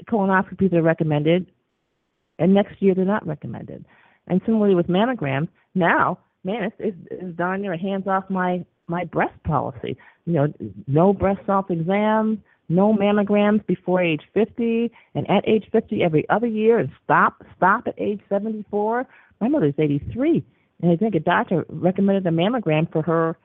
colonoscopies 0.04 0.72
are 0.72 0.82
recommended 0.82 1.46
and 2.38 2.52
next 2.52 2.80
year 2.80 2.94
they're 2.94 3.04
not 3.04 3.26
recommended? 3.26 3.84
And 4.26 4.40
similarly 4.46 4.74
with 4.74 4.86
mammograms, 4.88 5.48
now, 5.74 6.18
man, 6.44 6.64
it's, 6.64 6.76
it's, 6.78 6.96
it's 7.10 7.36
darn 7.36 7.62
near 7.62 7.74
a 7.74 7.78
hands 7.78 8.06
off 8.06 8.24
my, 8.30 8.64
my 8.86 9.04
breast 9.04 9.40
policy. 9.44 9.96
You 10.26 10.32
know, 10.32 10.54
no 10.86 11.12
breast 11.12 11.40
self 11.46 11.70
exam, 11.70 12.42
no 12.68 12.94
mammograms 12.94 13.66
before 13.66 14.02
age 14.02 14.22
50, 14.32 14.90
and 15.14 15.30
at 15.30 15.46
age 15.48 15.66
50 15.70 16.02
every 16.02 16.28
other 16.30 16.46
year, 16.46 16.78
and 16.78 16.90
stop 17.04 17.42
stop 17.56 17.86
at 17.86 17.94
age 17.98 18.20
74. 18.28 19.06
My 19.40 19.48
mother's 19.48 19.74
83, 19.78 20.42
and 20.80 20.90
I 20.90 20.96
think 20.96 21.14
a 21.14 21.20
doctor 21.20 21.66
recommended 21.68 22.26
a 22.26 22.30
mammogram 22.30 22.90
for 22.90 23.02
her 23.02 23.36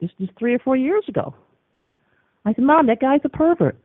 just 0.00 0.16
just 0.18 0.32
three 0.38 0.54
or 0.54 0.58
four 0.60 0.76
years 0.76 1.04
ago. 1.08 1.34
I 2.44 2.54
said, 2.54 2.64
Mom, 2.64 2.86
that 2.86 3.00
guy's 3.00 3.20
a 3.24 3.28
pervert. 3.28 3.76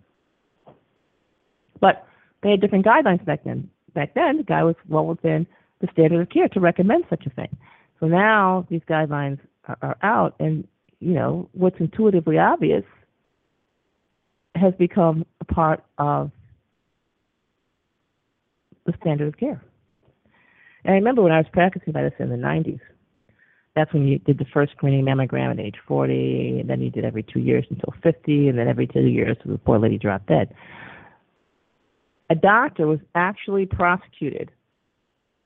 But 1.80 2.08
they 2.44 2.52
had 2.52 2.62
different 2.62 2.86
guidelines 2.86 3.24
back 3.26 3.44
then. 3.44 3.70
Back 3.94 4.14
then, 4.14 4.38
the 4.38 4.44
guy 4.44 4.64
was 4.64 4.76
well 4.88 5.06
within 5.06 5.48
the 5.80 5.88
standard 5.92 6.22
of 6.22 6.30
care 6.30 6.48
to 6.50 6.60
recommend 6.60 7.06
such 7.10 7.26
a 7.26 7.30
thing. 7.32 7.56
So 8.00 8.08
now 8.08 8.66
these 8.70 8.82
guidelines 8.90 9.40
are, 9.68 9.78
are 9.82 9.98
out, 10.04 10.36
and 10.40 10.68
you 11.00 11.14
know 11.14 11.50
what's 11.54 11.80
intuitively 11.80 12.38
obvious 12.38 12.84
has 14.56 14.74
become 14.76 15.26
a 15.42 15.46
part 15.46 15.84
of 15.98 16.32
the 18.86 18.94
standard 19.02 19.28
of 19.28 19.38
care. 19.38 19.62
And 20.84 20.94
I 20.94 20.98
remember 20.98 21.22
when 21.22 21.32
I 21.32 21.38
was 21.38 21.48
practicing 21.52 21.94
medicine 21.94 22.32
in 22.32 22.42
the 22.42 22.48
90s, 22.48 22.80
that's 23.76 23.94
when 23.94 24.08
you 24.08 24.18
did 24.20 24.40
the 24.40 24.46
first 24.46 24.72
screening 24.72 25.06
mammogram 25.06 25.52
at 25.52 25.60
age 25.60 25.76
40, 25.88 26.62
and 26.62 26.70
then 26.70 26.82
you 26.82 26.90
did 26.90 27.06
every 27.06 27.24
two 27.24 27.40
years 27.40 27.66
until 27.70 27.94
50, 28.02 28.48
and 28.48 28.58
then 28.58 28.68
every 28.68 28.88
two 28.88 29.02
years 29.02 29.38
the 29.46 29.58
poor 29.60 29.78
lady 29.78 30.00
dropped 30.00 30.28
dead. 30.28 30.56
A 32.30 32.36
doctor 32.36 32.88
was 32.88 33.00
actually 33.16 33.66
prosecuted 33.66 34.52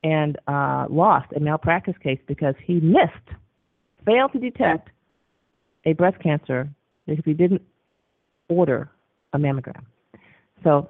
and 0.04 0.38
uh, 0.48 0.88
lost 0.90 1.32
a 1.36 1.40
malpractice 1.40 1.96
case 2.02 2.20
because 2.28 2.56
he 2.66 2.76
missed, 2.80 3.38
failed 4.06 4.32
to 4.34 4.40
detect 4.40 4.90
a 5.86 5.94
breast 5.94 6.18
cancer 6.22 6.70
because 7.06 7.24
he 7.26 7.34
didn't 7.34 7.62
order 8.50 8.90
a 9.34 9.38
mammogram. 9.38 9.84
So 10.64 10.90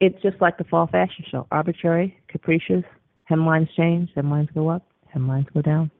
it's 0.00 0.20
just 0.22 0.40
like 0.40 0.58
the 0.58 0.64
fall 0.64 0.86
fashion 0.86 1.24
show 1.30 1.46
arbitrary, 1.50 2.16
capricious, 2.28 2.84
hemlines 3.30 3.68
change, 3.76 4.10
hemlines 4.16 4.52
go 4.54 4.68
up, 4.68 4.86
hemlines 5.14 5.46
go 5.52 5.62
down. 5.62 5.90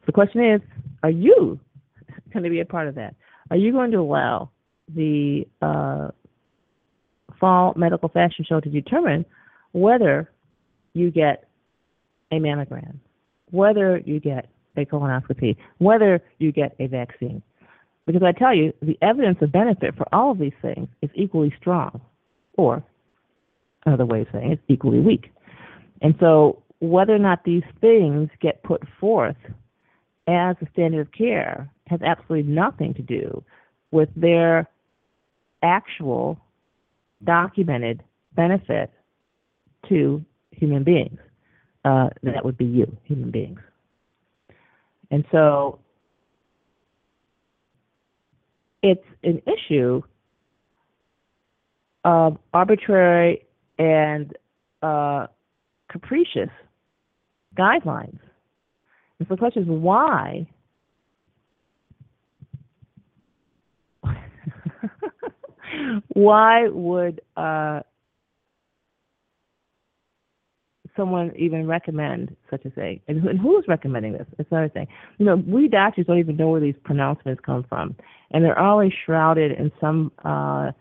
So 0.00 0.06
the 0.06 0.12
question 0.12 0.44
is 0.44 0.60
are 1.02 1.10
you 1.10 1.58
going 2.32 2.44
to 2.44 2.50
be 2.50 2.60
a 2.60 2.64
part 2.64 2.88
of 2.88 2.94
that? 2.96 3.14
Are 3.50 3.56
you 3.56 3.72
going 3.72 3.90
to 3.92 3.98
allow 3.98 4.50
the 4.94 5.46
uh, 5.62 6.08
fall 7.40 7.72
medical 7.76 8.08
fashion 8.08 8.44
show 8.46 8.60
to 8.60 8.68
determine 8.68 9.24
whether 9.72 10.30
you 10.94 11.10
get 11.10 11.48
a 12.30 12.36
mammogram, 12.36 12.96
whether 13.50 13.98
you 13.98 14.20
get 14.20 14.48
a 14.76 14.84
colonoscopy, 14.84 15.56
whether 15.78 16.22
you 16.38 16.52
get 16.52 16.74
a 16.78 16.86
vaccine. 16.86 17.42
Because 18.06 18.22
I 18.22 18.32
tell 18.32 18.54
you, 18.54 18.72
the 18.82 18.98
evidence 19.02 19.38
of 19.40 19.52
benefit 19.52 19.96
for 19.96 20.06
all 20.12 20.32
of 20.32 20.38
these 20.38 20.52
things 20.62 20.88
is 21.02 21.10
equally 21.14 21.54
strong, 21.60 22.00
or 22.56 22.82
another 23.86 24.06
way 24.06 24.22
of 24.22 24.28
saying 24.32 24.52
it, 24.52 24.60
equally 24.68 25.00
weak. 25.00 25.32
And 26.02 26.14
so, 26.18 26.62
whether 26.80 27.14
or 27.14 27.18
not 27.18 27.44
these 27.44 27.62
things 27.80 28.30
get 28.40 28.62
put 28.62 28.82
forth 28.98 29.36
as 30.26 30.56
a 30.62 30.66
standard 30.72 31.00
of 31.00 31.12
care 31.12 31.68
has 31.88 32.00
absolutely 32.02 32.50
nothing 32.50 32.94
to 32.94 33.02
do 33.02 33.44
with 33.90 34.08
their 34.16 34.68
actual 35.62 36.38
documented 37.24 38.02
benefit 38.34 38.90
to 39.88 40.24
human 40.50 40.84
beings. 40.84 41.18
Uh, 41.84 42.10
that 42.22 42.44
would 42.44 42.58
be 42.58 42.64
you, 42.64 42.96
human 43.04 43.30
beings. 43.30 43.60
And 45.10 45.24
so 45.32 45.78
it's 48.82 49.04
an 49.24 49.42
issue 49.46 50.02
of 52.04 52.38
arbitrary 52.54 53.44
and 53.78 54.36
uh, 54.82 55.26
capricious 55.90 56.50
guidelines. 57.56 58.18
And 59.18 59.28
so 59.28 59.34
the 59.34 59.36
question 59.36 59.62
is 59.62 59.68
why 59.68 60.46
why 66.08 66.68
would 66.68 67.20
uh, 67.36 67.80
someone 70.96 71.32
even 71.36 71.66
recommend 71.66 72.36
such 72.50 72.64
a 72.64 72.70
thing? 72.70 73.00
And, 73.08 73.24
and 73.24 73.38
who's 73.38 73.64
recommending 73.68 74.12
this? 74.12 74.26
It's 74.38 74.50
another 74.50 74.68
thing. 74.68 74.88
You 75.18 75.26
know, 75.26 75.36
we 75.36 75.68
doctors 75.68 76.06
don't 76.06 76.18
even 76.18 76.36
know 76.36 76.48
where 76.48 76.60
these 76.60 76.74
pronouncements 76.84 77.40
come 77.44 77.64
from, 77.68 77.96
and 78.30 78.44
they're 78.44 78.58
always 78.58 78.92
shrouded 79.04 79.52
in 79.52 79.72
some 79.80 80.12
uh, 80.24 80.72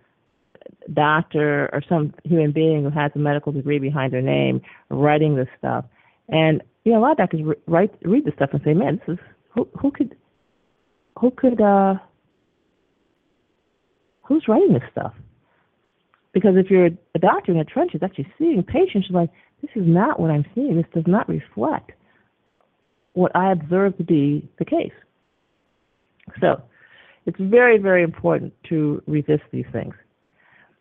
doctor 0.94 1.70
or 1.74 1.82
some 1.88 2.14
human 2.24 2.52
being 2.52 2.84
who 2.84 2.90
has 2.90 3.12
a 3.16 3.20
medical 3.20 3.52
degree 3.52 3.80
behind 3.80 4.14
their 4.14 4.22
name 4.22 4.62
writing 4.90 5.36
this 5.36 5.48
stuff. 5.58 5.86
And 6.30 6.62
you 6.84 6.94
know, 6.94 7.00
a 7.00 7.02
lot 7.02 7.12
of 7.12 7.18
doctors 7.18 7.42
write 7.68 7.92
read 8.04 8.26
this 8.26 8.34
stuff 8.36 8.50
and 8.54 8.62
say, 8.64 8.74
"Man, 8.74 9.02
this 9.06 9.16
is 9.16 9.20
who 9.54 9.68
who 9.80 9.92
could 9.92 10.16
who 11.20 11.32
could 11.32 11.62
uh 11.62 11.96
who's 14.30 14.48
writing 14.48 14.72
this 14.72 14.90
stuff?" 14.92 15.14
Because 16.32 16.56
if 16.56 16.70
you're 16.70 16.86
a 16.86 17.20
doctor 17.20 17.52
in 17.52 17.58
a 17.58 17.64
the 17.64 17.70
trenches 17.70 18.02
actually 18.04 18.32
seeing 18.38 18.64
patients, 18.64 19.08
you're 19.10 19.20
like, 19.20 19.32
this 19.62 19.72
is 19.76 19.84
not 19.86 20.20
what 20.20 20.32
I'm 20.32 20.46
seeing. 20.56 20.78
This 20.78 20.86
does 20.94 21.08
not 21.08 21.28
reflect 21.28 21.92
what 23.14 23.36
I 23.36 23.52
observe 23.52 23.98
to 23.98 24.04
be 24.04 24.48
the 24.60 24.66
case. 24.66 24.94
So 26.40 26.62
it's 27.26 27.38
very, 27.40 27.78
very 27.78 28.04
important 28.04 28.54
to 28.70 29.02
resist 29.08 29.44
these 29.52 29.66
things. 29.72 29.94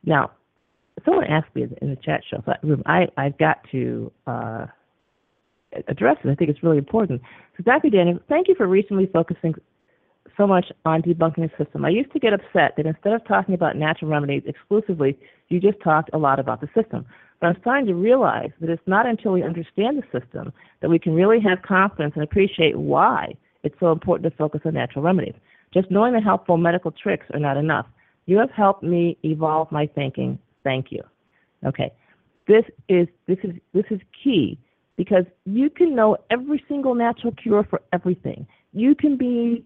Now, 0.05 0.33
someone 1.05 1.25
asked 1.25 1.55
me 1.55 1.67
in 1.81 1.91
the 1.91 1.97
chat 1.97 2.21
show, 2.31 2.43
so 2.45 2.53
I, 2.87 3.09
I've 3.17 3.39
got 3.39 3.59
to 3.73 4.13
uh, 4.27 4.67
address 5.89 6.17
it. 6.23 6.31
I 6.31 6.35
think 6.35 6.51
it's 6.51 6.63
really 6.63 6.79
important. 6.79 7.23
So, 7.57 7.63
Dr. 7.65 7.91
Daniel, 7.91 8.19
thank 8.29 8.49
you 8.49 8.55
for 8.55 8.67
recently 8.67 9.07
focusing 9.07 9.55
so 10.37 10.47
much 10.47 10.67
on 10.85 11.03
debunking 11.03 11.51
the 11.51 11.65
system. 11.65 11.85
I 11.85 11.91
used 11.91 12.13
to 12.13 12.19
get 12.19 12.33
upset 12.33 12.75
that 12.77 12.87
instead 12.87 13.13
of 13.13 13.27
talking 13.27 13.55
about 13.55 13.77
natural 13.77 14.11
remedies 14.11 14.43
exclusively, 14.47 15.19
you 15.49 15.61
just 15.61 15.81
talked 15.81 16.11
a 16.13 16.19
lot 16.19 16.39
about 16.39 16.61
the 16.61 16.69
system. 16.75 17.07
But 17.41 17.49
I'm 17.49 17.61
starting 17.61 17.87
to 17.87 17.95
realize 17.95 18.51
that 18.61 18.71
it's 18.71 18.83
not 18.87 19.07
until 19.07 19.33
we 19.33 19.43
understand 19.43 20.03
the 20.03 20.21
system 20.21 20.53
that 20.81 20.91
we 20.91 20.99
can 20.99 21.15
really 21.15 21.41
have 21.41 21.63
confidence 21.63 22.13
and 22.15 22.25
appreciate 22.25 22.77
why 22.77 23.35
it's 23.63 23.79
so 23.81 23.93
important 23.93 24.31
to 24.31 24.37
focus 24.37 24.61
on 24.65 24.75
natural 24.75 25.05
remedies. 25.05 25.35
Just 25.73 25.91
knowing 25.91 26.15
the 26.15 26.21
helpful 26.21 26.57
medical 26.57 26.91
tricks 26.91 27.27
are 27.33 27.41
not 27.41 27.57
enough. 27.57 27.87
You 28.27 28.39
have 28.39 28.51
helped 28.51 28.83
me 28.83 29.17
evolve 29.23 29.71
my 29.71 29.87
thinking. 29.87 30.39
Thank 30.65 30.91
you. 30.91 31.03
Okay. 31.65 31.93
This 32.47 32.65
is 32.89 33.07
this 33.27 33.39
is 33.43 33.53
this 33.75 33.85
is 33.91 34.01
key 34.25 34.59
because 34.97 35.25
you 35.45 35.71
can 35.71 35.95
know 35.95 36.17
every 36.31 36.65
single 36.69 36.95
natural 36.95 37.33
cure 37.33 37.65
for 37.69 37.81
everything. 37.93 38.47
You 38.73 38.95
can 38.95 39.17
be 39.17 39.65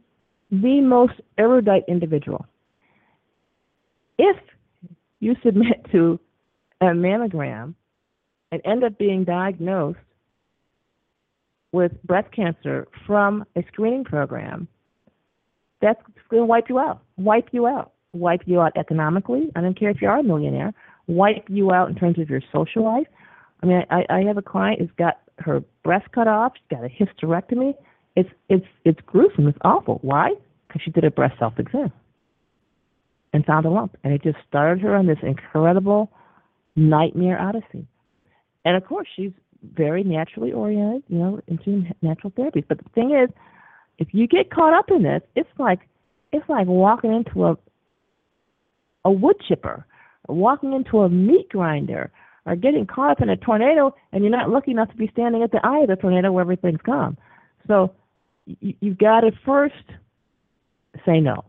the 0.52 0.82
most 0.82 1.14
erudite 1.38 1.84
individual. 1.88 2.46
If 4.18 4.36
you 5.18 5.34
submit 5.42 5.86
to 5.92 6.20
a 6.80 6.86
mammogram 6.86 7.74
and 8.52 8.60
end 8.64 8.84
up 8.84 8.98
being 8.98 9.24
diagnosed 9.24 9.98
with 11.72 11.92
breast 12.04 12.30
cancer 12.32 12.86
from 13.06 13.46
a 13.56 13.64
screening 13.72 14.04
program, 14.04 14.68
that's 15.80 16.00
going 16.30 16.42
to 16.42 16.46
wipe 16.46 16.68
you 16.68 16.78
out. 16.78 17.02
Wipe 17.16 17.48
you 17.52 17.66
out. 17.66 17.92
wipe 18.12 18.42
you 18.44 18.60
out 18.60 18.76
economically. 18.76 19.50
I 19.56 19.62
don't 19.62 19.78
care 19.78 19.88
if 19.88 20.02
you 20.02 20.08
are 20.08 20.18
a 20.18 20.22
millionaire. 20.22 20.74
Wipe 21.06 21.46
you 21.48 21.72
out 21.72 21.88
in 21.88 21.94
terms 21.94 22.18
of 22.18 22.28
your 22.28 22.42
social 22.52 22.84
life. 22.84 23.06
I 23.62 23.66
mean, 23.66 23.82
I, 23.90 24.04
I 24.10 24.20
have 24.24 24.36
a 24.36 24.42
client 24.42 24.80
who's 24.80 24.90
got 24.98 25.20
her 25.38 25.62
breast 25.82 26.12
cut 26.12 26.28
off. 26.28 26.52
She's 26.56 26.76
got 26.76 26.84
a 26.84 26.88
hysterectomy. 26.88 27.74
It's 28.16 28.28
it's 28.48 28.66
it's 28.84 29.00
gruesome. 29.06 29.48
It's 29.48 29.58
awful. 29.62 29.98
Why? 30.02 30.30
Because 30.68 30.82
she 30.84 30.90
did 30.90 31.04
a 31.04 31.10
breast 31.10 31.38
self 31.38 31.58
exam 31.58 31.92
and 33.32 33.44
found 33.44 33.64
a 33.64 33.70
lump, 33.70 33.96
and 34.04 34.12
it 34.12 34.22
just 34.22 34.36
started 34.46 34.82
her 34.82 34.94
on 34.94 35.06
this 35.06 35.18
incredible 35.22 36.10
nightmare 36.76 37.40
odyssey. 37.40 37.86
And 38.64 38.76
of 38.76 38.84
course, 38.84 39.08
she's 39.16 39.32
very 39.74 40.02
naturally 40.02 40.52
oriented, 40.52 41.02
you 41.08 41.18
know, 41.18 41.40
into 41.46 41.84
natural 42.02 42.30
therapies. 42.32 42.64
But 42.68 42.78
the 42.78 42.90
thing 42.94 43.12
is, 43.12 43.34
if 43.98 44.08
you 44.12 44.26
get 44.26 44.50
caught 44.50 44.74
up 44.74 44.90
in 44.90 45.02
this, 45.02 45.22
it's 45.34 45.48
like 45.58 45.80
it's 46.32 46.48
like 46.48 46.66
walking 46.66 47.12
into 47.12 47.46
a 47.46 47.56
a 49.04 49.10
wood 49.10 49.36
chipper, 49.48 49.86
or 50.28 50.34
walking 50.34 50.74
into 50.74 51.00
a 51.00 51.08
meat 51.08 51.48
grinder, 51.48 52.10
or 52.46 52.56
getting 52.56 52.86
caught 52.86 53.10
up 53.10 53.20
in 53.20 53.28
a 53.28 53.36
tornado 53.36 53.94
and 54.12 54.22
you're 54.22 54.30
not 54.30 54.50
lucky 54.50 54.70
enough 54.70 54.90
to 54.90 54.96
be 54.96 55.08
standing 55.12 55.42
at 55.42 55.52
the 55.52 55.60
eye 55.64 55.80
of 55.82 55.88
the 55.88 55.96
tornado 55.96 56.32
where 56.32 56.42
everything's 56.42 56.80
calm. 56.84 57.16
So 57.68 57.94
you, 58.46 58.74
you've 58.80 58.98
got 58.98 59.20
to 59.20 59.32
first 59.44 59.74
say 61.06 61.20
no, 61.20 61.44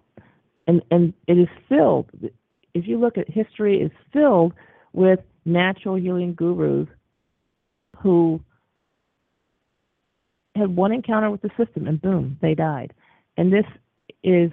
and 0.67 0.81
and 0.91 1.13
it 1.27 1.37
is 1.37 1.47
filled. 1.69 2.09
If 2.73 2.87
you 2.87 2.99
look 2.99 3.17
at 3.17 3.29
history, 3.29 3.81
is 3.81 3.91
filled 4.11 4.53
with 4.93 5.19
natural 5.45 5.95
healing 5.95 6.33
gurus 6.33 6.87
who 7.99 8.39
had 10.55 10.75
one 10.75 10.91
encounter 10.91 11.29
with 11.31 11.41
the 11.41 11.49
system 11.57 11.87
and 11.87 12.01
boom, 12.01 12.37
they 12.41 12.53
died. 12.53 12.93
And 13.37 13.51
this 13.51 13.65
is 14.23 14.51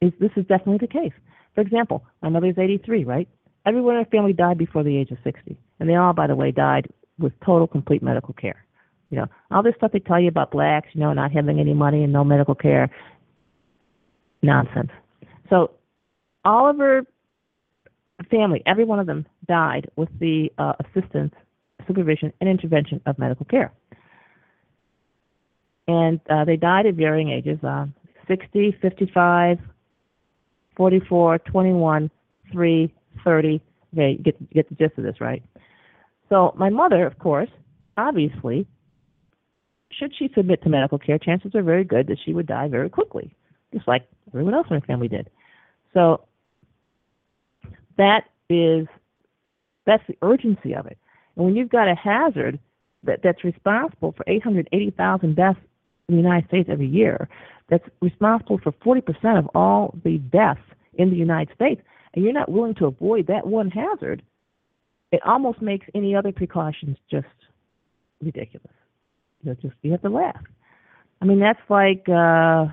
is 0.00 0.12
this 0.20 0.30
is 0.36 0.46
definitely 0.46 0.78
the 0.78 0.92
case. 0.92 1.12
For 1.54 1.60
example, 1.60 2.04
my 2.22 2.28
mother's 2.30 2.58
83, 2.58 3.04
right? 3.04 3.28
Everyone 3.66 3.96
in 3.96 4.04
her 4.04 4.10
family 4.10 4.32
died 4.32 4.58
before 4.58 4.82
the 4.82 4.96
age 4.96 5.10
of 5.10 5.18
60, 5.24 5.56
and 5.80 5.88
they 5.88 5.94
all, 5.94 6.12
by 6.12 6.26
the 6.26 6.34
way, 6.34 6.50
died 6.50 6.88
with 7.18 7.32
total, 7.44 7.66
complete 7.66 8.02
medical 8.02 8.34
care. 8.34 8.64
You 9.10 9.18
know, 9.18 9.26
all 9.50 9.62
this 9.62 9.74
stuff 9.76 9.92
they 9.92 10.00
tell 10.00 10.20
you 10.20 10.28
about 10.28 10.50
blacks, 10.50 10.88
you 10.92 11.00
know, 11.00 11.12
not 11.12 11.30
having 11.32 11.60
any 11.60 11.74
money 11.74 12.02
and 12.02 12.12
no 12.12 12.24
medical 12.24 12.54
care, 12.54 12.90
nonsense. 14.42 14.90
So, 15.50 15.72
all 16.44 16.68
of 16.68 16.78
her 16.78 17.02
family, 18.30 18.62
every 18.66 18.84
one 18.84 18.98
of 18.98 19.06
them, 19.06 19.26
died 19.46 19.90
with 19.96 20.08
the 20.18 20.50
uh, 20.58 20.74
assistance, 20.80 21.34
supervision, 21.86 22.32
and 22.40 22.48
intervention 22.48 23.00
of 23.06 23.18
medical 23.18 23.46
care. 23.46 23.72
And 25.86 26.20
uh, 26.30 26.44
they 26.44 26.56
died 26.56 26.86
at 26.86 26.94
varying 26.94 27.30
ages 27.30 27.62
uh, 27.62 27.86
60, 28.26 28.76
55, 28.80 29.58
44, 30.76 31.38
21, 31.38 32.10
3, 32.52 32.94
30. 33.22 33.60
Okay, 33.92 34.10
you 34.12 34.18
get, 34.18 34.36
you 34.40 34.48
get 34.54 34.68
the 34.68 34.74
gist 34.74 34.98
of 34.98 35.04
this, 35.04 35.20
right? 35.20 35.42
So, 36.28 36.54
my 36.56 36.70
mother, 36.70 37.06
of 37.06 37.18
course, 37.18 37.50
obviously, 37.96 38.66
should 39.98 40.12
she 40.16 40.30
submit 40.34 40.62
to 40.62 40.68
medical 40.68 40.98
care, 40.98 41.18
chances 41.18 41.54
are 41.54 41.62
very 41.62 41.84
good 41.84 42.06
that 42.08 42.18
she 42.24 42.32
would 42.32 42.46
die 42.46 42.68
very 42.68 42.90
quickly, 42.90 43.34
just 43.72 43.86
like 43.86 44.06
everyone 44.28 44.54
else 44.54 44.66
in 44.70 44.80
her 44.80 44.86
family 44.86 45.08
did. 45.08 45.30
So, 45.92 46.24
that 47.96 48.24
is 48.48 48.86
that's 49.86 50.02
the 50.08 50.16
urgency 50.22 50.74
of 50.74 50.86
it. 50.86 50.98
And 51.36 51.44
when 51.44 51.56
you've 51.56 51.68
got 51.68 51.88
a 51.88 51.94
hazard 51.94 52.58
that, 53.04 53.20
that's 53.22 53.44
responsible 53.44 54.12
for 54.16 54.24
880,000 54.26 55.36
deaths 55.36 55.60
in 56.08 56.16
the 56.16 56.22
United 56.22 56.48
States 56.48 56.68
every 56.70 56.86
year, 56.86 57.28
that's 57.68 57.84
responsible 58.00 58.58
for 58.58 58.72
40% 58.72 59.38
of 59.38 59.48
all 59.54 59.94
the 60.04 60.18
deaths 60.18 60.60
in 60.94 61.10
the 61.10 61.16
United 61.16 61.54
States, 61.54 61.80
and 62.14 62.24
you're 62.24 62.32
not 62.32 62.50
willing 62.50 62.74
to 62.74 62.86
avoid 62.86 63.26
that 63.26 63.46
one 63.46 63.70
hazard, 63.70 64.22
it 65.12 65.20
almost 65.24 65.60
makes 65.62 65.86
any 65.94 66.14
other 66.14 66.32
precautions 66.32 66.96
just 67.10 67.26
ridiculous. 68.22 68.72
You 69.44 69.50
know, 69.50 69.56
just 69.60 69.74
you 69.82 69.92
have 69.92 70.02
to 70.02 70.08
laugh. 70.08 70.40
I 71.20 71.26
mean, 71.26 71.40
that's 71.40 71.60
like 71.68 72.08
uh, 72.08 72.66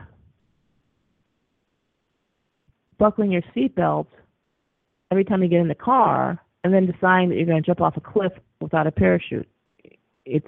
buckling 2.98 3.32
your 3.32 3.42
seatbelt 3.56 4.08
every 5.12 5.26
time 5.26 5.44
you 5.44 5.50
get 5.50 5.60
in 5.60 5.68
the 5.68 5.76
car 5.76 6.40
and 6.64 6.74
then 6.74 6.86
deciding 6.86 7.30
that 7.30 7.36
you're 7.36 7.46
going 7.46 7.62
to 7.62 7.66
jump 7.66 7.82
off 7.82 7.98
a 7.98 8.02
cliff 8.02 8.32
without 8.62 8.88
a 8.88 8.92
parachute. 8.92 9.48
It's 10.26 10.48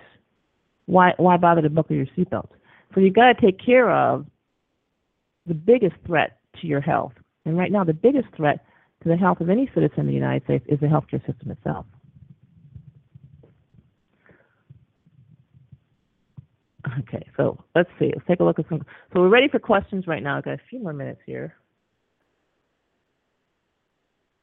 why 0.86 1.14
why 1.18 1.38
bother 1.38 1.62
to 1.62 1.70
buckle 1.70 1.96
your 1.96 2.06
seatbelt? 2.18 2.50
So 2.94 3.02
you've 3.02 3.14
got 3.16 3.34
to 3.34 3.42
take 3.42 3.60
care 3.64 3.90
of 3.90 4.26
the 5.46 5.54
biggest 5.54 5.96
threat 6.06 6.40
to 6.62 6.68
your 6.68 6.82
health. 6.82 7.14
And 7.46 7.58
right 7.58 7.72
now, 7.72 7.84
the 7.84 7.94
biggest 7.94 8.28
threat 8.36 8.66
to 9.02 9.10
the 9.10 9.18
health 9.18 9.42
of 9.42 9.50
any 9.50 9.70
citizen 9.74 10.02
in 10.02 10.08
the 10.08 10.14
United 10.14 10.44
States 10.46 10.66
is 10.70 10.80
the 10.80 10.88
healthcare 10.88 11.26
system 11.26 11.52
itself. 11.52 11.86
Okay, 17.00 17.26
so 17.38 17.64
let's 17.76 17.90
see. 17.98 18.12
Let's 18.14 18.28
take 18.28 18.40
a 18.40 18.44
look 18.44 18.60
at 18.60 18.68
some. 18.68 18.86
So 19.14 19.22
we're 19.22 19.30
ready 19.30 19.48
for 19.48 19.60
questions 19.60 20.06
right 20.06 20.22
now. 20.22 20.38
I've 20.38 20.44
got 20.44 20.54
a 20.54 20.62
few 20.70 20.80
more 20.80 20.94
minutes 20.94 21.22
here. 21.26 21.56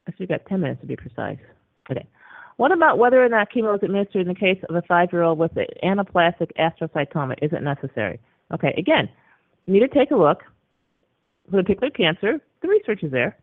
Actually, 0.09 0.25
we've 0.25 0.39
got 0.39 0.47
10 0.49 0.61
minutes 0.61 0.81
to 0.81 0.87
be 0.87 0.97
precise. 0.97 1.39
Okay. 1.91 2.07
What 2.57 2.73
about 2.73 2.99
whether 2.99 3.25
or 3.25 3.29
not 3.29 3.49
chemo 3.51 3.75
is 3.77 3.83
administered 3.83 4.23
in 4.23 4.29
the 4.29 4.35
case 4.35 4.59
of 4.69 4.75
a 4.75 4.83
five-year-old 4.83 5.39
with 5.39 5.53
an 5.57 5.67
anaplastic 5.83 6.51
astrocytoma? 6.59 7.35
Is 7.43 7.53
it 7.53 7.63
necessary? 7.63 8.21
Okay, 8.53 8.75
again, 8.77 9.09
you 9.67 9.75
need 9.75 9.81
to 9.81 9.89
take 9.89 10.11
a 10.11 10.17
look. 10.17 10.43
For 11.51 11.57
the 11.57 11.63
particular 11.63 11.91
cancer, 11.91 12.41
the 12.63 12.69
research 12.69 13.03
is 13.03 13.11
there. 13.11 13.37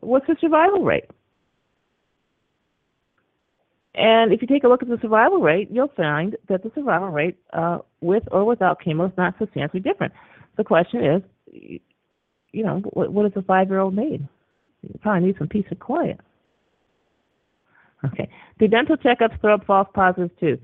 What's 0.00 0.26
the 0.26 0.36
survival 0.40 0.84
rate? 0.84 1.04
And 3.94 4.32
if 4.32 4.40
you 4.40 4.48
take 4.48 4.64
a 4.64 4.68
look 4.68 4.82
at 4.82 4.88
the 4.88 4.98
survival 5.02 5.38
rate, 5.38 5.68
you'll 5.70 5.92
find 5.96 6.36
that 6.48 6.62
the 6.62 6.72
survival 6.74 7.08
rate 7.08 7.36
uh, 7.52 7.78
with 8.00 8.22
or 8.32 8.44
without 8.44 8.80
chemo 8.80 9.10
is 9.10 9.16
not 9.18 9.34
substantially 9.38 9.80
different. 9.80 10.14
The 10.56 10.64
question 10.64 11.04
is, 11.04 11.22
you 12.52 12.64
know, 12.64 12.78
what, 12.92 13.12
what 13.12 13.22
does 13.22 13.42
a 13.42 13.44
five-year-old 13.44 13.94
need? 13.94 14.26
You 14.82 14.98
probably 15.00 15.28
need 15.28 15.38
some 15.38 15.48
peace 15.48 15.66
and 15.70 15.78
quiet. 15.78 16.20
Okay. 18.04 18.28
Do 18.58 18.66
dental 18.66 18.96
checkups 18.96 19.40
throw 19.40 19.54
up 19.54 19.66
false 19.66 19.88
positives 19.94 20.32
too? 20.40 20.58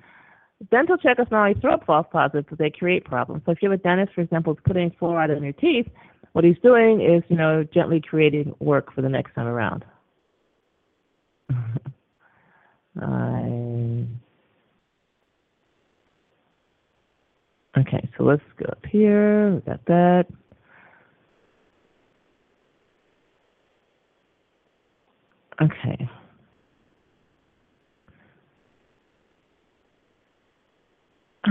Dental 0.71 0.97
checkups 0.97 1.31
not 1.31 1.49
only 1.49 1.61
throw 1.61 1.75
up 1.75 1.87
false 1.87 2.07
positives, 2.11 2.47
but 2.51 2.59
they 2.59 2.71
create 2.71 3.05
problems. 3.05 3.43
So 3.47 3.53
if 3.53 3.63
you 3.63 3.71
have 3.71 3.79
a 3.79 3.83
dentist, 3.83 4.15
for 4.15 4.23
example, 4.23 4.59
putting 4.65 4.91
fluoride 4.93 5.37
in 5.37 5.43
your 5.45 5.53
teeth, 5.53 5.87
what 6.33 6.45
he's 6.45 6.59
doing 6.63 7.01
is, 7.01 7.23
you 7.29 7.37
know, 7.37 7.65
gently 7.73 8.01
creating 8.01 8.55
work 8.59 8.93
for 8.93 9.03
the 9.03 9.09
next 9.09 9.35
time 9.35 9.47
around. 9.47 9.85
I... 13.01 14.07
Okay, 17.79 18.09
so 18.17 18.25
let's 18.25 18.43
go 18.57 18.67
up 18.67 18.85
here. 18.87 19.51
We 19.55 19.61
got 19.61 19.85
that. 19.87 20.27
Okay. 25.61 26.09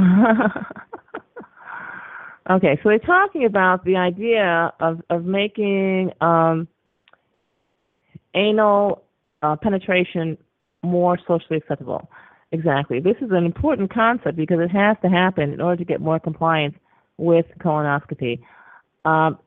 okay, 2.50 2.76
so 2.78 2.82
we're 2.86 3.00
talking 3.00 3.46
about 3.46 3.84
the 3.84 3.96
idea 3.96 4.74
of, 4.80 5.02
of 5.10 5.26
making 5.26 6.12
um, 6.22 6.68
anal 8.34 9.04
uh, 9.42 9.56
penetration 9.56 10.38
more 10.84 11.18
socially 11.28 11.58
acceptable. 11.58 12.10
Exactly. 12.52 13.00
This 13.00 13.18
is 13.22 13.32
an 13.32 13.46
important 13.46 13.94
concept 13.94 14.38
because 14.38 14.60
it 14.60 14.72
has 14.72 14.96
to 15.02 15.10
happen 15.10 15.52
in 15.52 15.60
order 15.62 15.78
to 15.78 15.86
get 15.86 16.00
more 16.00 16.20
compliance 16.20 16.76
with 17.18 17.46
colonoscopy. 17.60 18.40
Um, 19.04 19.38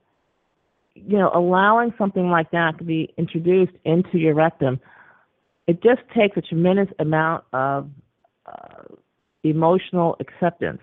you 0.95 1.17
know, 1.17 1.31
allowing 1.35 1.95
something 1.97 2.31
like 2.31 2.51
that 2.51 2.77
to 2.79 2.85
be 2.85 3.13
introduced 3.17 3.73
into 3.85 4.19
your 4.19 4.35
rectum, 4.35 4.81
it 5.67 5.83
just 5.83 6.01
takes 6.15 6.37
a 6.37 6.43
tremendous 6.43 6.89
amount 6.99 7.45
of 7.53 7.89
uh, 8.45 8.83
emotional 9.45 10.17
acceptance. 10.21 10.81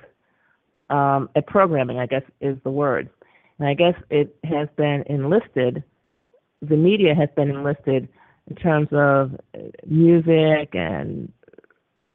Um, 0.89 1.29
a 1.35 1.41
programming, 1.41 1.99
I 1.99 2.05
guess, 2.05 2.23
is 2.39 2.57
the 2.63 2.71
word. 2.71 3.09
And 3.59 3.67
I 3.67 3.73
guess 3.73 3.95
it 4.09 4.35
has 4.43 4.69
been 4.77 5.03
enlisted, 5.07 5.83
the 6.61 6.77
media 6.77 7.13
has 7.13 7.29
been 7.35 7.49
enlisted 7.49 8.07
in 8.47 8.55
terms 8.55 8.87
of 8.91 9.33
uh, 9.55 9.59
music 9.85 10.69
and 10.73 11.31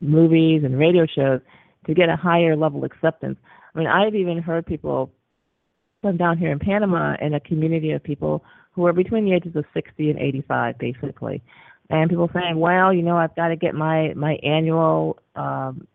movies 0.01 0.62
and 0.64 0.78
radio 0.78 1.07
shows 1.07 1.41
to 1.87 1.95
get 1.95 2.09
a 2.09 2.16
higher 2.16 2.57
level 2.57 2.85
acceptance. 2.85 3.39
I 3.74 3.78
mean, 3.78 3.89
I've 3.89 4.14
even 4.14 4.39
heard 4.39 4.66
people 4.66 5.11
I'm 6.05 6.16
down 6.16 6.39
here 6.39 6.51
in 6.51 6.59
Panama 6.59 7.16
in 7.20 7.35
a 7.35 7.41
community 7.41 7.93
of 7.93 8.03
people 8.03 8.45
who 8.72 8.87
are 8.87 8.93
between 8.93 9.24
the 9.24 9.35
ages 9.35 9.55
of 9.55 9.64
60 9.74 10.11
and 10.11 10.18
85, 10.18 10.78
basically. 10.78 11.43
And 11.91 12.11
people 12.11 12.30
saying, 12.33 12.59
well, 12.59 12.93
you 12.93 13.03
know, 13.03 13.16
I've 13.16 13.37
got 13.37 13.49
to 13.49 13.57
get 13.57 13.74
my, 13.74 14.12
my 14.14 14.35
annual 14.43 15.18
um, 15.37 15.87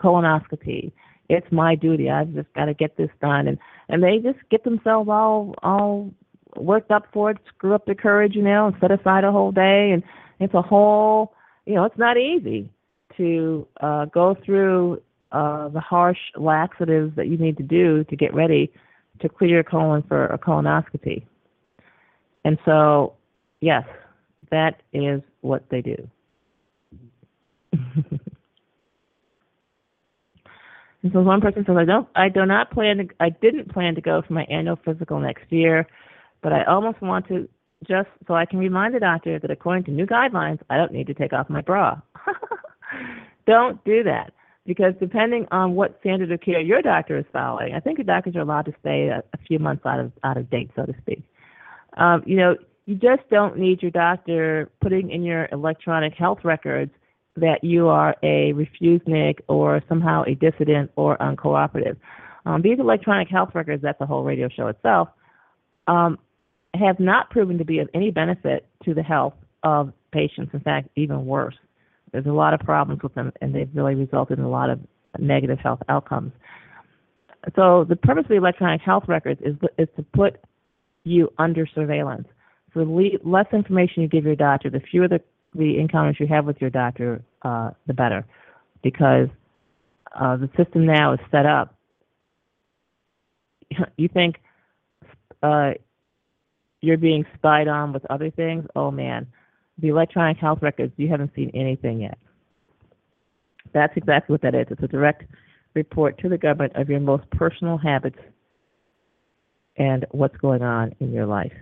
colonoscopy. 0.00 0.92
It's 1.28 1.46
my 1.52 1.74
duty. 1.74 2.10
I've 2.10 2.32
just 2.34 2.52
got 2.54 2.64
to 2.64 2.74
get 2.74 2.96
this 2.96 3.10
done. 3.20 3.46
And, 3.46 3.58
and 3.88 4.02
they 4.02 4.18
just 4.18 4.38
get 4.50 4.64
themselves 4.64 5.08
all, 5.08 5.54
all 5.62 6.10
worked 6.56 6.90
up 6.90 7.06
for 7.12 7.30
it, 7.30 7.38
screw 7.48 7.74
up 7.74 7.86
the 7.86 7.94
courage, 7.94 8.34
you 8.34 8.42
know, 8.42 8.66
and 8.66 8.76
set 8.80 8.90
aside 8.90 9.24
a 9.24 9.32
whole 9.32 9.52
day. 9.52 9.90
And 9.92 10.02
it's 10.40 10.54
a 10.54 10.62
whole, 10.62 11.34
you 11.66 11.74
know, 11.74 11.84
it's 11.84 11.98
not 11.98 12.16
easy 12.16 12.68
to 13.16 13.66
uh, 13.80 14.06
go 14.06 14.36
through 14.44 15.02
uh, 15.32 15.68
the 15.68 15.80
harsh 15.80 16.18
laxatives 16.36 17.14
that 17.16 17.28
you 17.28 17.36
need 17.36 17.56
to 17.56 17.62
do 17.62 18.04
to 18.04 18.16
get 18.16 18.34
ready 18.34 18.72
to 19.20 19.28
clear 19.28 19.50
your 19.50 19.62
colon 19.62 20.02
for 20.08 20.26
a 20.26 20.38
colonoscopy. 20.38 21.24
And 22.44 22.58
so, 22.64 23.14
yes, 23.60 23.84
that 24.50 24.82
is 24.92 25.22
what 25.40 25.64
they 25.70 25.80
do. 25.80 26.08
And 31.02 31.12
so 31.12 31.20
one 31.20 31.40
person 31.40 31.64
says, 31.66 31.76
I 31.76 31.84
don't, 31.84 32.08
I 32.14 32.28
do 32.28 32.46
not 32.46 32.70
plan 32.70 32.98
to, 32.98 33.08
I 33.18 33.30
didn't 33.30 33.72
plan 33.72 33.94
to 33.96 34.00
go 34.00 34.22
for 34.22 34.32
my 34.32 34.44
annual 34.44 34.78
physical 34.84 35.18
next 35.18 35.50
year, 35.50 35.86
but 36.42 36.52
I 36.52 36.64
almost 36.64 37.00
want 37.00 37.28
to 37.28 37.48
just 37.86 38.08
so 38.26 38.34
I 38.34 38.46
can 38.46 38.58
remind 38.58 38.94
the 38.94 39.00
doctor 39.00 39.38
that 39.38 39.50
according 39.50 39.84
to 39.84 39.90
new 39.90 40.06
guidelines, 40.06 40.60
I 40.70 40.76
don't 40.76 40.92
need 40.92 41.06
to 41.08 41.14
take 41.14 41.32
off 41.32 41.50
my 41.50 41.60
bra. 41.60 42.00
don't 43.46 43.82
do 43.84 44.04
that 44.04 44.32
because 44.66 44.94
depending 45.00 45.46
on 45.50 45.74
what 45.74 45.98
standard 46.00 46.30
of 46.30 46.40
care 46.40 46.60
your 46.60 46.82
doctor 46.82 47.18
is 47.18 47.24
following, 47.32 47.74
I 47.74 47.80
think 47.80 47.98
the 47.98 48.04
doctors 48.04 48.36
are 48.36 48.40
allowed 48.40 48.66
to 48.66 48.74
stay 48.80 49.08
a, 49.08 49.18
a 49.32 49.38
few 49.48 49.58
months 49.58 49.84
out 49.84 50.00
of 50.00 50.12
out 50.24 50.36
of 50.36 50.48
date, 50.50 50.70
so 50.76 50.86
to 50.86 50.94
speak. 51.00 51.22
Um, 51.96 52.22
you 52.24 52.36
know, 52.36 52.56
you 52.86 52.94
just 52.94 53.28
don't 53.30 53.58
need 53.58 53.82
your 53.82 53.90
doctor 53.90 54.70
putting 54.80 55.10
in 55.10 55.22
your 55.22 55.48
electronic 55.52 56.14
health 56.14 56.38
records 56.44 56.92
that 57.36 57.62
you 57.62 57.88
are 57.88 58.14
a 58.22 58.52
refusenik 58.52 59.38
or 59.48 59.82
somehow 59.88 60.22
a 60.26 60.34
dissident 60.34 60.90
or 60.96 61.16
uncooperative. 61.18 61.96
Um, 62.44 62.60
these 62.60 62.78
electronic 62.78 63.28
health 63.28 63.50
records, 63.54 63.82
that's 63.82 64.00
a 64.00 64.06
whole 64.06 64.24
radio 64.24 64.48
show 64.48 64.66
itself, 64.66 65.08
um, 65.86 66.18
have 66.74 66.98
not 66.98 67.30
proven 67.30 67.58
to 67.58 67.64
be 67.64 67.78
of 67.78 67.88
any 67.94 68.10
benefit 68.10 68.66
to 68.84 68.94
the 68.94 69.02
health 69.02 69.34
of 69.62 69.92
patients. 70.10 70.52
In 70.54 70.60
fact, 70.60 70.88
even 70.96 71.26
worse. 71.26 71.56
There's 72.12 72.26
a 72.26 72.32
lot 72.32 72.54
of 72.54 72.60
problems 72.60 73.02
with 73.02 73.14
them, 73.14 73.32
and 73.40 73.54
they've 73.54 73.70
really 73.74 73.94
resulted 73.94 74.38
in 74.38 74.44
a 74.44 74.50
lot 74.50 74.70
of 74.70 74.80
negative 75.18 75.58
health 75.58 75.80
outcomes. 75.88 76.32
So 77.56 77.84
the 77.88 77.96
purpose 77.96 78.24
of 78.24 78.28
the 78.28 78.36
electronic 78.36 78.80
health 78.82 79.04
records 79.08 79.40
is 79.42 79.56
is 79.78 79.88
to 79.96 80.02
put 80.02 80.36
you 81.04 81.32
under 81.38 81.66
surveillance. 81.66 82.28
So 82.72 82.80
the 82.80 83.18
less 83.24 83.46
information 83.52 84.02
you 84.02 84.08
give 84.08 84.24
your 84.24 84.36
doctor, 84.36 84.70
the 84.70 84.80
fewer 84.80 85.08
the 85.08 85.20
the 85.54 85.78
encounters 85.78 86.16
you 86.18 86.26
have 86.28 86.46
with 86.46 86.60
your 86.60 86.70
doctor, 86.70 87.22
uh, 87.42 87.70
the 87.86 87.94
better, 87.94 88.24
because 88.82 89.28
uh, 90.14 90.36
the 90.36 90.48
system 90.56 90.86
now 90.86 91.12
is 91.12 91.20
set 91.30 91.46
up. 91.46 91.74
You 93.96 94.08
think 94.08 94.36
uh, 95.42 95.72
you're 96.82 96.98
being 96.98 97.24
spied 97.34 97.68
on 97.68 97.92
with 97.92 98.04
other 98.10 98.30
things? 98.30 98.66
Oh 98.76 98.90
man, 98.90 99.26
the 99.78 99.88
electronic 99.88 100.36
health 100.36 100.58
records, 100.60 100.92
you 100.96 101.08
haven't 101.08 101.34
seen 101.34 101.50
anything 101.54 102.00
yet. 102.02 102.18
That's 103.72 103.96
exactly 103.96 104.34
what 104.34 104.42
that 104.42 104.54
is. 104.54 104.66
It's 104.70 104.82
a 104.82 104.88
direct 104.88 105.24
report 105.74 106.18
to 106.18 106.28
the 106.28 106.36
government 106.36 106.74
of 106.76 106.90
your 106.90 107.00
most 107.00 107.28
personal 107.30 107.78
habits 107.78 108.18
and 109.76 110.04
what's 110.10 110.36
going 110.36 110.62
on 110.62 110.92
in 111.00 111.12
your 111.12 111.24
life. 111.24 111.52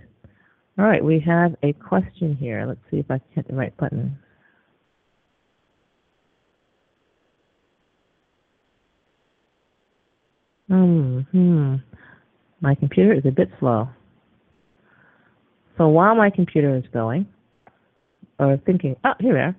All 0.78 0.86
right, 0.86 1.04
we 1.04 1.20
have 1.20 1.54
a 1.62 1.72
question 1.74 2.36
here. 2.36 2.64
Let's 2.66 2.80
see 2.90 2.98
if 2.98 3.10
I 3.10 3.18
can 3.18 3.28
hit 3.34 3.48
the 3.48 3.54
right 3.54 3.76
button. 3.76 4.18
Hmm. 10.68 11.76
My 12.60 12.74
computer 12.76 13.12
is 13.12 13.26
a 13.26 13.30
bit 13.30 13.50
slow. 13.58 13.88
So 15.78 15.88
while 15.88 16.14
my 16.14 16.30
computer 16.30 16.76
is 16.76 16.84
going, 16.92 17.26
or 18.38 18.58
thinking, 18.64 18.96
oh, 19.04 19.12
here 19.20 19.34
we 19.34 19.40
are. 19.40 19.56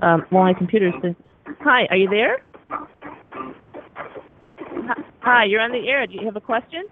Um, 0.00 0.24
while 0.30 0.44
my 0.44 0.54
computer 0.54 0.88
is, 0.88 1.14
hi, 1.60 1.86
are 1.90 1.96
you 1.96 2.08
there? 2.08 2.38
Hi, 5.20 5.44
you're 5.44 5.60
on 5.60 5.72
the 5.72 5.88
air. 5.88 6.06
Do 6.06 6.14
you 6.14 6.24
have 6.24 6.36
a 6.36 6.40
question? 6.40 6.84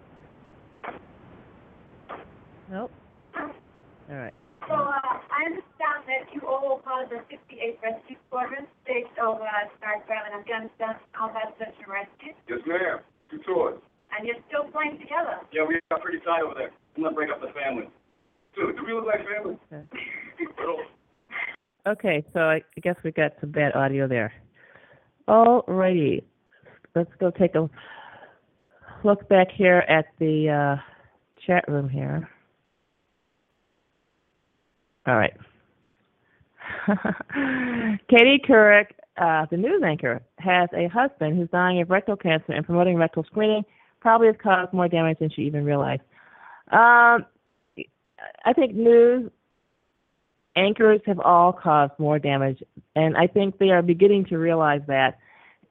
Nope. 2.70 2.90
All 3.38 4.16
right. 4.16 4.34
So 4.68 4.74
uh, 4.74 4.98
I 4.98 5.46
understand 5.46 6.02
that 6.06 6.34
you 6.34 6.40
all 6.46 6.80
part 6.84 7.04
of 7.04 7.10
the 7.10 7.22
68th 7.30 7.80
Rescue 7.82 8.16
Squadron 8.26 8.66
based 8.84 9.16
over 9.22 9.46
Starkville 9.78 10.26
in 10.26 10.40
Afghanistan 10.40 10.96
combat 11.16 11.54
search 11.58 11.74
and 11.78 11.88
rescue. 11.88 12.34
Yes, 12.48 12.58
ma'am. 12.66 12.98
Two 13.30 13.38
tours. 13.46 13.78
And 14.16 14.26
you're 14.26 14.36
still 14.48 14.70
playing 14.70 14.98
together. 14.98 15.40
Yeah, 15.52 15.64
we 15.66 15.80
got 15.90 16.02
pretty 16.02 16.18
tight 16.20 16.42
over 16.42 16.54
there. 16.54 16.70
I'm 16.96 17.02
gonna 17.02 17.14
break 17.14 17.30
up 17.30 17.40
the 17.40 17.52
family. 17.52 17.88
Dude, 18.54 18.76
do 18.76 18.84
we 18.86 18.92
look 18.94 19.06
like 19.06 19.26
family? 19.26 19.58
Okay, 21.86 22.24
so 22.32 22.40
I 22.40 22.62
guess 22.82 22.96
we 23.04 23.12
got 23.12 23.30
some 23.40 23.52
bad 23.52 23.76
audio 23.76 24.08
there. 24.08 24.32
Alrighty, 25.28 26.24
let's 26.96 27.10
go 27.20 27.30
take 27.30 27.54
a 27.54 27.70
look 29.04 29.28
back 29.28 29.46
here 29.56 29.84
at 29.88 30.06
the 30.18 30.76
uh, 30.78 30.82
chat 31.46 31.64
room 31.68 31.88
here. 31.88 32.28
All 35.06 35.16
right. 35.16 35.34
Katie 38.08 38.42
Couric, 38.48 38.86
uh, 39.18 39.46
the 39.50 39.56
news 39.56 39.82
anchor, 39.84 40.22
has 40.38 40.68
a 40.74 40.88
husband 40.88 41.36
who's 41.36 41.48
dying 41.50 41.80
of 41.80 41.90
rectal 41.90 42.16
cancer, 42.16 42.52
and 42.52 42.64
promoting 42.64 42.96
rectal 42.96 43.24
screening 43.24 43.64
probably 44.00 44.26
has 44.28 44.36
caused 44.42 44.72
more 44.72 44.88
damage 44.88 45.18
than 45.18 45.30
she 45.30 45.42
even 45.42 45.64
realized. 45.64 46.02
Um, 46.70 47.26
I 48.44 48.52
think 48.54 48.74
news 48.74 49.30
anchors 50.54 51.00
have 51.06 51.20
all 51.20 51.52
caused 51.52 51.92
more 51.98 52.18
damage, 52.18 52.62
and 52.94 53.16
I 53.16 53.26
think 53.26 53.58
they 53.58 53.70
are 53.70 53.82
beginning 53.82 54.26
to 54.26 54.38
realize 54.38 54.82
that 54.86 55.18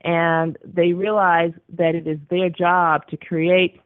and 0.05 0.57
they 0.63 0.93
realize 0.93 1.51
that 1.77 1.95
it 1.95 2.07
is 2.07 2.19
their 2.29 2.49
job 2.49 3.07
to 3.07 3.17
create 3.17 3.81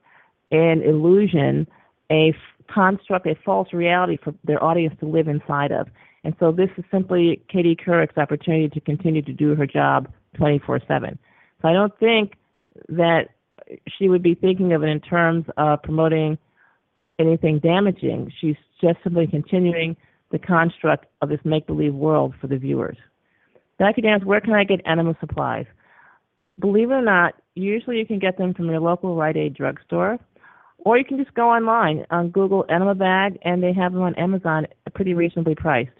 an 0.52 0.82
illusion, 0.84 1.66
a 2.12 2.36
construct, 2.68 3.26
a 3.26 3.36
false 3.46 3.72
reality 3.72 4.18
for 4.22 4.36
their 4.44 4.62
audience 4.62 4.94
to 5.00 5.06
live 5.06 5.30
inside 5.30 5.72
of. 5.72 5.88
And 6.24 6.36
so 6.40 6.52
this 6.52 6.70
is 6.78 6.84
simply 6.92 7.42
Katie 7.48 7.76
Couric's 7.76 8.18
opportunity 8.18 8.70
to 8.70 8.82
continue 8.82 9.22
to 9.22 9.34
do 9.34 9.56
her 9.56 9.66
job 9.66 10.08
24/7. 10.36 11.18
So 11.62 11.68
I 11.68 11.74
don't 11.74 11.98
think 12.00 12.36
that 12.88 13.30
she 13.88 14.10
would 14.10 14.24
be 14.24 14.36
thinking 14.36 14.74
of 14.74 14.84
it 14.84 14.88
in 14.88 15.00
terms 15.00 15.46
of 15.58 15.82
promoting 15.84 16.38
anything 17.20 17.60
damaging. 17.60 18.32
She's 18.40 18.58
just 18.82 18.98
simply 19.04 19.28
continuing 19.28 19.96
the 20.32 20.40
construct 20.40 21.06
of 21.22 21.30
this 21.30 21.44
make-believe 21.44 21.94
world 21.94 22.34
for 22.40 22.48
the 22.48 22.58
viewers. 22.58 22.98
Dr. 23.80 24.02
Dance, 24.02 24.24
where 24.24 24.42
can 24.42 24.54
I 24.54 24.64
get 24.64 24.82
enema 24.86 25.16
supplies? 25.20 25.66
believe 26.60 26.92
it 26.92 26.96
or 26.96 27.02
not, 27.02 27.36
usually 27.56 27.98
you 27.98 28.06
can 28.06 28.20
get 28.20 28.38
them 28.38 28.54
from 28.54 28.70
your 28.70 28.80
local 28.80 29.16
Rite 29.16 29.38
Aid 29.38 29.56
drugstore, 29.56 30.20
or 30.80 30.98
you 30.98 31.06
can 31.06 31.18
just 31.18 31.34
go 31.34 31.50
online 31.50 32.06
on 32.12 32.30
Google 32.30 32.66
Enema 32.70 32.96
Bag, 32.96 33.38
and 33.44 33.64
they 33.64 33.74
have 33.74 33.94
them 33.94 34.02
on 34.02 34.16
Amazon 34.16 34.68
pretty 34.94 35.14
reasonably 35.14 35.56
priced. 35.56 35.92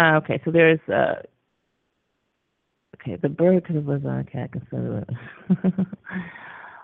Uh, 0.00 0.16
okay, 0.16 0.40
so 0.46 0.50
there's 0.50 0.80
uh, 0.88 1.16
okay 2.96 3.16
the 3.16 3.28
bird 3.28 3.64
could 3.66 3.76
have 3.76 3.86
lived 3.86 4.06
on 4.06 4.20
a 4.20 4.24
cat 4.24 4.50
consider 4.50 5.04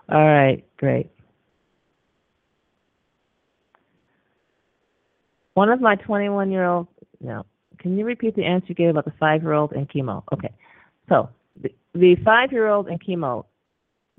All 0.09 0.25
right, 0.25 0.63
great. 0.77 1.09
One 5.55 5.69
of 5.69 5.81
my 5.81 5.95
21 5.95 6.51
year 6.51 6.65
old 6.65 6.87
now, 7.19 7.45
can 7.79 7.97
you 7.97 8.05
repeat 8.05 8.35
the 8.35 8.45
answer 8.45 8.67
you 8.69 8.75
gave 8.75 8.89
about 8.89 9.05
the 9.05 9.13
five-year-old 9.19 9.71
and 9.71 9.89
chemo? 9.89 10.23
Okay. 10.31 10.53
So 11.09 11.29
the, 11.59 11.73
the 11.95 12.15
five-year-old 12.23 12.87
and 12.87 13.03
chemo 13.03 13.45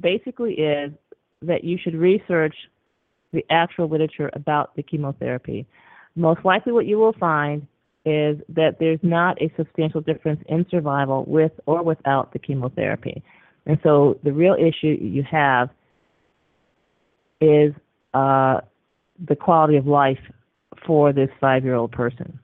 basically 0.01 0.55
is 0.55 0.91
that 1.43 1.63
you 1.63 1.79
should 1.81 1.95
research 1.95 2.57
the 3.33 3.45
actual 3.51 3.89
literature 3.89 4.31
about 4.33 4.75
the 4.75 4.83
chemotherapy. 4.83 5.67
Most 6.17 6.45
likely 6.45 6.73
what 6.73 6.87
you 6.87 6.99
will 6.99 7.13
find 7.13 7.65
is 8.09 8.39
that 8.49 8.77
there's 8.79 9.01
not 9.03 9.41
a 9.43 9.53
substantial 9.57 10.01
difference 10.01 10.41
in 10.49 10.65
survival 10.71 11.25
with 11.27 11.53
or 11.67 11.83
without 11.83 12.33
the 12.33 12.39
chemotherapy. 12.39 13.23
And 13.67 13.79
so 13.83 14.19
the 14.23 14.33
real 14.33 14.55
issue 14.55 14.97
you 15.01 15.23
have 15.31 15.69
is 17.41 17.73
uh, 18.15 18.61
the 19.29 19.37
quality 19.37 19.77
of 19.77 19.87
life 19.87 20.19
for 20.87 21.13
this 21.13 21.29
five-year-old 21.41 21.93
person. 21.93 22.39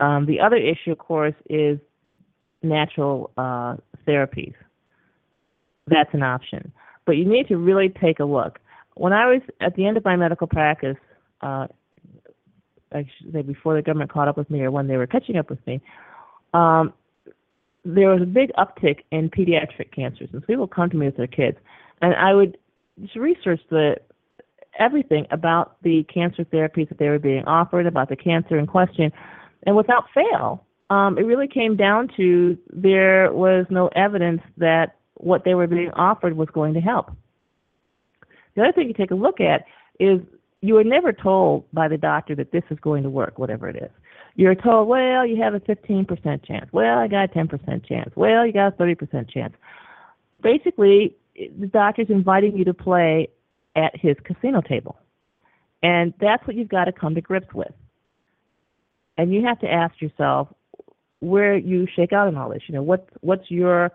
Um, 0.00 0.26
the 0.26 0.40
other 0.40 0.56
issue, 0.56 0.92
of 0.92 0.98
course, 0.98 1.34
is 1.48 1.78
natural 2.62 3.30
uh, 3.36 3.76
therapies. 4.06 4.54
That's 5.86 6.12
an 6.12 6.22
option. 6.22 6.72
But 7.06 7.12
you 7.12 7.24
need 7.24 7.48
to 7.48 7.56
really 7.56 7.88
take 7.88 8.18
a 8.20 8.24
look. 8.24 8.58
When 8.94 9.12
I 9.12 9.26
was 9.26 9.42
at 9.60 9.74
the 9.76 9.86
end 9.86 9.96
of 9.96 10.04
my 10.04 10.16
medical 10.16 10.46
practice, 10.46 10.96
uh, 11.40 11.68
I 12.92 13.06
should 13.18 13.32
say 13.32 13.42
before 13.42 13.76
the 13.76 13.82
government 13.82 14.12
caught 14.12 14.28
up 14.28 14.36
with 14.36 14.50
me 14.50 14.60
or 14.62 14.70
when 14.70 14.88
they 14.88 14.96
were 14.96 15.06
catching 15.06 15.36
up 15.36 15.50
with 15.50 15.64
me, 15.66 15.80
um, 16.54 16.92
there 17.84 18.10
was 18.10 18.22
a 18.22 18.26
big 18.26 18.50
uptick 18.58 19.00
in 19.10 19.30
pediatric 19.30 19.92
cancers, 19.94 20.28
and 20.32 20.42
so 20.42 20.46
people 20.46 20.66
come 20.66 20.90
to 20.90 20.96
me 20.96 21.06
with 21.06 21.16
their 21.16 21.26
kids, 21.26 21.56
and 22.02 22.14
I 22.14 22.34
would 22.34 22.58
just 23.00 23.16
research 23.16 23.60
the 23.70 23.96
everything 24.78 25.26
about 25.30 25.76
the 25.82 26.04
cancer 26.04 26.44
therapies 26.44 26.88
that 26.88 26.98
they 26.98 27.08
were 27.08 27.18
being 27.18 27.44
offered, 27.44 27.86
about 27.86 28.08
the 28.08 28.16
cancer 28.16 28.58
in 28.58 28.66
question, 28.66 29.12
and 29.66 29.76
without 29.76 30.04
fail, 30.14 30.64
um, 30.90 31.18
it 31.18 31.22
really 31.22 31.48
came 31.48 31.76
down 31.76 32.08
to 32.16 32.56
there 32.72 33.32
was 33.32 33.66
no 33.70 33.88
evidence 33.88 34.40
that 34.56 34.96
what 35.14 35.44
they 35.44 35.54
were 35.54 35.66
being 35.66 35.90
offered 35.92 36.36
was 36.36 36.48
going 36.52 36.74
to 36.74 36.80
help. 36.80 37.10
The 38.54 38.62
other 38.62 38.72
thing 38.72 38.88
you 38.88 38.94
take 38.94 39.10
a 39.10 39.16
look 39.16 39.40
at 39.40 39.64
is 40.00 40.20
you 40.60 40.74
were 40.74 40.84
never 40.84 41.12
told 41.12 41.64
by 41.72 41.88
the 41.88 41.96
doctor 41.96 42.34
that 42.34 42.52
this 42.52 42.64
is 42.70 42.78
going 42.80 43.02
to 43.04 43.10
work, 43.10 43.38
whatever 43.38 43.68
it 43.68 43.76
is. 43.76 43.90
You're 44.34 44.54
told, 44.54 44.88
well, 44.88 45.26
you 45.26 45.40
have 45.42 45.54
a 45.54 45.60
15% 45.60 46.44
chance. 46.46 46.68
Well, 46.72 46.98
I 46.98 47.08
got 47.08 47.24
a 47.24 47.28
10% 47.28 47.86
chance. 47.86 48.10
Well, 48.14 48.46
you 48.46 48.52
got 48.52 48.74
a 48.74 48.76
30% 48.76 49.30
chance. 49.30 49.54
Basically, 50.42 51.16
the 51.36 51.66
doctor's 51.66 52.10
inviting 52.10 52.56
you 52.56 52.64
to 52.64 52.74
play 52.74 53.28
at 53.76 53.96
his 53.96 54.16
casino 54.24 54.60
table. 54.60 54.96
And 55.82 56.12
that's 56.20 56.44
what 56.46 56.56
you've 56.56 56.68
got 56.68 56.84
to 56.84 56.92
come 56.92 57.14
to 57.14 57.20
grips 57.20 57.52
with. 57.54 57.72
And 59.16 59.32
you 59.32 59.44
have 59.44 59.58
to 59.60 59.70
ask 59.70 60.00
yourself 60.00 60.48
where 61.20 61.56
you 61.56 61.86
shake 61.94 62.12
out 62.12 62.28
in 62.28 62.36
all 62.36 62.50
this. 62.50 62.62
You 62.66 62.74
know, 62.74 62.82
what's 62.82 63.08
what's 63.20 63.50
your 63.50 63.90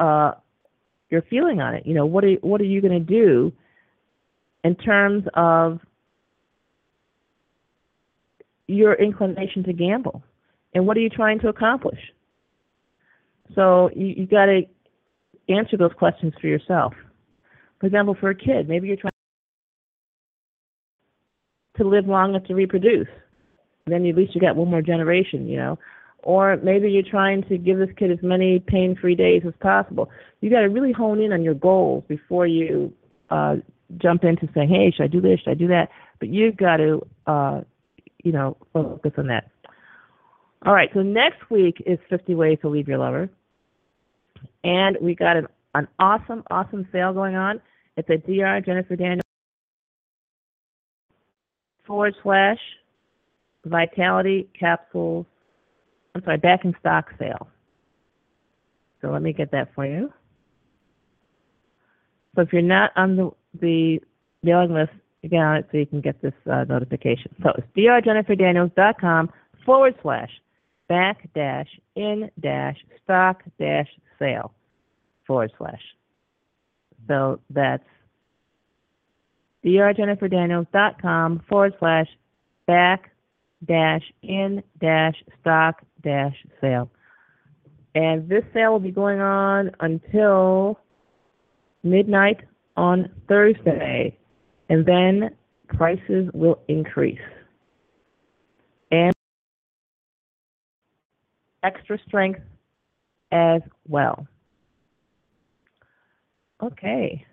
uh, 0.00 0.32
your 1.10 1.22
feeling 1.22 1.60
on 1.60 1.74
it? 1.74 1.86
You 1.86 1.94
know, 1.94 2.06
what 2.06 2.24
are 2.24 2.34
what 2.34 2.60
are 2.60 2.64
you 2.64 2.80
going 2.80 2.92
to 2.92 3.00
do 3.00 3.52
in 4.64 4.74
terms 4.74 5.24
of 5.34 5.80
your 8.68 8.94
inclination 8.94 9.64
to 9.64 9.72
gamble, 9.72 10.22
and 10.74 10.86
what 10.86 10.96
are 10.96 11.00
you 11.00 11.08
trying 11.10 11.40
to 11.40 11.48
accomplish? 11.48 11.98
So 13.54 13.90
you 13.96 14.06
you 14.06 14.26
got 14.26 14.46
to 14.46 14.62
answer 15.48 15.76
those 15.76 15.92
questions 15.98 16.34
for 16.40 16.46
yourself. 16.46 16.94
For 17.80 17.86
example, 17.86 18.16
for 18.18 18.30
a 18.30 18.34
kid, 18.34 18.68
maybe 18.68 18.88
you're 18.88 18.96
trying 18.96 19.12
to 21.78 21.88
live 21.88 22.06
long 22.06 22.30
enough 22.30 22.44
to 22.48 22.54
reproduce. 22.54 23.08
Then 23.86 24.04
at 24.06 24.16
least 24.16 24.34
you 24.34 24.40
got 24.40 24.56
one 24.56 24.68
more 24.68 24.82
generation, 24.82 25.48
you 25.48 25.56
know. 25.56 25.78
Or 26.22 26.56
maybe 26.56 26.90
you're 26.90 27.04
trying 27.08 27.44
to 27.44 27.56
give 27.56 27.78
this 27.78 27.88
kid 27.96 28.10
as 28.10 28.18
many 28.22 28.58
pain-free 28.58 29.14
days 29.14 29.42
as 29.46 29.54
possible. 29.60 30.10
You 30.40 30.50
got 30.50 30.60
to 30.60 30.68
really 30.68 30.92
hone 30.92 31.20
in 31.20 31.32
on 31.32 31.42
your 31.42 31.54
goals 31.54 32.04
before 32.08 32.46
you 32.46 32.92
uh, 33.30 33.56
jump 33.96 34.24
into 34.24 34.48
saying, 34.52 34.68
"Hey, 34.68 34.90
should 34.94 35.04
I 35.04 35.06
do 35.06 35.20
this? 35.20 35.40
Should 35.40 35.52
I 35.52 35.54
do 35.54 35.68
that?" 35.68 35.88
But 36.18 36.28
you've 36.28 36.56
got 36.56 36.78
to, 36.78 37.06
uh, 37.26 37.60
you 38.28 38.32
know, 38.32 38.58
focus 38.74 39.12
on 39.16 39.26
that. 39.28 39.50
All 40.66 40.74
right. 40.74 40.90
So 40.92 41.00
next 41.00 41.48
week 41.50 41.82
is 41.86 41.98
50 42.10 42.34
ways 42.34 42.58
to 42.60 42.68
leave 42.68 42.86
your 42.86 42.98
lover, 42.98 43.30
and 44.64 44.98
we 45.00 45.14
got 45.14 45.38
an 45.38 45.46
an 45.74 45.88
awesome, 45.98 46.42
awesome 46.50 46.86
sale 46.92 47.14
going 47.14 47.36
on. 47.36 47.60
It's 47.96 48.08
at 48.10 48.26
Dr. 48.26 48.60
Jennifer 48.66 48.96
Daniel 48.96 49.22
forward 51.86 52.14
slash 52.22 52.58
Vitality 53.64 54.48
Capsules. 54.58 55.24
I'm 56.14 56.22
sorry, 56.22 56.36
back 56.36 56.66
in 56.66 56.74
stock 56.80 57.06
sale. 57.18 57.48
So 59.00 59.08
let 59.10 59.22
me 59.22 59.32
get 59.32 59.50
that 59.52 59.74
for 59.74 59.86
you. 59.86 60.12
So 62.34 62.42
if 62.42 62.52
you're 62.52 62.60
not 62.60 62.90
on 62.94 63.16
the 63.16 63.30
the 63.58 64.00
mailing 64.42 64.74
list, 64.74 64.92
get 65.26 65.38
on 65.38 65.56
it 65.56 65.68
so 65.70 65.78
you 65.78 65.86
can 65.86 66.00
get 66.00 66.20
this 66.22 66.34
uh, 66.50 66.64
notification. 66.68 67.34
So 67.42 67.50
it's 67.56 67.66
drjenniferdaniels.com 67.76 69.30
forward 69.64 69.94
slash 70.02 70.30
back 70.88 71.28
dash 71.34 71.68
in 71.96 72.30
dash 72.40 72.76
stock 73.02 73.42
dash 73.58 73.88
sale 74.18 74.52
forward 75.26 75.52
slash. 75.58 75.82
So 77.08 77.40
that's 77.50 77.84
drjenniferdaniels.com 79.64 81.42
forward 81.48 81.74
slash 81.78 82.06
back 82.66 83.10
dash 83.66 84.02
in 84.22 84.62
dash 84.80 85.16
stock 85.40 85.82
dash 86.02 86.36
sale. 86.60 86.90
And 87.94 88.28
this 88.28 88.44
sale 88.54 88.72
will 88.72 88.80
be 88.80 88.92
going 88.92 89.20
on 89.20 89.72
until 89.80 90.78
midnight 91.82 92.40
on 92.76 93.10
Thursday. 93.28 94.16
And 94.68 94.84
then 94.84 95.30
prices 95.68 96.30
will 96.34 96.60
increase. 96.68 97.18
And 98.90 99.14
extra 101.62 101.98
strength 102.06 102.40
as 103.32 103.60
well. 103.86 104.26
Okay. 106.62 107.24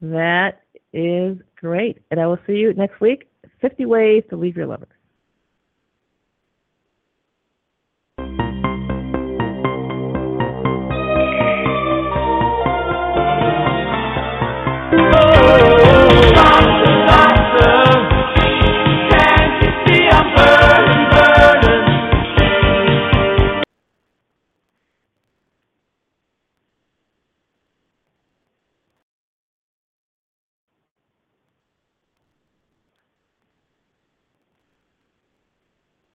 That 0.00 0.62
is 0.92 1.38
great. 1.56 1.98
And 2.10 2.20
I 2.20 2.26
will 2.26 2.38
see 2.46 2.54
you 2.54 2.72
next 2.74 3.00
week. 3.00 3.28
50 3.60 3.86
ways 3.86 4.22
to 4.30 4.36
leave 4.36 4.56
your 4.56 4.66
lover. 4.66 4.88